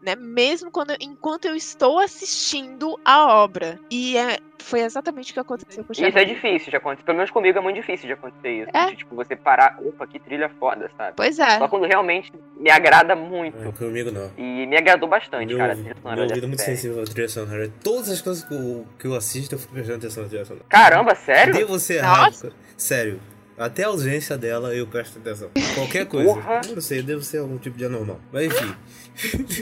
né? 0.04 0.14
Mesmo 0.14 0.70
quando, 0.70 0.94
enquanto 1.00 1.46
eu 1.46 1.56
estou 1.56 1.98
assistindo 1.98 2.98
a 3.04 3.26
obra. 3.42 3.78
E 3.90 4.16
é, 4.16 4.38
foi 4.58 4.80
exatamente 4.80 5.30
o 5.30 5.34
que 5.34 5.40
aconteceu 5.40 5.82
com 5.82 5.92
o 5.92 5.92
Isso 5.92 6.18
é 6.18 6.24
difícil 6.24 6.70
de 6.70 6.76
acontecer. 6.76 7.04
Pelo 7.04 7.16
menos 7.16 7.30
comigo 7.30 7.58
é 7.58 7.60
muito 7.60 7.76
difícil 7.76 8.06
de 8.06 8.12
acontecer 8.12 8.62
isso. 8.62 8.70
É? 8.74 8.90
De, 8.90 8.96
tipo, 8.96 9.14
você 9.14 9.34
parar, 9.34 9.78
opa, 9.82 10.06
que 10.06 10.18
trilha 10.18 10.50
foda, 10.60 10.90
sabe? 10.96 11.14
Pois 11.16 11.38
é. 11.38 11.58
Só 11.58 11.68
quando 11.68 11.86
realmente 11.86 12.32
me 12.56 12.70
agrada 12.70 13.16
muito. 13.16 13.58
Não, 13.58 13.72
comigo 13.72 14.10
não. 14.10 14.30
E 14.36 14.66
me 14.66 14.76
agradou 14.76 15.08
bastante, 15.08 15.48
Meu, 15.48 15.58
cara. 15.58 15.72
a 15.72 15.76
trilha 15.76 15.96
sonora 15.96 16.16
meu 16.16 16.24
ouvido 16.24 16.44
é 16.44 16.48
muito 16.48 16.60
série. 16.60 16.76
sensível 16.76 17.02
à 17.02 17.06
trilha 17.06 17.28
sonora. 17.28 17.72
Todas 17.82 18.10
as 18.10 18.20
coisas 18.20 18.44
que 18.44 18.54
eu, 18.54 18.86
que 18.98 19.06
eu 19.06 19.14
assisto, 19.14 19.54
eu 19.54 19.58
fico 19.58 19.72
prestando 19.72 19.98
atenção 19.98 20.22
na 20.22 20.28
trilha 20.28 20.44
sonora. 20.44 20.66
Caramba, 20.68 21.14
sério? 21.14 21.54
Devo 21.54 21.78
ser 21.78 21.94
errado. 21.94 22.26
Nossa. 22.26 22.52
Sério. 22.76 23.20
Até 23.56 23.84
a 23.84 23.86
ausência 23.86 24.36
dela 24.36 24.74
eu 24.74 24.86
presto 24.86 25.18
atenção. 25.18 25.50
Qualquer 25.74 26.06
coisa. 26.06 26.34
Porra. 26.34 26.60
Não 26.74 26.80
sei, 26.80 27.02
devo 27.02 27.22
ser 27.22 27.38
algum 27.38 27.56
tipo 27.56 27.78
de 27.78 27.84
anormal. 27.84 28.20
Mas 28.32 28.46
enfim. 28.46 28.74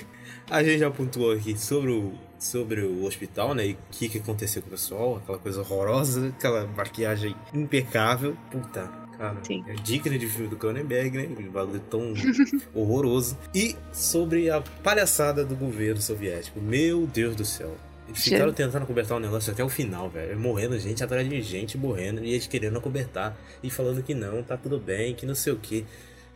a 0.53 0.63
gente 0.63 0.79
já 0.79 0.91
pontuou 0.91 1.33
aqui 1.33 1.59
sobre 1.59 1.91
o, 1.91 2.13
sobre 2.39 2.83
o 2.83 3.05
hospital, 3.05 3.55
né? 3.55 3.69
E 3.69 3.73
o 3.73 3.79
que, 3.91 4.09
que 4.09 4.19
aconteceu 4.19 4.61
com 4.61 4.69
o 4.69 4.71
pessoal. 4.71 5.17
Aquela 5.17 5.39
coisa 5.39 5.61
horrorosa, 5.61 6.29
aquela 6.29 6.67
maquiagem 6.67 7.35
impecável. 7.55 8.37
Puta, 8.51 8.87
cara. 9.17 9.39
Sim. 9.43 9.65
É 9.67 9.73
digna 9.73 10.19
de 10.19 10.27
filme 10.27 10.49
do 10.49 10.57
Cronenberg, 10.57 11.17
né? 11.17 11.29
Um 11.39 11.51
bagulho 11.51 11.81
tão 11.81 12.13
horroroso. 12.75 13.39
E 13.55 13.75
sobre 13.95 14.51
a 14.51 14.61
palhaçada 14.61 15.43
do 15.43 15.57
governo 15.57 16.03
soviético. 16.03 16.61
Meu 16.61 17.07
Deus 17.07 17.35
do 17.35 17.47
céu. 17.47 17.75
Eles 18.07 18.23
ficaram 18.23 18.53
tentando 18.53 18.85
cobertar 18.85 19.17
o 19.17 19.21
negócio 19.21 19.51
até 19.51 19.65
o 19.65 19.71
final, 19.71 20.11
velho. 20.11 20.39
Morrendo 20.39 20.79
gente 20.79 21.03
atrás 21.03 21.27
de 21.27 21.41
gente 21.41 21.79
morrendo 21.79 22.23
e 22.23 22.33
eles 22.33 22.47
querendo 22.47 22.79
cobertar 22.79 23.35
e 23.63 23.71
falando 23.71 24.03
que 24.03 24.15
não, 24.15 24.43
tá 24.43 24.55
tudo 24.55 24.79
bem, 24.79 25.15
que 25.15 25.25
não 25.25 25.35
sei 25.35 25.55
o 25.55 25.57
que. 25.57 25.87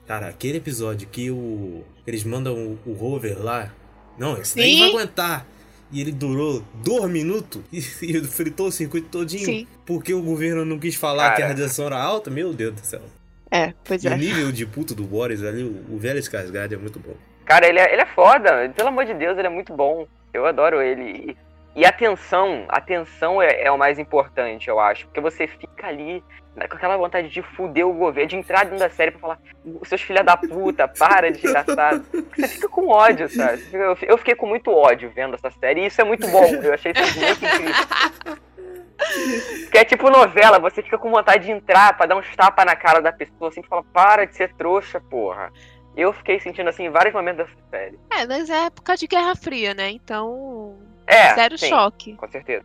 Cara, 0.06 0.28
aquele 0.28 0.56
episódio 0.56 1.06
que 1.06 1.30
o. 1.30 1.82
Eles 2.06 2.24
mandam 2.24 2.78
o, 2.86 2.90
o 2.90 2.92
rover 2.94 3.42
lá. 3.42 3.74
Não, 4.18 4.36
esse 4.38 4.56
daí 4.56 4.74
Sim. 4.74 4.80
vai 4.80 4.88
aguentar. 4.90 5.46
E 5.92 6.00
ele 6.00 6.10
durou 6.10 6.64
dois 6.82 7.10
minutos 7.10 7.62
e, 7.72 7.78
e 7.78 8.24
fritou 8.24 8.68
o 8.68 8.72
circuito 8.72 9.08
todinho. 9.08 9.44
Sim. 9.44 9.66
Porque 9.84 10.12
o 10.12 10.20
governo 10.22 10.64
não 10.64 10.78
quis 10.78 10.94
falar 10.96 11.28
que 11.30 11.34
a 11.34 11.36
Cara. 11.36 11.48
radiação 11.48 11.86
era 11.86 12.00
alta. 12.02 12.30
Meu 12.30 12.52
Deus 12.52 12.74
do 12.74 12.84
céu. 12.84 13.02
É, 13.50 13.72
pois 13.84 14.02
E 14.02 14.08
o 14.08 14.12
é. 14.12 14.16
nível 14.16 14.50
de 14.50 14.66
puto 14.66 14.94
do 14.94 15.04
Boris 15.04 15.42
ali, 15.44 15.62
o, 15.62 15.94
o 15.94 15.98
velho 15.98 16.18
Skarsgård 16.18 16.72
é 16.72 16.76
muito 16.76 16.98
bom. 16.98 17.14
Cara, 17.44 17.68
ele 17.68 17.78
é, 17.78 17.92
ele 17.92 18.02
é 18.02 18.06
foda. 18.06 18.68
Pelo 18.74 18.88
amor 18.88 19.04
de 19.04 19.14
Deus, 19.14 19.38
ele 19.38 19.46
é 19.46 19.50
muito 19.50 19.72
bom. 19.72 20.06
Eu 20.34 20.44
adoro 20.46 20.82
ele. 20.82 21.36
E, 21.76 21.80
e 21.80 21.84
a 21.84 21.92
tensão, 21.92 22.64
a 22.68 22.80
tensão 22.80 23.40
é, 23.40 23.62
é 23.62 23.70
o 23.70 23.78
mais 23.78 23.98
importante, 23.98 24.68
eu 24.68 24.80
acho. 24.80 25.06
Porque 25.06 25.20
você 25.20 25.46
fica 25.46 25.86
ali 25.86 26.24
né, 26.56 26.66
com 26.66 26.76
aquela 26.76 26.96
vontade 26.96 27.28
de 27.28 27.42
fuder 27.42 27.86
o 27.86 27.92
governo, 27.92 28.30
de 28.30 28.36
entrar 28.36 28.64
dentro 28.64 28.78
da 28.78 28.88
série 28.88 29.10
pra 29.10 29.20
falar, 29.20 29.38
seus 29.84 30.00
filha 30.00 30.24
da 30.24 30.36
puta, 30.36 30.88
para 30.88 31.30
de 31.30 31.46
sarro. 31.46 32.02
Você 32.34 32.48
fica 32.48 32.68
com 32.68 32.88
ódio, 32.88 33.28
sabe? 33.28 33.62
Eu, 33.72 33.96
eu 34.02 34.18
fiquei 34.18 34.34
com 34.34 34.46
muito 34.46 34.70
ódio 34.72 35.12
vendo 35.14 35.34
essa 35.34 35.50
série, 35.50 35.82
e 35.82 35.86
isso 35.86 36.00
é 36.00 36.04
muito 36.04 36.26
bom. 36.28 36.46
Eu 36.46 36.72
achei 36.72 36.92
isso 36.92 37.20
muito 37.20 37.44
incrível. 37.44 37.74
Porque 39.64 39.78
é 39.78 39.84
tipo 39.84 40.08
novela, 40.08 40.58
você 40.58 40.82
fica 40.82 40.96
com 40.96 41.10
vontade 41.10 41.44
de 41.44 41.52
entrar 41.52 41.94
pra 41.96 42.06
dar 42.06 42.16
uns 42.16 42.34
tapas 42.34 42.64
na 42.64 42.74
cara 42.74 43.00
da 43.00 43.12
pessoa, 43.12 43.50
assim, 43.50 43.62
fala, 43.62 43.84
para 43.92 44.24
de 44.24 44.34
ser 44.34 44.54
trouxa, 44.54 44.98
porra. 44.98 45.52
Eu 45.94 46.12
fiquei 46.12 46.40
sentindo 46.40 46.68
assim 46.68 46.86
em 46.86 46.90
vários 46.90 47.14
momentos 47.14 47.46
dessa 47.46 47.68
série. 47.70 47.98
É, 48.10 48.26
mas 48.26 48.50
é 48.50 48.66
época 48.66 48.96
de 48.96 49.06
Guerra 49.06 49.34
Fria, 49.34 49.74
né? 49.74 49.90
Então. 49.90 50.78
É, 51.06 51.34
zero 51.34 51.58
sim, 51.58 51.68
choque. 51.68 52.14
com 52.14 52.28
certeza. 52.28 52.64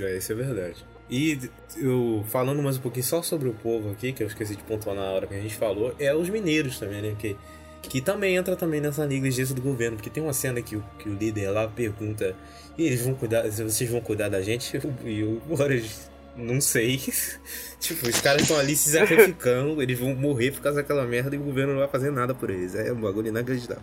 É, 0.00 0.16
isso 0.16 0.32
é 0.32 0.34
verdade. 0.34 0.84
E 1.10 1.38
eu 1.76 2.24
falando 2.28 2.62
mais 2.62 2.76
um 2.76 2.80
pouquinho 2.80 3.04
só 3.04 3.22
sobre 3.22 3.48
o 3.48 3.54
povo 3.54 3.90
aqui, 3.90 4.12
que 4.12 4.22
eu 4.22 4.26
esqueci 4.26 4.56
de 4.56 4.62
pontuar 4.62 4.94
na 4.94 5.04
hora 5.04 5.26
que 5.26 5.34
a 5.34 5.40
gente 5.40 5.54
falou, 5.54 5.94
é 5.98 6.14
os 6.14 6.28
mineiros 6.28 6.78
também, 6.78 7.00
né? 7.00 7.16
Que, 7.18 7.36
que 7.82 8.00
também 8.00 8.36
entra 8.36 8.54
também 8.56 8.80
nessa 8.80 9.06
negligência 9.06 9.54
do 9.54 9.62
governo, 9.62 9.96
porque 9.96 10.10
tem 10.10 10.22
uma 10.22 10.34
cena 10.34 10.60
que 10.60 10.76
o, 10.76 10.84
que 10.98 11.08
o 11.08 11.14
líder 11.14 11.50
lá 11.50 11.66
pergunta, 11.66 12.36
e 12.76 12.84
eles 12.84 13.00
vão 13.00 13.14
cuidar, 13.14 13.50
se 13.50 13.62
vocês 13.62 13.88
vão 13.88 14.00
cuidar 14.00 14.28
da 14.28 14.42
gente? 14.42 14.78
E 15.04 15.22
o 15.22 15.40
Boris, 15.46 16.10
não 16.36 16.60
sei. 16.60 16.98
tipo, 17.80 18.06
os 18.06 18.20
caras 18.20 18.42
estão 18.42 18.58
ali 18.58 18.76
se 18.76 18.90
sacrificando, 18.90 19.80
eles 19.82 19.98
vão 19.98 20.14
morrer 20.14 20.50
por 20.50 20.60
causa 20.60 20.82
daquela 20.82 21.06
merda 21.06 21.34
e 21.34 21.38
o 21.38 21.42
governo 21.42 21.72
não 21.72 21.80
vai 21.80 21.88
fazer 21.88 22.10
nada 22.10 22.34
por 22.34 22.50
eles. 22.50 22.74
É 22.74 22.92
um 22.92 23.00
bagulho 23.00 23.28
inacreditável. 23.28 23.82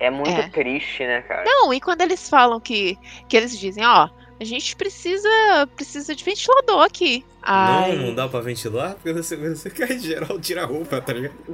É 0.00 0.10
muito 0.10 0.30
É. 0.30 0.48
triste, 0.48 1.04
né, 1.04 1.22
cara? 1.22 1.44
Não, 1.44 1.72
e 1.74 1.80
quando 1.80 2.00
eles 2.02 2.28
falam 2.28 2.60
que. 2.60 2.96
Que 3.28 3.36
eles 3.36 3.58
dizem, 3.58 3.84
ó, 3.84 4.08
a 4.40 4.44
gente 4.44 4.76
precisa. 4.76 5.28
Precisa 5.74 6.14
de 6.14 6.22
ventilador 6.24 6.82
aqui. 6.84 7.24
Ai, 7.42 7.96
Não, 7.96 8.06
não 8.08 8.14
dá 8.14 8.28
pra 8.28 8.40
ventilar, 8.40 8.94
porque 8.94 9.12
você, 9.12 9.34
você 9.36 9.70
cai 9.70 9.98
geral, 9.98 10.38
tira 10.38 10.62
a 10.64 10.66
roupa, 10.66 11.00
tá 11.00 11.12
ligado? 11.14 11.34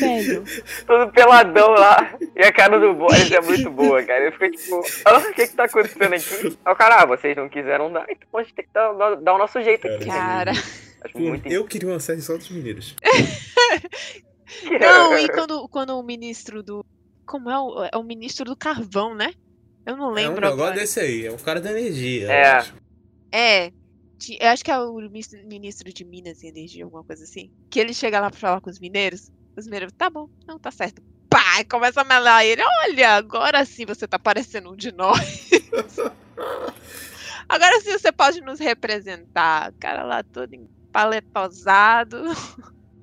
velho. 0.00 0.44
Todo 0.86 1.10
peladão 1.12 1.70
lá. 1.70 2.14
E 2.36 2.42
a 2.44 2.52
cara 2.52 2.78
do 2.78 2.94
Boris 2.94 3.30
é 3.32 3.40
muito 3.40 3.68
boa, 3.70 4.02
cara. 4.02 4.24
Eu 4.24 4.32
fico 4.32 4.50
tipo, 4.50 4.80
ah, 5.04 5.18
o 5.18 5.32
que 5.34 5.46
que 5.48 5.56
tá 5.56 5.64
acontecendo 5.64 6.14
aqui? 6.14 6.56
Aí 6.64 6.72
o 6.72 6.76
cara, 6.76 7.02
ah, 7.02 7.06
vocês 7.06 7.36
não 7.36 7.48
quiseram 7.48 7.92
dar, 7.92 8.04
então 8.08 8.38
a 8.38 8.42
gente 8.42 8.54
tem 8.54 8.64
que 8.64 8.70
dar, 8.72 8.92
dar- 8.92 9.16
dar 9.16 9.34
o 9.34 9.38
nosso 9.38 9.60
jeito 9.62 9.86
aqui. 9.88 10.06
Cara. 10.06 10.52
Acho 10.52 11.12
Pô, 11.14 11.18
muito 11.20 11.48
eu 11.48 11.64
queria 11.64 11.88
uma 11.88 11.98
série 12.00 12.20
só 12.22 12.36
dos 12.36 12.48
mineiros. 12.50 12.94
Não, 14.80 15.16
e 15.18 15.28
quando, 15.28 15.68
quando 15.68 15.98
o 15.98 16.02
ministro 16.02 16.62
do. 16.62 16.84
Como 17.30 17.48
é 17.48 17.58
o, 17.60 17.84
é 17.92 17.96
o 17.96 18.02
ministro 18.02 18.44
do 18.44 18.56
carvão, 18.56 19.14
né? 19.14 19.30
Eu 19.86 19.96
não 19.96 20.06
É 20.06 20.08
um 20.08 20.12
lembro 20.14 20.40
negócio 20.40 20.52
agora. 20.64 20.74
desse 20.74 20.98
aí, 20.98 21.26
é 21.26 21.30
o 21.30 21.38
cara 21.38 21.60
da 21.60 21.70
energia. 21.70 22.24
eu 22.24 22.30
É. 22.30 22.50
acho. 22.52 22.74
É. 23.32 23.66
Eu 24.38 24.48
acho 24.48 24.64
que 24.64 24.70
é 24.70 24.78
o 24.78 24.96
ministro 25.46 25.92
de 25.92 26.04
Minas 26.04 26.42
e 26.42 26.48
Energia, 26.48 26.84
alguma 26.84 27.04
coisa 27.04 27.22
assim. 27.24 27.48
Que 27.70 27.78
ele 27.80 27.94
chega 27.94 28.20
lá 28.20 28.28
pra 28.30 28.38
falar 28.38 28.60
com 28.60 28.68
os 28.68 28.78
mineiros. 28.80 29.30
Os 29.56 29.64
mineiros, 29.66 29.92
tá 29.96 30.10
bom, 30.10 30.28
não, 30.46 30.58
tá 30.58 30.70
certo. 30.70 31.00
Pá, 31.30 31.60
e 31.60 31.64
começa 31.64 32.00
a 32.00 32.04
melar 32.04 32.44
ele. 32.44 32.60
Olha, 32.84 33.10
agora 33.14 33.64
sim 33.64 33.86
você 33.86 34.06
tá 34.08 34.18
parecendo 34.18 34.72
um 34.72 34.76
de 34.76 34.90
nós. 34.92 35.50
agora 37.48 37.80
sim 37.80 37.92
você 37.92 38.12
pode 38.12 38.40
nos 38.40 38.58
representar. 38.60 39.70
O 39.70 39.74
cara 39.80 40.02
lá 40.02 40.22
todo 40.22 40.50
paletosado. 40.92 42.18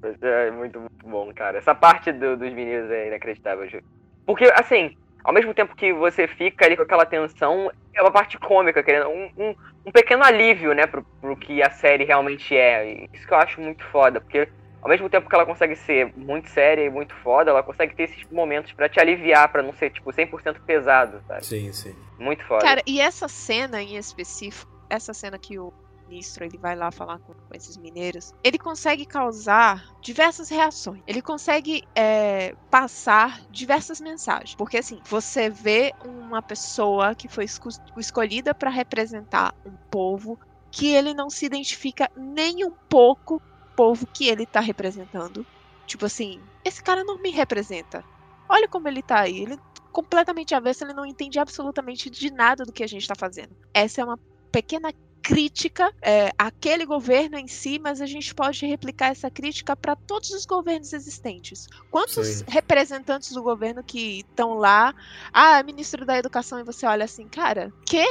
Mas 0.01 0.15
É 0.21 0.51
muito, 0.51 0.79
muito 0.79 1.05
bom, 1.07 1.33
cara. 1.33 1.57
Essa 1.57 1.73
parte 1.73 2.11
do- 2.11 2.37
dos 2.37 2.53
meninos 2.53 2.91
é 2.91 3.07
inacreditável, 3.07 3.67
Ju. 3.69 3.79
Porque, 4.27 4.43
assim, 4.53 4.95
ao 5.23 5.33
mesmo 5.33 5.53
tempo 5.53 5.75
que 5.75 5.93
você 5.93 6.27
fica 6.27 6.65
ali 6.65 6.75
com 6.75 6.83
aquela 6.83 7.05
tensão, 7.05 7.71
é 7.95 8.01
uma 8.01 8.11
parte 8.11 8.37
cômica, 8.37 8.83
querendo. 8.83 9.07
Um, 9.07 9.31
um, 9.37 9.55
um 9.85 9.91
pequeno 9.91 10.23
alívio, 10.23 10.73
né, 10.73 10.85
pro, 10.85 11.01
pro 11.21 11.35
que 11.35 11.63
a 11.63 11.71
série 11.71 12.03
realmente 12.03 12.55
é. 12.55 12.91
E 12.91 13.09
Isso 13.13 13.25
que 13.25 13.33
eu 13.33 13.37
acho 13.37 13.61
muito 13.61 13.83
foda, 13.85 14.19
porque 14.19 14.49
ao 14.81 14.89
mesmo 14.89 15.09
tempo 15.09 15.29
que 15.29 15.33
ela 15.33 15.45
consegue 15.45 15.75
ser 15.77 16.13
muito 16.15 16.49
séria 16.49 16.83
e 16.83 16.89
muito 16.89 17.15
foda, 17.15 17.51
ela 17.51 17.63
consegue 17.63 17.95
ter 17.95 18.03
esses 18.03 18.29
momentos 18.29 18.73
pra 18.73 18.89
te 18.89 18.99
aliviar, 18.99 19.49
pra 19.49 19.63
não 19.63 19.73
ser, 19.73 19.89
tipo, 19.91 20.11
100% 20.11 20.59
pesado, 20.65 21.21
sabe? 21.25 21.45
Sim, 21.45 21.71
sim. 21.71 21.95
Muito 22.19 22.43
foda. 22.45 22.63
Cara, 22.63 22.81
e 22.85 22.99
essa 22.99 23.29
cena 23.29 23.81
em 23.81 23.95
específico, 23.95 24.71
essa 24.89 25.13
cena 25.13 25.37
que 25.39 25.57
o 25.57 25.73
ministro 26.07 26.45
ele 26.45 26.57
vai 26.57 26.75
lá 26.75 26.91
falar 26.91 27.19
com, 27.19 27.33
com 27.33 27.55
esses 27.55 27.77
mineiros, 27.77 28.33
ele 28.43 28.57
consegue 28.57 29.05
causar 29.05 29.83
diversas 30.01 30.49
reações. 30.49 31.01
Ele 31.07 31.21
consegue 31.21 31.81
é, 31.95 32.53
passar 32.69 33.41
diversas 33.49 33.99
mensagens. 33.99 34.55
Porque 34.55 34.77
assim, 34.77 35.01
você 35.07 35.49
vê 35.49 35.93
uma 36.03 36.41
pessoa 36.41 37.15
que 37.15 37.27
foi 37.29 37.45
esco- 37.45 37.69
escolhida 37.97 38.53
para 38.55 38.69
representar 38.69 39.53
um 39.65 39.75
povo 39.89 40.37
que 40.71 40.87
ele 40.87 41.13
não 41.13 41.29
se 41.29 41.45
identifica 41.45 42.09
nem 42.15 42.65
um 42.65 42.75
pouco 42.89 43.17
com 43.25 43.35
o 43.35 43.41
povo 43.75 44.07
que 44.13 44.27
ele 44.27 44.45
tá 44.45 44.59
representando. 44.59 45.45
Tipo 45.85 46.05
assim, 46.05 46.47
esse 46.65 46.81
cara 46.83 47.03
não 47.03 47.17
me 47.21 47.29
representa. 47.31 48.03
Olha 48.49 48.67
como 48.67 48.87
ele 48.87 49.01
tá 49.03 49.21
aí. 49.21 49.39
Ele 49.43 49.57
completamente 49.91 50.53
avesso, 50.53 50.83
ele 50.83 50.93
não 50.93 51.05
entende 51.05 51.39
absolutamente 51.39 52.09
de 52.09 52.31
nada 52.31 52.63
do 52.65 52.73
que 52.73 52.83
a 52.83 52.87
gente 52.87 53.01
está 53.01 53.15
fazendo. 53.17 53.55
Essa 53.73 54.01
é 54.01 54.05
uma 54.05 54.19
pequena 54.51 54.91
crítica 55.27 55.93
é, 56.01 56.31
àquele 56.37 56.85
governo 56.85 57.37
em 57.37 57.47
si, 57.47 57.77
mas 57.77 57.99
a 57.99 58.05
gente 58.05 58.33
pode 58.33 58.65
replicar 58.65 59.07
essa 59.07 59.29
crítica 59.29 59.75
para 59.75 59.93
todos 59.93 60.29
os 60.29 60.45
governos 60.45 60.93
existentes. 60.93 61.67
Quantos 61.91 62.25
Sim. 62.25 62.45
representantes 62.47 63.33
do 63.33 63.43
governo 63.43 63.83
que 63.83 64.19
estão 64.19 64.53
lá, 64.53 64.95
ah, 65.33 65.61
ministro 65.63 66.05
da 66.05 66.17
educação, 66.17 66.61
e 66.61 66.63
você 66.63 66.85
olha 66.85 67.03
assim, 67.03 67.27
cara, 67.27 67.73
quê? 67.85 68.05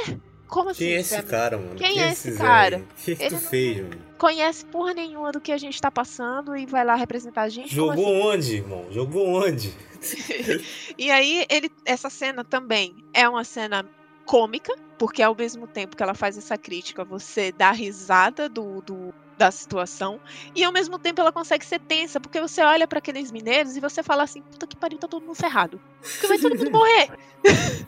Como 0.47 0.69
assim? 0.69 0.85
Quem 0.85 0.95
é 0.95 1.01
esse 1.01 1.23
cara, 1.23 1.57
mano? 1.57 1.75
Quem 1.77 2.03
é 2.03 2.13
esse 2.13 2.33
Zé? 2.33 2.39
cara? 2.39 2.79
O 2.79 3.03
que, 3.03 3.17
que 3.17 3.29
tu 3.31 3.39
fez, 3.39 3.79
mano? 3.79 4.07
conhece 4.19 4.65
porra 4.67 4.93
nenhuma 4.93 5.33
do 5.33 5.41
que 5.41 5.53
a 5.53 5.59
gente 5.59 5.81
tá 5.81 5.91
passando 5.91 6.55
e 6.55 6.67
vai 6.67 6.85
lá 6.85 6.97
representar 6.97 7.43
a 7.43 7.49
gente? 7.49 7.75
Jogou 7.75 8.07
assim? 8.07 8.29
onde, 8.29 8.57
irmão? 8.57 8.87
Jogou 8.91 9.27
onde? 9.27 9.73
E 10.99 11.11
aí, 11.11 11.45
ele, 11.49 11.71
essa 11.85 12.09
cena 12.09 12.45
também 12.45 12.95
é 13.13 13.29
uma 13.29 13.43
cena 13.43 13.85
cômica, 14.27 14.75
porque 14.99 15.23
ao 15.23 15.35
mesmo 15.35 15.67
tempo 15.67 15.97
que 15.97 16.03
ela 16.03 16.15
faz 16.15 16.37
essa 16.37 16.59
crítica, 16.59 17.05
você 17.05 17.53
dá 17.53 17.71
risada 17.71 18.49
do, 18.49 18.83
do- 18.83 19.15
da 19.39 19.51
situação, 19.51 20.19
e 20.55 20.65
ao 20.65 20.73
mesmo 20.73 20.99
tempo 20.99 21.21
ela 21.21 21.31
consegue 21.31 21.65
ser 21.65 21.79
tensa, 21.81 22.19
porque 22.19 22.41
você 22.41 22.63
olha 22.63 22.89
pra 22.89 22.99
aqueles 22.99 23.31
mineiros 23.31 23.77
e 23.77 23.81
você 23.81 24.03
fala 24.03 24.23
assim, 24.23 24.41
puta 24.43 24.67
que 24.67 24.75
pariu, 24.77 24.99
tá 24.99 25.07
todo 25.07 25.23
mundo 25.25 25.35
ferrado. 25.35 25.81
Porque 26.01 26.27
vai 26.27 26.39
todo 26.39 26.57
mundo 26.57 26.71
morrer. 26.73 27.11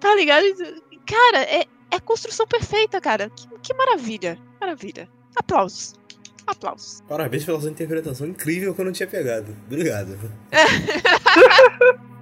tá 0.00 0.14
ligado? 0.16 0.44
Cara, 1.06 1.42
é, 1.42 1.66
é 1.90 2.00
construção 2.00 2.46
perfeita, 2.48 3.00
cara. 3.00 3.30
Que, 3.30 3.46
que 3.62 3.74
maravilha. 3.74 4.38
Maravilha. 4.60 5.08
Aplausos. 5.36 5.94
Aplausos. 6.48 7.00
Parabéns 7.08 7.44
pela 7.44 7.60
sua 7.60 7.70
interpretação 7.70 8.26
incrível 8.26 8.74
que 8.74 8.80
eu 8.80 8.84
não 8.84 8.92
tinha 8.92 9.06
pegado. 9.06 9.56
Obrigado. 9.66 10.18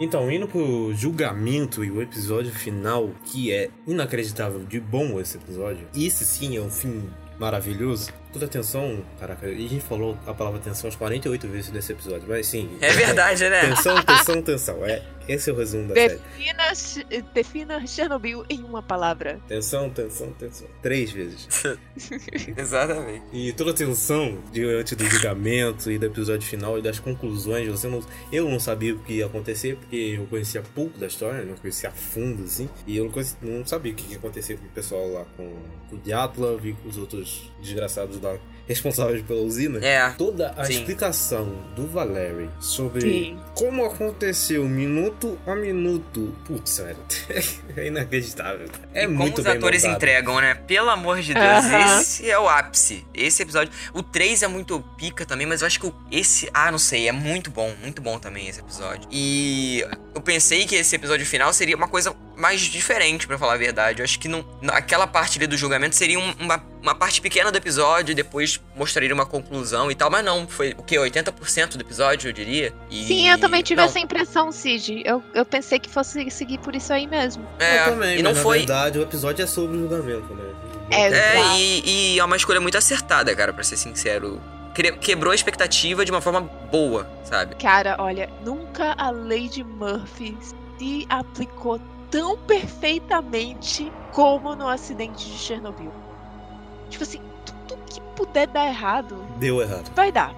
Então, 0.00 0.30
indo 0.30 0.46
pro 0.46 0.94
julgamento 0.94 1.84
e 1.84 1.90
o 1.90 2.00
episódio 2.00 2.52
final, 2.52 3.10
que 3.24 3.52
é 3.52 3.68
inacreditável 3.86 4.64
de 4.64 4.78
bom 4.78 5.20
esse 5.20 5.36
episódio. 5.36 5.88
Isso 5.92 6.24
sim 6.24 6.56
é 6.56 6.60
um 6.60 6.70
fim 6.70 7.10
maravilhoso. 7.38 8.12
Toda 8.32 8.44
atenção, 8.44 9.02
caraca, 9.18 9.48
e 9.48 9.64
a 9.64 9.68
gente 9.68 9.80
falou 9.84 10.16
a 10.26 10.34
palavra 10.34 10.58
atenção 10.60 10.84
umas 10.86 10.96
48 10.96 11.48
vezes 11.48 11.70
nesse 11.72 11.92
episódio, 11.92 12.24
mas 12.28 12.46
sim. 12.46 12.76
É 12.80 12.92
verdade, 12.92 13.48
né? 13.48 13.60
Tensão, 13.68 14.02
tensão, 14.02 14.42
tensão. 14.42 14.84
É, 14.84 15.02
esse 15.26 15.48
é 15.48 15.52
o 15.52 15.56
resumo 15.56 15.88
da 15.88 15.94
série. 15.94 16.18
Defina, 16.36 16.74
Ch- 16.74 17.06
defina 17.32 17.86
Chernobyl 17.86 18.44
em 18.50 18.62
uma 18.62 18.82
palavra. 18.82 19.40
Tensão, 19.48 19.88
tensão, 19.90 20.30
tensão. 20.32 20.66
Três 20.82 21.10
vezes. 21.10 21.48
Exatamente. 22.56 23.22
E 23.32 23.52
toda 23.52 23.70
a 23.70 23.74
tensão 23.74 24.38
diante 24.52 24.94
do 24.94 25.04
julgamento 25.06 25.90
e 25.90 25.98
do 25.98 26.06
episódio 26.06 26.46
final 26.46 26.78
e 26.78 26.82
das 26.82 26.98
conclusões, 26.98 27.68
você 27.68 27.88
não, 27.88 28.02
eu 28.32 28.48
não 28.48 28.60
sabia 28.60 28.94
o 28.94 28.98
que 29.00 29.14
ia 29.14 29.26
acontecer, 29.26 29.76
porque 29.76 29.96
eu 30.18 30.26
conhecia 30.26 30.62
pouco 30.74 30.98
da 30.98 31.06
história, 31.06 31.44
não 31.44 31.54
conhecia 31.56 31.88
a 31.88 31.92
fundo, 31.92 32.44
assim, 32.44 32.68
e 32.86 32.96
eu 32.96 33.04
não, 33.04 33.10
conheci- 33.10 33.36
não 33.42 33.66
sabia 33.66 33.92
o 33.92 33.94
que 33.94 34.10
ia 34.12 34.18
acontecer 34.18 34.56
com 34.58 34.66
o 34.66 34.70
pessoal 34.70 35.08
lá, 35.10 35.24
com, 35.36 35.50
com 35.88 35.96
o 35.96 35.98
Dyatlov 35.98 36.64
e 36.66 36.72
com 36.74 36.88
os 36.88 36.96
outros 36.98 37.50
desgraçados 37.60 38.17
soldado 38.18 38.38
da 38.38 38.58
responsável 38.68 39.24
pela 39.24 39.40
usina. 39.40 39.78
É. 39.84 40.10
Toda 40.10 40.50
a 40.56 40.64
Sim. 40.64 40.74
explicação 40.74 41.46
do 41.74 41.86
Valéry 41.86 42.50
sobre 42.60 43.00
Sim. 43.00 43.40
como 43.54 43.82
aconteceu 43.84 44.64
minuto 44.68 45.38
a 45.46 45.54
minuto. 45.54 46.34
Putz, 46.44 46.78
velho. 46.78 46.98
É 47.78 47.86
inacreditável. 47.86 48.68
É 48.92 49.04
e 49.04 49.06
como 49.06 49.18
muito 49.20 49.38
os 49.38 49.44
bem 49.44 49.56
atores 49.56 49.82
montado. 49.84 49.96
entregam, 49.96 50.40
né? 50.40 50.54
Pelo 50.54 50.90
amor 50.90 51.20
de 51.20 51.32
Deus, 51.32 51.44
Aham. 51.46 52.00
esse 52.00 52.28
é 52.28 52.36
o 52.36 52.48
ápice. 52.48 53.06
Esse 53.14 53.42
episódio. 53.42 53.72
O 53.94 54.02
3 54.02 54.42
é 54.42 54.48
muito 54.48 54.80
pica 54.96 55.24
também, 55.24 55.46
mas 55.46 55.60
eu 55.60 55.66
acho 55.68 55.78
que 55.78 55.92
esse. 56.10 56.50
Ah, 56.52 56.72
não 56.72 56.78
sei, 56.78 57.08
é 57.08 57.12
muito 57.12 57.52
bom, 57.52 57.72
muito 57.80 58.02
bom 58.02 58.18
também 58.18 58.48
esse 58.48 58.58
episódio. 58.58 59.08
E 59.12 59.86
eu 60.12 60.20
pensei 60.20 60.66
que 60.66 60.74
esse 60.74 60.96
episódio 60.96 61.24
final 61.24 61.52
seria 61.52 61.76
uma 61.76 61.86
coisa 61.86 62.12
mais 62.38 62.60
diferente, 62.62 63.26
pra 63.26 63.36
falar 63.36 63.54
a 63.54 63.56
verdade. 63.56 64.00
Eu 64.00 64.04
acho 64.04 64.18
que 64.18 64.28
não, 64.28 64.44
aquela 64.68 65.06
parte 65.06 65.38
ali 65.38 65.46
do 65.46 65.56
julgamento 65.56 65.96
seria 65.96 66.18
um- 66.18 66.32
uma, 66.38 66.62
uma 66.80 66.94
parte 66.94 67.20
pequena 67.20 67.50
do 67.50 67.58
episódio, 67.58 68.12
e 68.12 68.14
depois 68.14 68.60
mostraria 68.76 69.12
uma 69.12 69.26
conclusão 69.26 69.90
e 69.90 69.94
tal, 69.94 70.10
mas 70.10 70.24
não, 70.24 70.46
foi 70.46 70.74
o 70.78 70.82
que? 70.82 70.96
80% 70.96 71.76
do 71.76 71.80
episódio, 71.82 72.28
eu 72.28 72.32
diria. 72.32 72.72
E- 72.90 73.04
Sim, 73.06 73.28
eu 73.28 73.38
também 73.38 73.62
tive 73.62 73.80
não, 73.80 73.88
essa 73.88 73.98
impressão, 73.98 74.50
Cid. 74.52 75.02
Eu, 75.04 75.22
eu 75.34 75.44
pensei 75.44 75.78
que 75.78 75.88
fosse 75.90 76.30
seguir 76.30 76.58
por 76.58 76.74
isso 76.76 76.92
aí 76.92 77.06
mesmo. 77.06 77.44
É, 77.58 77.80
Eu 77.80 77.84
também, 77.92 78.18
e 78.18 78.22
não 78.22 78.32
mas 78.32 78.42
foi. 78.42 78.58
na 78.58 78.64
verdade 78.66 78.98
o 78.98 79.02
episódio 79.02 79.42
é 79.42 79.46
sobre 79.46 79.76
o 79.76 79.80
julgamento, 79.80 80.34
né? 80.34 80.44
É, 80.90 81.08
É, 81.08 81.58
e, 81.58 82.14
e 82.14 82.18
é 82.20 82.24
uma 82.24 82.36
escolha 82.36 82.60
muito 82.60 82.78
acertada, 82.78 83.34
cara, 83.36 83.52
pra 83.52 83.62
ser 83.64 83.76
sincero. 83.76 84.40
Quebrou 85.00 85.32
a 85.32 85.34
expectativa 85.34 86.04
de 86.04 86.10
uma 86.12 86.20
forma 86.20 86.40
boa, 86.40 87.04
sabe? 87.24 87.56
Cara, 87.56 87.96
olha, 87.98 88.30
nunca 88.44 88.94
a 88.96 89.10
Lady 89.10 89.64
Murphy 89.64 90.36
se 90.78 91.04
aplicou 91.10 91.80
tão 92.10 92.36
perfeitamente 92.38 93.90
como 94.12 94.54
no 94.56 94.66
acidente 94.68 95.26
de 95.30 95.38
Chernobyl. 95.38 95.92
Tipo 96.88 97.02
assim, 97.04 97.20
tudo 97.66 97.82
que 97.86 98.00
puder 98.16 98.46
dar 98.46 98.66
errado, 98.66 99.16
Deu 99.38 99.60
errado. 99.60 99.90
vai 99.94 100.10
dar. 100.10 100.34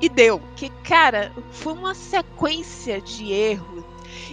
e 0.00 0.08
deu. 0.08 0.40
Que, 0.56 0.68
cara, 0.82 1.30
foi 1.50 1.72
uma 1.74 1.94
sequência 1.94 3.00
de 3.00 3.30
erros. 3.32 3.84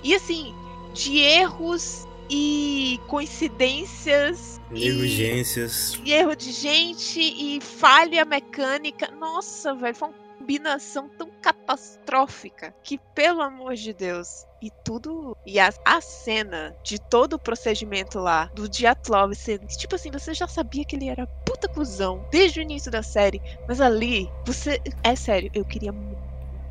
E 0.03 0.15
assim, 0.15 0.53
de 0.93 1.17
erros 1.17 2.07
e 2.30 2.99
coincidências. 3.07 4.59
e- 4.71 4.73
Negligências. 4.89 5.99
e 6.05 6.11
erro 6.13 6.36
de 6.36 6.51
gente 6.51 7.19
e 7.19 7.59
falha 7.61 8.23
mecânica. 8.25 9.11
Nossa, 9.19 9.73
velho, 9.73 9.95
foi 9.95 10.07
uma 10.09 10.13
combinação 10.50 11.08
tão 11.10 11.30
catastrófica 11.41 12.74
que, 12.84 12.97
pelo 13.14 13.41
amor 13.41 13.76
de 13.76 13.93
Deus. 13.93 14.47
E 14.60 14.72
tudo. 14.84 15.38
E 15.45 15.60
a, 15.60 15.70
a 15.86 16.02
cena 16.02 16.76
de 16.84 17.00
todo 17.00 17.34
o 17.34 17.39
procedimento 17.39 18.20
lá, 18.20 18.45
do 18.56 18.68
Diatlov 18.68 19.34
sendo. 19.36 19.68
Tipo 19.68 19.95
assim, 19.95 20.10
você 20.10 20.34
já 20.34 20.47
sabia 20.47 20.84
que 20.84 20.95
ele 20.95 21.08
era 21.08 21.28
puta 21.45 21.70
cuzão 21.70 22.26
desde 22.32 22.60
o 22.60 22.64
início 22.64 22.91
da 22.91 23.04
série. 23.04 23.39
Mas 23.68 23.80
ali, 23.80 24.28
você. 24.45 24.82
É 25.04 25.16
sério, 25.16 25.52
eu 25.54 25.64
queria 25.64 25.93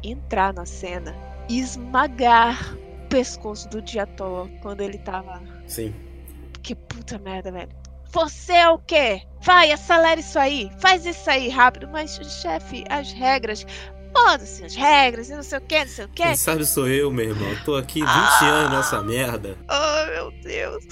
entrar 0.02 0.52
na 0.52 0.66
cena 0.66 1.14
e 1.48 1.60
esmagar 1.60 2.74
o 2.74 3.08
pescoço 3.08 3.68
do 3.68 3.80
Diatlov 3.80 4.50
quando 4.60 4.80
ele 4.80 4.98
tava 4.98 5.40
Sim. 5.66 5.94
que 6.62 6.74
puta 6.74 7.18
merda, 7.18 7.50
velho. 7.52 7.70
Você 8.12 8.52
é 8.52 8.68
o 8.68 8.78
quê? 8.78 9.22
Vai, 9.42 9.70
acelera 9.72 10.18
isso 10.20 10.38
aí. 10.38 10.70
Faz 10.80 11.04
isso 11.06 11.28
aí 11.30 11.48
rápido. 11.48 11.88
Mas, 11.88 12.16
chefe, 12.42 12.84
as 12.88 13.12
regras. 13.12 13.64
Foda-se 14.16 14.64
as 14.64 14.74
regras 14.74 15.28
e 15.28 15.34
não 15.36 15.42
sei 15.42 15.58
o 15.58 15.60
que, 15.60 15.78
não 15.78 15.86
sei 15.86 16.04
o 16.06 16.08
que. 16.08 16.22
Quem 16.22 16.34
sabe 16.34 16.64
sou 16.64 16.88
eu, 16.88 17.10
meu 17.12 17.28
irmão. 17.28 17.54
Tô 17.64 17.76
aqui 17.76 18.00
20 18.00 18.08
Ah. 18.08 18.44
anos 18.46 18.72
nessa 18.72 19.02
merda. 19.02 19.56
Oh, 19.70 20.10
meu 20.10 20.32
Deus. 20.42 20.82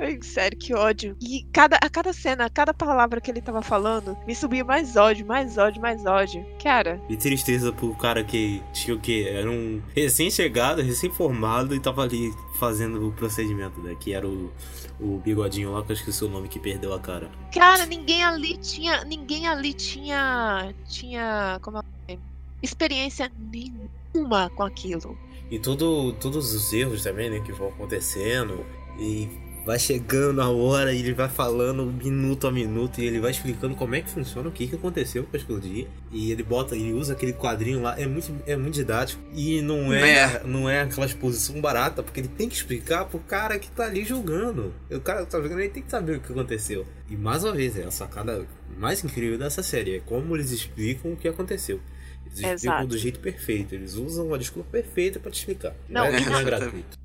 Ai, 0.00 0.18
sério, 0.22 0.58
que 0.58 0.74
ódio. 0.74 1.16
E 1.22 1.44
cada, 1.52 1.76
a 1.76 1.88
cada 1.88 2.12
cena, 2.12 2.46
a 2.46 2.50
cada 2.50 2.74
palavra 2.74 3.20
que 3.20 3.30
ele 3.30 3.40
tava 3.40 3.62
falando, 3.62 4.16
me 4.26 4.34
subia 4.34 4.64
mais 4.64 4.96
ódio, 4.96 5.24
mais 5.26 5.56
ódio, 5.58 5.80
mais 5.80 6.04
ódio. 6.04 6.44
Cara, 6.62 7.00
E 7.08 7.16
tristeza 7.16 7.72
pro 7.72 7.94
cara 7.94 8.24
que 8.24 8.60
tinha 8.72 8.96
o 8.96 9.00
quê? 9.00 9.30
Era 9.32 9.48
um 9.50 9.80
recém-chegado, 9.94 10.82
recém-formado 10.82 11.74
e 11.74 11.80
tava 11.80 12.02
ali 12.02 12.30
fazendo 12.58 13.06
o 13.08 13.12
procedimento, 13.12 13.80
né? 13.80 13.94
Que 13.98 14.12
era 14.12 14.26
o, 14.26 14.52
o 15.00 15.18
bigodinho 15.18 15.72
lá, 15.72 15.82
que 15.82 15.92
eu 15.92 15.94
esqueci 15.94 16.24
o 16.24 16.28
nome, 16.28 16.48
que 16.48 16.58
perdeu 16.58 16.92
a 16.92 17.00
cara. 17.00 17.30
cara, 17.52 17.86
ninguém 17.86 18.22
ali 18.22 18.56
tinha. 18.56 19.04
Ninguém 19.04 19.46
ali 19.46 19.72
tinha. 19.72 20.74
Tinha. 20.88 21.58
Como 21.62 21.78
é? 22.08 22.18
Experiência 22.62 23.30
nenhuma 23.38 24.50
com 24.50 24.62
aquilo. 24.62 25.16
E 25.50 25.58
todo, 25.58 26.12
todos 26.14 26.54
os 26.54 26.72
erros 26.72 27.02
também, 27.02 27.30
né, 27.30 27.40
que 27.40 27.52
vão 27.52 27.68
acontecendo. 27.68 28.64
E 28.98 29.28
vai 29.70 29.78
chegando 29.78 30.40
a 30.42 30.48
hora 30.50 30.92
e 30.92 30.98
ele 30.98 31.12
vai 31.14 31.28
falando 31.28 31.86
minuto 31.86 32.48
a 32.48 32.50
minuto 32.50 33.00
e 33.00 33.04
ele 33.06 33.20
vai 33.20 33.30
explicando 33.30 33.76
como 33.76 33.94
é 33.94 34.00
que 34.00 34.10
funciona, 34.10 34.48
o 34.48 34.52
que, 34.52 34.66
que 34.66 34.74
aconteceu 34.74 35.22
pra 35.22 35.38
explodir. 35.38 35.86
E 36.10 36.32
ele 36.32 36.42
bota, 36.42 36.74
ele 36.74 36.92
usa 36.92 37.12
aquele 37.12 37.32
quadrinho 37.32 37.80
lá, 37.80 37.94
é 37.96 38.04
muito, 38.04 38.34
é 38.48 38.56
muito 38.56 38.74
didático. 38.74 39.22
E 39.32 39.62
não 39.62 39.92
é, 39.92 40.10
É. 40.10 40.42
não 40.44 40.68
é 40.68 40.80
aquela 40.80 41.06
exposição 41.06 41.60
barata, 41.60 42.02
porque 42.02 42.18
ele 42.18 42.28
tem 42.28 42.48
que 42.48 42.56
explicar 42.56 43.04
pro 43.04 43.20
cara 43.20 43.58
que 43.60 43.70
tá 43.70 43.84
ali 43.84 44.04
julgando. 44.04 44.74
O 44.90 44.98
cara 45.00 45.24
que 45.24 45.30
tá 45.30 45.40
jogando, 45.40 45.60
ele 45.60 45.68
tem 45.70 45.82
que 45.84 45.90
saber 45.90 46.16
o 46.16 46.20
que 46.20 46.32
aconteceu. 46.32 46.84
E 47.08 47.14
mais 47.16 47.44
uma 47.44 47.52
vez, 47.52 47.78
é 47.78 47.84
a 47.84 47.90
sacada 47.92 48.44
mais 48.76 49.04
incrível 49.04 49.38
dessa 49.38 49.62
série, 49.62 49.96
é 49.96 50.00
como 50.00 50.34
eles 50.36 50.50
explicam 50.50 51.12
o 51.12 51.16
que 51.16 51.28
aconteceu. 51.28 51.78
Eles 52.26 52.34
explicam 52.40 52.54
Exato. 52.54 52.86
do 52.88 52.98
jeito 52.98 53.20
perfeito. 53.20 53.74
Eles 53.74 53.94
usam 53.94 54.34
a 54.34 54.38
desculpa 54.38 54.68
perfeita 54.70 55.18
pra 55.20 55.30
te 55.30 55.38
explicar. 55.38 55.74
Não, 55.88 56.04
é, 56.04 56.20
e 56.20 56.24
não 56.24 56.32
na- 56.32 56.40
é 56.40 56.44
gratuito. 56.44 56.98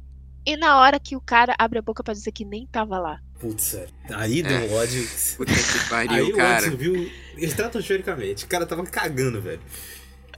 E 0.46 0.56
na 0.56 0.80
hora 0.80 1.00
que 1.00 1.16
o 1.16 1.22
cara 1.22 1.56
abre 1.58 1.80
a 1.80 1.82
boca 1.82 2.04
pra 2.04 2.14
dizer 2.14 2.32
que 2.32 2.46
nem 2.46 2.68
tava 2.68 3.00
lá. 3.00 3.20
Putz, 3.40 3.64
sério. 3.64 3.94
Aí 4.14 4.44
deu 4.44 4.58
um 4.58 4.74
ódio. 4.76 5.08
Puta 5.36 5.52
que 5.54 5.90
pariu, 5.90 6.12
Aí 6.14 6.34
o 6.34 6.36
cara. 6.36 6.66
ódio 6.68 6.78
viu 6.78 7.12
estratosfericamente. 7.38 8.46
O 8.46 8.48
cara 8.48 8.66
tava 8.66 8.86
cagando, 8.86 9.42
velho. 9.42 9.62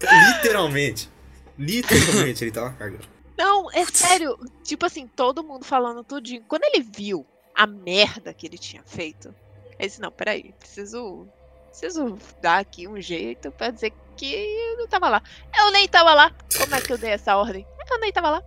Literalmente. 0.01 1.09
Literalmente 1.57 2.43
ele 2.43 2.51
tava 2.51 2.71
cagando. 2.73 3.05
Não, 3.37 3.71
é 3.71 3.85
sério. 3.85 4.37
Tipo 4.63 4.85
assim, 4.85 5.07
todo 5.07 5.43
mundo 5.43 5.65
falando 5.65 6.03
tudinho. 6.03 6.43
Quando 6.47 6.63
ele 6.63 6.81
viu 6.83 7.25
a 7.53 7.67
merda 7.67 8.33
que 8.33 8.47
ele 8.47 8.57
tinha 8.57 8.83
feito, 8.85 9.33
ele 9.77 9.89
disse, 9.89 10.01
não, 10.01 10.11
peraí, 10.11 10.53
preciso. 10.59 11.27
Preciso 11.69 12.17
dar 12.41 12.59
aqui 12.59 12.87
um 12.87 12.99
jeito 12.99 13.51
pra 13.51 13.69
dizer 13.69 13.93
que 14.15 14.33
eu 14.33 14.77
não 14.77 14.87
tava 14.87 15.09
lá. 15.09 15.21
Eu 15.59 15.71
nem 15.71 15.87
tava 15.87 16.13
lá. 16.15 16.31
Como 16.57 16.73
é 16.73 16.81
que 16.81 16.91
eu 16.91 16.97
dei 16.97 17.11
essa 17.11 17.35
ordem? 17.37 17.67
Eu 17.89 17.99
nem 17.99 18.11
tava 18.11 18.31
lá. 18.31 18.43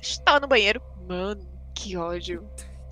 Estava 0.00 0.40
no 0.40 0.48
banheiro. 0.48 0.80
Mano, 1.08 1.40
que 1.74 1.96
ódio. 1.96 2.44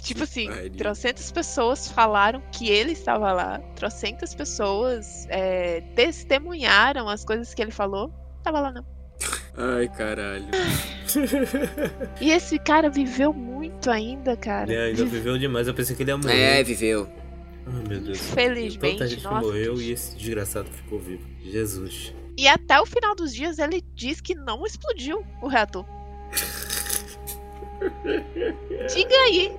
Tipo 0.03 0.23
assim, 0.23 0.49
trocentas 0.77 1.31
pessoas 1.31 1.91
falaram 1.91 2.41
que 2.53 2.69
ele 2.71 2.93
estava 2.93 3.33
lá. 3.33 3.59
Trocentas 3.75 4.35
pessoas 4.35 5.27
é, 5.29 5.81
testemunharam 5.95 7.09
as 7.09 7.25
coisas 7.25 7.53
que 7.53 7.61
ele 7.61 7.73
falou. 7.73 8.13
Tava 8.43 8.61
lá 8.61 8.73
não. 8.73 8.87
Ai, 9.57 9.89
caralho. 9.89 10.47
E 12.21 12.31
esse 12.31 12.59
cara 12.59 12.91
viveu 12.91 13.33
muito 13.33 13.91
ainda, 13.91 14.37
cara. 14.37 14.71
Ele 14.71 14.83
ainda 14.91 15.05
viveu 15.07 15.39
demais. 15.39 15.67
Eu 15.67 15.75
pensei 15.75 15.97
que 15.97 16.03
ele 16.03 16.11
ia 16.11 16.19
morrer. 16.19 16.61
É, 16.61 16.63
viveu. 16.63 17.09
Ai, 17.67 17.89
meu 17.89 18.01
Deus. 18.01 18.19
Felizmente, 18.19 18.99
Tanta 18.99 19.07
gente 19.09 19.25
nossa, 19.25 19.41
morreu 19.41 19.77
gente. 19.77 19.89
e 19.89 19.93
esse 19.93 20.17
desgraçado 20.17 20.69
ficou 20.71 20.99
vivo. 20.99 21.27
Jesus. 21.43 22.15
E 22.37 22.47
até 22.47 22.79
o 22.81 22.87
final 22.87 23.15
dos 23.15 23.35
dias 23.35 23.59
ele 23.59 23.83
diz 23.95 24.21
que 24.21 24.35
não 24.35 24.65
explodiu 24.65 25.25
o 25.43 25.49
reator. 25.49 25.85
Diga 28.95 29.15
aí. 29.27 29.57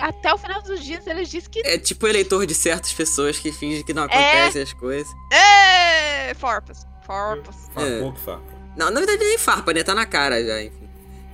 Até 0.00 0.32
o 0.32 0.38
final 0.38 0.62
dos 0.62 0.84
dias 0.84 1.06
ele 1.06 1.24
diz 1.24 1.46
que. 1.48 1.60
É 1.66 1.78
tipo 1.78 2.06
eleitor 2.06 2.46
de 2.46 2.54
certas 2.54 2.92
pessoas 2.92 3.38
que 3.38 3.50
finge 3.52 3.82
que 3.82 3.92
não 3.92 4.04
acontecem 4.04 4.62
as 4.62 4.72
coisas. 4.72 5.12
É, 5.32 6.34
farpas. 6.34 6.86
Farpas. 7.06 7.56
Que 7.74 8.20
faca. 8.20 8.42
Não, 8.76 8.90
na 8.90 9.00
verdade 9.00 9.24
nem 9.24 9.38
farpa, 9.38 9.72
né? 9.72 9.82
Tá 9.82 9.94
na 9.94 10.06
cara 10.06 10.44
já, 10.44 10.62
enfim. 10.62 10.88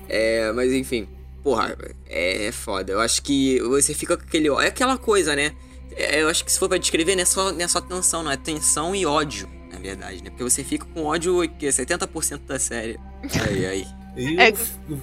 É, 0.08 0.52
mas 0.52 0.72
enfim. 0.72 1.08
Porra, 1.42 1.76
é, 2.06 2.46
é 2.46 2.52
foda. 2.52 2.92
Eu 2.92 3.00
acho 3.00 3.22
que 3.22 3.60
você 3.60 3.92
fica 3.92 4.16
com 4.16 4.22
aquele. 4.22 4.48
É 4.48 4.68
aquela 4.68 4.96
coisa, 4.96 5.36
né? 5.36 5.54
É, 5.96 6.22
eu 6.22 6.28
acho 6.28 6.44
que 6.44 6.50
se 6.50 6.58
for 6.58 6.68
pra 6.68 6.78
descrever, 6.78 7.14
não 7.14 7.22
é, 7.22 7.26
só, 7.26 7.52
não 7.52 7.60
é 7.60 7.68
só 7.68 7.80
tensão, 7.80 8.22
não. 8.22 8.30
É 8.30 8.36
tensão 8.36 8.94
e 8.94 9.04
ódio, 9.04 9.48
na 9.70 9.78
verdade, 9.78 10.22
né? 10.22 10.30
Porque 10.30 10.42
você 10.42 10.64
fica 10.64 10.86
com 10.86 11.04
ódio, 11.04 11.46
que 11.58 11.66
é 11.66 11.70
70% 11.70 12.46
da 12.46 12.58
série. 12.58 12.98
Aí, 13.46 13.66
aí. 13.66 13.86
E 14.16 14.36
É. 14.40 14.52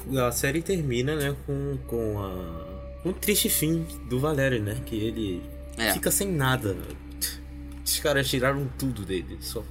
o- 0.09 0.20
a 0.20 0.32
série 0.32 0.62
termina, 0.62 1.16
né, 1.16 1.36
com, 1.45 1.78
com 1.88 2.20
a. 2.20 2.82
um 3.05 3.12
triste 3.14 3.49
fim 3.49 3.86
do 4.09 4.20
Valério, 4.20 4.62
né? 4.62 4.82
Que 4.86 4.95
ele 4.95 5.41
É. 5.78 5.93
fica 5.93 6.09
sem 6.12 6.32
nada. 6.32 6.76
Os 7.84 7.99
caras 7.99 8.30
tiraram 8.30 8.70
tudo 8.78 9.03
dele. 9.05 9.38
Só 9.41 9.64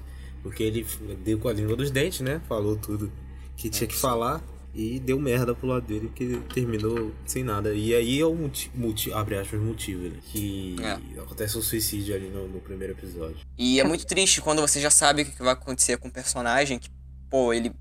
porque 0.43 0.63
ele 0.63 0.87
deu 1.25 1.39
com 1.39 1.49
a 1.49 1.53
língua 1.53 1.77
dos 1.77 1.91
dentes, 1.91 2.21
né? 2.21 2.41
Falou 2.49 2.77
tudo 2.77 3.11
que 3.57 3.69
tinha 3.71 3.87
que 3.87 3.95
falar. 3.97 4.43
E 4.73 5.01
deu 5.01 5.19
merda 5.19 5.53
pro 5.53 5.67
lado 5.67 5.85
dele, 5.85 6.13
que 6.15 6.23
ele 6.23 6.41
terminou 6.55 7.11
sem 7.27 7.43
nada. 7.43 7.75
E 7.75 7.93
aí 7.93 8.21
é 8.21 8.25
o 8.25 8.33
motivo, 8.35 8.71
motivo 8.79 9.17
abre 9.17 9.37
aspas, 9.37 9.61
motivo, 9.61 10.03
né? 10.05 10.17
Que 10.31 10.77
É. 10.81 11.21
acontece 11.21 11.59
um 11.59 11.63
suicídio 11.63 12.15
ali 12.15 12.29
no, 12.29 12.47
no 12.47 12.61
primeiro 12.61 12.93
episódio. 12.93 13.39
E 13.59 13.81
é 13.81 13.85
muito 13.85 14.07
triste 14.07 14.41
quando 14.41 14.61
você 14.61 14.81
já 14.81 14.91
sabe 14.91 15.23
o 15.23 15.27
que 15.27 15.43
vai 15.43 15.55
acontecer 15.55 15.97
com 15.97 16.07
o 16.07 16.11
personagem, 16.13 16.79
que, 16.79 16.89
pô, 17.29 17.53
ele. 17.53 17.73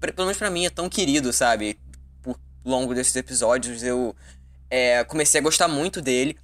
Pelo 0.00 0.26
menos 0.26 0.36
pra 0.36 0.50
mim 0.50 0.66
é 0.66 0.70
tão 0.70 0.88
querido, 0.88 1.32
sabe? 1.32 1.78
Por 2.22 2.38
longo 2.64 2.94
desses 2.94 3.14
episódios 3.16 3.82
eu 3.82 4.14
é, 4.70 5.04
comecei 5.04 5.40
a 5.40 5.42
gostar 5.42 5.68
muito 5.68 6.00
dele. 6.00 6.36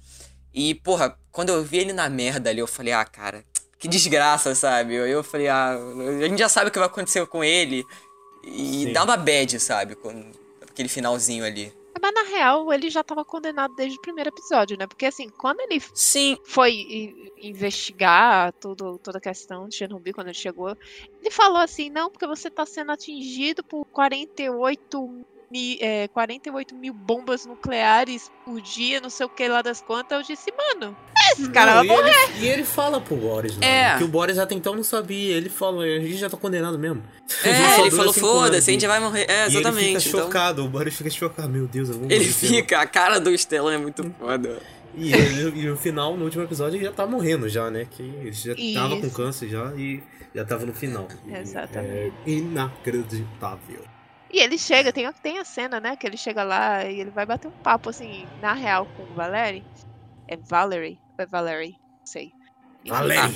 E, 0.53 0.75
porra, 0.75 1.17
quando 1.31 1.49
eu 1.49 1.63
vi 1.63 1.77
ele 1.77 1.93
na 1.93 2.09
merda 2.09 2.49
ali, 2.49 2.59
eu 2.59 2.67
falei, 2.67 2.93
ah, 2.93 3.05
cara, 3.05 3.43
que 3.77 3.87
desgraça, 3.87 4.53
sabe? 4.53 4.93
Eu, 4.93 5.07
eu 5.07 5.23
falei, 5.23 5.47
ah, 5.47 5.77
a 6.21 6.27
gente 6.27 6.39
já 6.39 6.49
sabe 6.49 6.69
o 6.69 6.71
que 6.71 6.79
vai 6.79 6.87
acontecer 6.87 7.25
com 7.27 7.43
ele. 7.43 7.83
E 8.45 8.85
Sim. 8.85 8.93
dá 8.93 9.03
uma 9.03 9.17
bad, 9.17 9.59
sabe? 9.59 9.95
Com 9.95 10.31
aquele 10.69 10.89
finalzinho 10.89 11.45
ali. 11.45 11.73
Mas 12.01 12.13
na 12.13 12.23
real, 12.23 12.71
ele 12.71 12.89
já 12.89 13.03
tava 13.03 13.25
condenado 13.25 13.75
desde 13.75 13.97
o 13.97 14.01
primeiro 14.01 14.29
episódio, 14.29 14.77
né? 14.77 14.87
Porque 14.87 15.05
assim, 15.05 15.29
quando 15.29 15.59
ele 15.61 15.81
Sim, 15.93 16.37
foi 16.43 17.33
investigar 17.37 18.53
tudo, 18.53 18.97
toda 18.99 19.17
a 19.17 19.21
questão 19.21 19.67
de 19.67 19.75
Chernobyl, 19.75 20.13
quando 20.13 20.27
ele 20.27 20.33
chegou, 20.33 20.75
ele 21.21 21.31
falou 21.31 21.57
assim, 21.57 21.89
não, 21.89 22.09
porque 22.09 22.27
você 22.27 22.49
tá 22.49 22.65
sendo 22.65 22.91
atingido 22.91 23.63
por 23.63 23.85
48 23.85 25.25
mil, 25.51 25.77
é, 25.81 26.07
48 26.09 26.75
mil 26.75 26.93
bombas 26.93 27.45
nucleares 27.45 28.31
por 28.45 28.59
dia, 28.61 28.99
não 29.01 29.09
sei 29.09 29.25
o 29.25 29.29
que 29.29 29.47
lá 29.47 29.61
das 29.61 29.81
quantas. 29.81 30.17
Eu 30.19 30.23
disse, 30.35 30.51
mano, 30.55 30.95
esse 31.33 31.49
cara 31.51 31.75
Não, 31.75 31.77
vai 31.77 31.85
e, 31.85 31.89
morrer. 31.89 32.23
ele, 32.35 32.45
e 32.45 32.47
ele 32.49 32.63
fala 32.63 32.99
pro 33.01 33.15
Boris, 33.15 33.57
lá, 33.57 33.65
É. 33.65 33.97
que 33.97 34.03
o 34.03 34.07
Boris 34.07 34.37
até 34.37 34.55
então 34.55 34.75
não 34.75 34.83
sabia. 34.83 35.35
Ele 35.35 35.49
falou, 35.49 35.81
a 35.81 35.99
gente 35.99 36.17
já 36.17 36.29
tá 36.29 36.37
condenado 36.37 36.77
mesmo. 36.79 37.03
É, 37.43 37.79
ele 37.81 37.91
falou, 37.91 38.13
foda-se, 38.13 38.69
a 38.69 38.73
gente 38.73 38.87
vai 38.87 38.99
morrer. 38.99 39.25
É, 39.29 39.43
E 39.43 39.47
exatamente. 39.47 39.85
ele 39.89 39.99
fica 39.99 40.09
então- 40.09 40.25
chocado, 40.25 40.65
o 40.65 40.69
Boris 40.69 40.95
fica 40.95 41.09
chocado. 41.09 41.49
Meu 41.49 41.67
Deus, 41.67 41.89
eu 41.89 41.95
vou 41.99 42.09
Ele 42.11 42.25
fica, 42.25 42.79
a 42.79 42.85
cara 42.87 43.19
do 43.19 43.35
Stellan 43.37 43.73
é 43.73 43.77
muito 43.77 44.03
foda. 44.19 44.59
E, 44.95 45.13
ele- 45.13 45.59
e 45.61 45.65
no 45.67 45.77
final, 45.77 46.17
no 46.17 46.25
último 46.25 46.43
episódio, 46.43 46.77
ele 46.77 46.85
já 46.85 46.91
tá 46.91 47.05
morrendo 47.05 47.47
já, 47.47 47.69
né? 47.69 47.85
Que 47.89 48.01
ele 48.01 48.31
já 48.31 48.53
tava 48.73 48.97
com 48.99 49.05
Isso. 49.05 49.15
câncer 49.15 49.47
já 49.47 49.71
e 49.75 50.01
já 50.33 50.43
tava 50.43 50.65
no 50.65 50.73
final. 50.73 51.07
Exatamente. 51.27 52.13
É 52.25 52.29
inacreditável. 52.31 53.81
E 54.31 54.39
ele 54.39 54.57
chega, 54.57 54.93
tem, 54.93 55.05
a- 55.05 55.13
tem 55.13 55.39
a 55.39 55.45
cena, 55.45 55.79
né? 55.79 55.95
Que 55.95 56.05
ele 56.05 56.17
chega 56.17 56.43
lá 56.43 56.85
e 56.85 56.99
ele 56.99 57.09
vai 57.09 57.25
bater 57.25 57.47
um 57.47 57.51
papo, 57.63 57.89
assim, 57.89 58.27
na 58.41 58.53
real, 58.53 58.85
com 58.95 59.03
o 59.03 59.13
Valerie. 59.15 59.63
É 60.27 60.37
Valerie? 60.37 60.99
Ou 61.17 61.23
é 61.23 61.25
Valerie? 61.25 61.77
Não 61.99 62.05
sei. 62.05 62.31
Enfim, 62.85 62.89
Valério! 62.91 63.35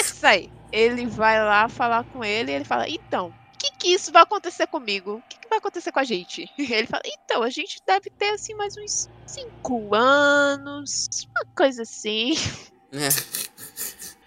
Isso 0.00 0.26
aí. 0.26 0.50
Ele 0.72 1.06
vai 1.06 1.38
lá 1.44 1.68
falar 1.68 2.04
com 2.04 2.24
ele 2.24 2.50
e 2.52 2.54
ele 2.54 2.64
fala: 2.64 2.88
Então, 2.88 3.28
o 3.28 3.58
que, 3.58 3.70
que 3.78 3.88
isso 3.88 4.10
vai 4.10 4.22
acontecer 4.22 4.66
comigo? 4.66 5.16
O 5.16 5.22
que, 5.28 5.38
que 5.38 5.48
vai 5.48 5.58
acontecer 5.58 5.92
com 5.92 5.98
a 6.00 6.04
gente? 6.04 6.50
Ele 6.58 6.86
fala: 6.86 7.02
Então, 7.04 7.42
a 7.42 7.50
gente 7.50 7.80
deve 7.86 8.08
ter 8.10 8.30
assim 8.30 8.54
mais 8.54 8.76
uns 8.78 9.08
cinco 9.26 9.94
anos, 9.94 11.08
uma 11.28 11.44
coisa 11.54 11.82
assim. 11.82 12.32
É, 12.92 13.06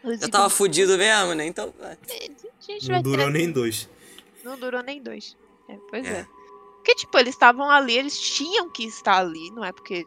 Eu 0.08 0.16
digo, 0.18 0.30
tava 0.32 0.50
fudido 0.50 0.98
mesmo, 0.98 1.34
né? 1.34 1.46
Então. 1.46 1.74
é. 1.82 1.98
a 2.08 2.62
gente 2.62 2.88
Não 2.88 2.94
vai 2.96 3.04
durou 3.04 3.26
ter- 3.26 3.32
nem 3.34 3.52
dois. 3.52 3.90
Não 4.44 4.58
durou 4.58 4.82
nem 4.82 5.02
dois. 5.04 5.36
É, 5.68 5.78
pois 5.90 6.06
É. 6.06 6.20
é. 6.20 6.28
Porque, 6.76 6.96
tipo, 6.96 7.18
eles 7.18 7.34
estavam 7.34 7.70
ali, 7.70 7.98
eles 7.98 8.20
tinham 8.20 8.70
que 8.70 8.84
estar 8.86 9.18
ali, 9.20 9.50
não 9.52 9.64
é 9.64 9.72
porque 9.72 10.06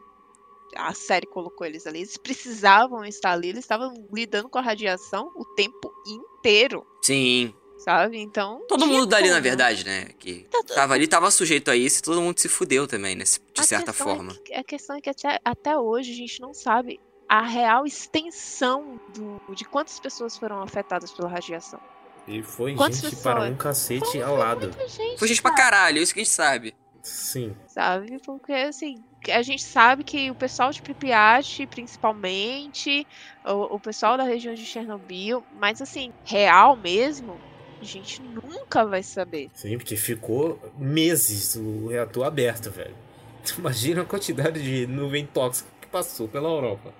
a 0.75 0.93
série 0.93 1.25
colocou 1.25 1.65
eles 1.65 1.87
ali, 1.87 1.99
eles 1.99 2.17
precisavam 2.17 3.03
estar 3.03 3.31
ali, 3.31 3.49
eles 3.49 3.63
estavam 3.63 3.93
lidando 4.13 4.47
com 4.47 4.59
a 4.59 4.61
radiação 4.61 5.31
o 5.35 5.43
tempo 5.55 5.91
inteiro, 6.05 6.85
Sim. 7.01 7.51
sabe? 7.79 8.19
Então. 8.19 8.61
Todo 8.67 8.85
mundo 8.85 9.07
dali, 9.07 9.29
na 9.31 9.39
verdade, 9.39 9.83
né? 9.83 10.05
Que 10.19 10.43
Tá 10.51 10.61
tava 10.75 10.93
ali, 10.93 11.07
tava 11.07 11.31
sujeito 11.31 11.71
a 11.71 11.75
isso 11.75 11.97
e 11.99 12.03
todo 12.03 12.21
mundo 12.21 12.37
se 12.39 12.47
fudeu 12.47 12.85
também, 12.87 13.15
né? 13.15 13.23
De 13.23 13.65
certa 13.65 13.89
é 13.89 13.93
forma. 13.93 14.35
que- 14.45 14.53
a 14.53 14.63
questão 14.63 14.97
é 14.97 15.01
que 15.01 15.09
até, 15.09 15.39
até 15.43 15.75
hoje 15.79 16.11
a 16.11 16.15
gente 16.15 16.39
não 16.39 16.53
sabe 16.53 16.99
a 17.27 17.41
real 17.41 17.85
extensão 17.87 18.99
do, 19.15 19.53
de 19.55 19.65
quantas 19.65 19.99
pessoas 19.99 20.37
foram 20.37 20.61
afetadas 20.61 21.11
pela 21.11 21.27
radiação. 21.27 21.79
E 22.27 22.43
foi 22.43 22.75
Quantas 22.75 22.97
gente 23.01 23.15
pessoas? 23.15 23.23
para 23.35 23.43
um 23.49 23.55
cacete 23.55 24.21
ao 24.21 24.35
lado. 24.35 24.67
Muita 24.67 24.87
gente, 24.87 25.17
Foi 25.17 25.27
gente 25.27 25.41
pra 25.41 25.51
cara. 25.55 25.71
caralho, 25.71 26.01
isso 26.01 26.13
que 26.13 26.19
a 26.19 26.23
gente 26.23 26.33
sabe. 26.33 26.75
Sim. 27.01 27.55
sabe? 27.67 28.19
Porque, 28.25 28.51
assim, 28.51 29.01
a 29.31 29.41
gente 29.41 29.63
sabe 29.63 30.03
que 30.03 30.29
o 30.29 30.35
pessoal 30.35 30.71
de 30.71 30.81
Pripyat, 30.81 31.65
principalmente, 31.67 33.07
o, 33.45 33.75
o 33.75 33.79
pessoal 33.79 34.17
da 34.17 34.23
região 34.23 34.53
de 34.53 34.65
Chernobyl, 34.65 35.43
mas, 35.57 35.81
assim, 35.81 36.11
real 36.25 36.75
mesmo, 36.75 37.39
a 37.79 37.83
gente 37.85 38.21
nunca 38.21 38.85
vai 38.85 39.03
saber. 39.03 39.49
Sim, 39.53 39.77
porque 39.77 39.95
ficou 39.95 40.59
meses 40.77 41.55
o 41.55 41.87
reator 41.87 42.25
aberto, 42.25 42.69
velho. 42.71 42.95
Imagina 43.57 44.01
a 44.01 44.05
quantidade 44.05 44.61
de 44.61 44.85
nuvem 44.87 45.25
tóxica 45.25 45.69
que 45.79 45.87
passou 45.87 46.27
pela 46.27 46.49
Europa. 46.49 46.93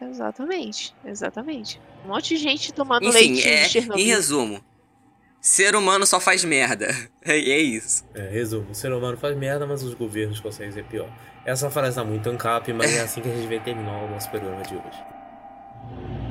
Exatamente, 0.00 0.94
exatamente. 1.04 1.80
Um 2.04 2.08
monte 2.08 2.28
de 2.28 2.36
gente 2.36 2.72
tomando 2.72 3.06
Enfim, 3.06 3.18
leitinho 3.18 3.48
é, 3.48 3.62
de 3.62 3.68
Chernobyl. 3.70 4.04
em 4.04 4.08
resumo, 4.08 4.64
ser 5.40 5.74
humano 5.76 6.04
só 6.06 6.20
faz 6.20 6.44
merda. 6.44 6.88
É, 7.28 7.36
é 7.38 7.58
isso. 7.58 8.04
É, 8.14 8.28
resumo, 8.28 8.70
o 8.70 8.74
ser 8.74 8.92
humano 8.92 9.16
faz 9.16 9.36
merda, 9.36 9.66
mas 9.66 9.82
os 9.82 9.94
governos 9.94 10.38
conseguem 10.38 10.70
ser 10.70 10.84
pior. 10.84 11.10
Essa 11.44 11.68
frase 11.68 11.96
tá 11.96 12.04
muito 12.04 12.30
ancap, 12.30 12.72
mas 12.72 12.94
é 12.94 13.00
assim 13.00 13.20
que 13.20 13.28
a 13.28 13.34
gente 13.34 13.48
vai 13.48 13.58
terminar 13.58 14.04
o 14.04 14.08
nosso 14.08 14.30
programa 14.30 14.62
de 14.62 14.76
hoje. 14.76 16.25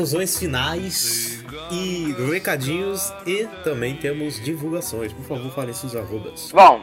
Conclusões 0.00 0.38
finais 0.38 1.44
e 1.70 2.14
recadinhos 2.30 3.12
e 3.26 3.46
também 3.62 3.94
temos 3.96 4.42
divulgações. 4.42 5.12
Por 5.12 5.24
favor, 5.26 5.52
falem 5.52 5.74
seus 5.74 5.94
arrobas. 5.94 6.50
Bom, 6.52 6.80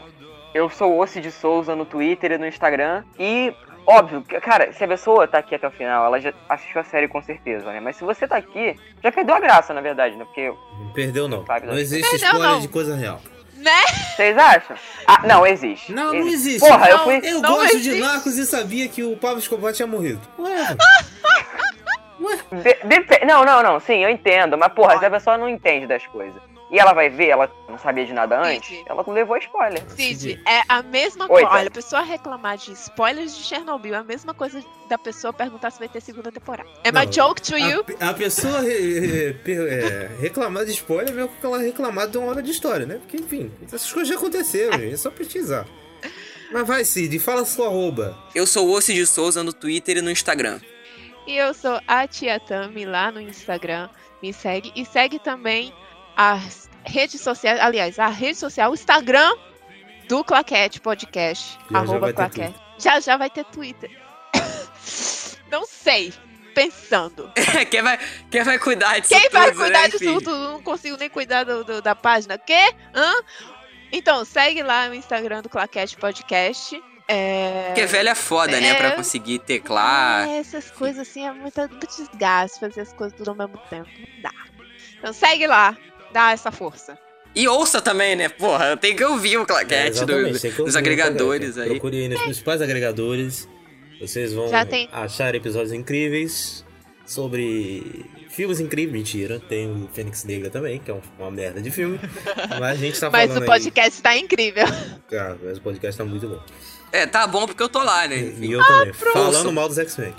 eu 0.54 0.70
sou 0.70 0.92
o 0.94 1.00
Ossi 1.00 1.20
de 1.20 1.32
Souza 1.32 1.76
no 1.76 1.84
Twitter 1.84 2.34
e 2.34 2.38
no 2.38 2.46
Instagram. 2.46 3.04
E, 3.20 3.52
óbvio, 3.88 4.22
que- 4.22 4.40
cara, 4.40 4.72
se 4.72 4.84
a 4.84 4.88
pessoa 4.88 5.28
tá 5.28 5.40
aqui 5.40 5.56
até 5.56 5.68
o 5.68 5.72
final, 5.72 6.06
ela 6.06 6.20
já 6.22 6.32
assistiu 6.48 6.80
a 6.80 6.84
série 6.84 7.08
com 7.08 7.20
certeza, 7.24 7.66
né? 7.72 7.80
Mas 7.80 7.96
se 7.96 8.04
você 8.04 8.28
tá 8.28 8.38
aqui, 8.38 8.76
já 9.04 9.12
perdeu 9.12 9.34
a 9.36 9.40
graça, 9.40 9.74
na 9.74 9.82
verdade, 9.82 10.16
né? 10.16 10.24
Porque, 10.24 10.50
Não 10.80 10.92
perdeu 10.94 11.28
não. 11.28 11.44
Sabe, 11.48 11.66
Não 11.66 11.78
existe 11.78 12.08
Perdeu, 12.12 12.28
spoiler 12.28 12.52
não. 12.52 12.60
de 12.62 12.68
coisa 12.68 12.96
real. 12.96 13.20
Né? 13.56 13.72
vocês 14.16 14.38
acham? 14.38 14.78
Ah, 15.08 15.24
não, 15.26 15.46
existe. 15.46 15.92
Não, 15.92 16.14
não 16.14 16.28
existe. 16.28 16.60
Porra, 16.60 16.90
eu 16.92 16.98
Não, 16.98 17.04
fui... 17.06 17.16
Eu 17.24 17.42
gosto 17.42 17.80
de 17.80 17.90
existe. 17.90 18.00
Narcos 18.00 18.38
e 18.38 18.46
sabia 18.46 18.88
que 18.88 19.02
o 19.04 19.18
Pablo 19.18 19.40
Escobar 19.40 19.74
tinha 19.74 19.88
morrido. 19.88 20.22
Ué, 20.38 20.78
Não, 23.26 23.44
não, 23.46 23.64
não, 23.64 23.80
sim, 23.80 24.04
eu 24.04 24.10
entendo. 24.10 24.58
Mas, 24.58 24.72
porra, 24.74 24.98
se 25.00 25.06
a 25.06 25.10
pessoa 25.12 25.38
não 25.38 25.48
entende 25.50 25.88
das 25.88 26.06
coisas 26.08 26.42
e 26.70 26.78
ela 26.78 26.92
vai 26.94 27.10
ver, 27.10 27.28
ela 27.30 27.50
não 27.70 27.78
sabia 27.78 28.06
de 28.06 28.12
nada 28.12 28.38
antes, 28.42 28.68
Cid. 28.68 28.84
ela 28.88 29.02
levou 29.08 29.38
spoiler. 29.38 29.82
Cid, 29.90 30.38
é 30.46 30.62
a 30.68 30.84
mesma 30.84 31.24
Oi, 31.24 31.30
coisa. 31.30 31.48
tá. 31.48 31.56
Olha, 31.56 31.68
a 31.70 31.72
pessoa 31.72 32.02
reclamar 32.02 32.58
de 32.58 32.74
spoilers 32.74 33.38
de 33.38 33.44
Chernobyl 33.44 33.94
é 33.96 33.98
a 34.00 34.04
mesma 34.04 34.34
coisa 34.34 34.62
da 34.90 34.98
pessoa 34.98 35.32
perguntar 35.32 35.72
se 35.72 35.80
vai 35.80 35.88
ter 35.88 36.02
segunda 36.02 36.30
temporada. 36.30 36.68
Não, 36.94 37.02
I 37.02 37.08
joke 37.10 37.42
to 37.42 37.58
you? 37.58 37.86
a, 38.02 38.10
a 38.10 38.14
pessoa 38.14 38.60
re- 38.60 39.00
re- 39.00 39.68
é, 39.70 40.10
reclamar 40.20 40.66
de 40.66 40.72
spoiler 40.72 41.10
é 41.14 41.16
mesmo 41.16 41.32
que 41.40 41.46
ela 41.46 41.58
reclamar 41.60 42.08
de 42.10 42.18
uma 42.18 42.28
hora 42.32 42.44
de 42.44 42.52
história, 42.52 42.86
né? 42.86 42.96
Porque, 42.96 43.16
enfim, 43.16 43.50
essas 43.66 43.90
coisas 43.90 44.10
já 44.10 44.16
aconteceram, 44.16 44.78
gente. 44.78 44.94
É 44.94 44.98
só 44.98 45.10
pesquisar. 45.10 45.66
Mas 46.52 46.68
vai, 46.68 46.84
Cid, 46.84 47.18
fala 47.20 47.46
sua 47.46 47.68
arroba. 47.68 48.18
Eu 48.36 48.46
sou 48.46 48.70
o 48.70 48.80
de 48.82 49.06
Souza 49.06 49.42
no 49.42 49.54
Twitter 49.54 49.98
e 49.98 50.02
no 50.02 50.12
Instagram. 50.12 50.60
E 51.28 51.36
eu 51.38 51.54
sou 51.54 51.80
a 51.88 52.08
Tia 52.08 52.40
Tami 52.40 52.86
lá 52.86 53.12
no 53.12 53.20
Instagram. 53.22 53.90
Me 54.24 54.32
segue. 54.34 54.72
E 54.76 54.86
segue 54.86 55.20
também 55.20 55.74
as 56.16 56.70
redes 56.86 57.20
sociais. 57.22 57.60
Aliás, 57.60 58.00
a 58.00 58.08
rede 58.08 58.38
social, 58.38 58.72
o 58.72 58.74
Instagram 58.74 59.36
do 60.08 60.24
Claquete 60.24 60.80
Podcast. 60.80 61.60
Já 61.70 61.80
já 61.86 61.92
arroba 61.92 62.08
ter 62.08 62.14
Claquete. 62.14 62.56
Já 62.80 63.00
já 63.02 63.18
vai 63.18 63.30
ter 63.30 63.44
Twitter. 63.46 63.92
Não 65.52 65.66
sei. 65.66 66.14
Pensando. 66.56 67.32
quem, 67.70 67.84
vai, 67.84 68.00
quem 68.32 68.44
vai 68.44 68.58
cuidar 68.58 68.98
disso 68.98 69.14
Quem 69.14 69.30
vai 69.30 69.52
tudo, 69.52 69.60
cuidar 69.60 69.82
né, 69.82 69.86
disso 69.90 70.00
filho? 70.00 70.14
tudo? 70.22 70.36
Não 70.40 70.64
consigo 70.64 70.98
nem 70.98 71.08
cuidar 71.10 71.44
do, 71.44 71.64
do- 71.64 71.82
da 71.84 71.94
página. 71.94 72.36
Quê? 72.38 72.74
Hã? 72.96 73.14
Então, 73.92 74.26
segue 74.26 74.64
lá 74.64 74.88
no 74.88 74.96
Instagram 74.96 75.44
do 75.44 75.50
Claquete 75.50 75.96
Podcast. 75.98 76.82
É... 77.08 77.68
Porque 77.68 77.86
velho 77.86 78.10
é 78.10 78.16
foda, 78.16 78.60
né? 78.60 78.70
É. 78.70 78.74
Pra 78.74 78.92
conseguir 78.92 79.40
teclar. 79.40 80.28
É, 80.28 80.38
essas 80.40 80.70
coisas 80.72 81.08
assim 81.08 81.26
é 81.26 81.32
muito, 81.32 81.60
muito 81.60 81.88
desgaste 81.88 82.60
fazer 82.60 82.82
as 82.82 82.92
coisas 82.94 83.18
tudo 83.18 83.30
ao 83.30 83.36
mesmo 83.36 83.58
tempo. 83.70 83.90
Não 84.00 84.22
dá. 84.24 84.32
Então 85.00 85.14
segue 85.14 85.48
lá, 85.48 85.78
dá 86.12 86.32
essa 86.32 86.52
força. 86.52 86.98
E 87.36 87.48
ouça 87.48 87.82
também, 87.82 88.16
né? 88.16 88.30
Porra, 88.30 88.76
tem 88.76 88.96
que 88.96 89.04
ouvir 89.04 89.38
o 89.38 89.44
É, 89.44 89.46
claquete 89.46 90.06
do- 90.06 90.24
tem 90.24 90.34
que 90.34 90.50
dos 90.50 90.60
ouvir 90.60 90.78
agregadores 90.78 91.58
aí. 91.58 91.70
Procure 91.70 91.98
aí 91.98 92.10
nos 92.10 92.22
principais 92.22 92.62
agregadores. 92.62 93.48
Vocês 94.02 94.34
vão 94.34 94.50
achar 94.92 95.34
episódios 95.36 95.72
incríveis 95.72 96.66
sobre 97.06 98.06
filmes 98.38 98.60
incríveis. 98.62 98.94
Mentira, 98.94 99.40
tem 99.50 99.68
o 99.70 99.90
Fênix 99.92 100.24
Negra 100.24 100.50
também, 100.50 100.80
que 100.80 100.90
é 100.90 100.94
um- 100.94 101.02
uma 101.20 101.30
merda 101.32 101.60
de 101.62 101.70
filme. 101.72 102.00
Mas 102.60 102.72
a 102.72 102.76
gente 102.76 102.98
tá 103.00 103.10
Mas 103.10 103.28
falando 103.28 103.44
o 103.44 103.46
podcast 103.46 104.02
tá 104.02 104.16
incrível. 104.16 104.64
aí. 104.66 105.00
Cara, 105.10 105.38
mas 105.44 105.58
o 105.58 105.62
podcast 105.62 105.98
tá 105.98 106.06
muito 106.06 106.28
bom. 106.30 106.40
É, 106.92 107.06
tá 107.06 107.28
bom 107.28 107.46
porque 107.46 107.62
eu 107.62 107.68
tô 107.68 107.84
lá, 107.84 108.08
né? 108.08 108.18
E 108.18 108.30
Enfim. 108.30 108.52
eu 108.54 108.64
também. 108.66 108.94
pronto. 108.94 109.14
Falando 109.14 109.52
mal 109.52 109.68
dos 109.68 109.78
X-Men. 109.78 110.14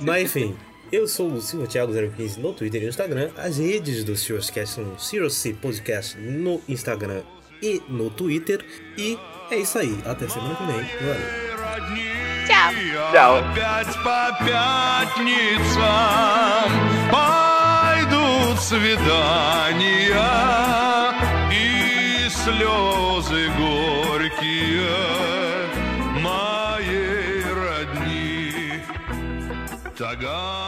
Mas 0.00 0.22
enfim, 0.24 0.56
eu 0.92 1.06
sou 1.08 1.30
o 1.32 1.42
Silva 1.42 1.66
Thiago 1.66 1.92
015 1.92 2.40
no 2.40 2.52
Twitter 2.54 2.80
e 2.80 2.84
no 2.84 2.90
Instagram. 2.90 3.30
As 3.36 3.58
redes 3.58 4.04
do 4.04 4.16
Serioscast 4.16 4.76
são 4.76 4.98
Serious 4.98 5.44
Podcast 5.60 6.16
no 6.18 6.62
Instagram 6.68 7.22
e 7.60 7.82
no 7.88 8.08
Twitter. 8.10 8.64
E 8.96 9.18
é 9.50 9.56
isso 9.58 9.78
aí. 9.78 9.98
Até 10.06 10.28
semana 10.28 10.54
que 10.54 10.64
vem. 10.64 11.06
Valeu. 11.06 11.47
Tchau. 12.48 12.72
Tchau. 13.12 13.32
Опять 13.38 13.94
по 14.02 14.20
пятницам 14.46 15.84
пойдут 17.12 18.58
свидания 18.58 20.16
и 21.52 22.26
слезы 22.30 23.50
горькие 23.58 24.88
моей 26.22 27.44
родни. 27.52 28.82
Таганка. 29.98 30.67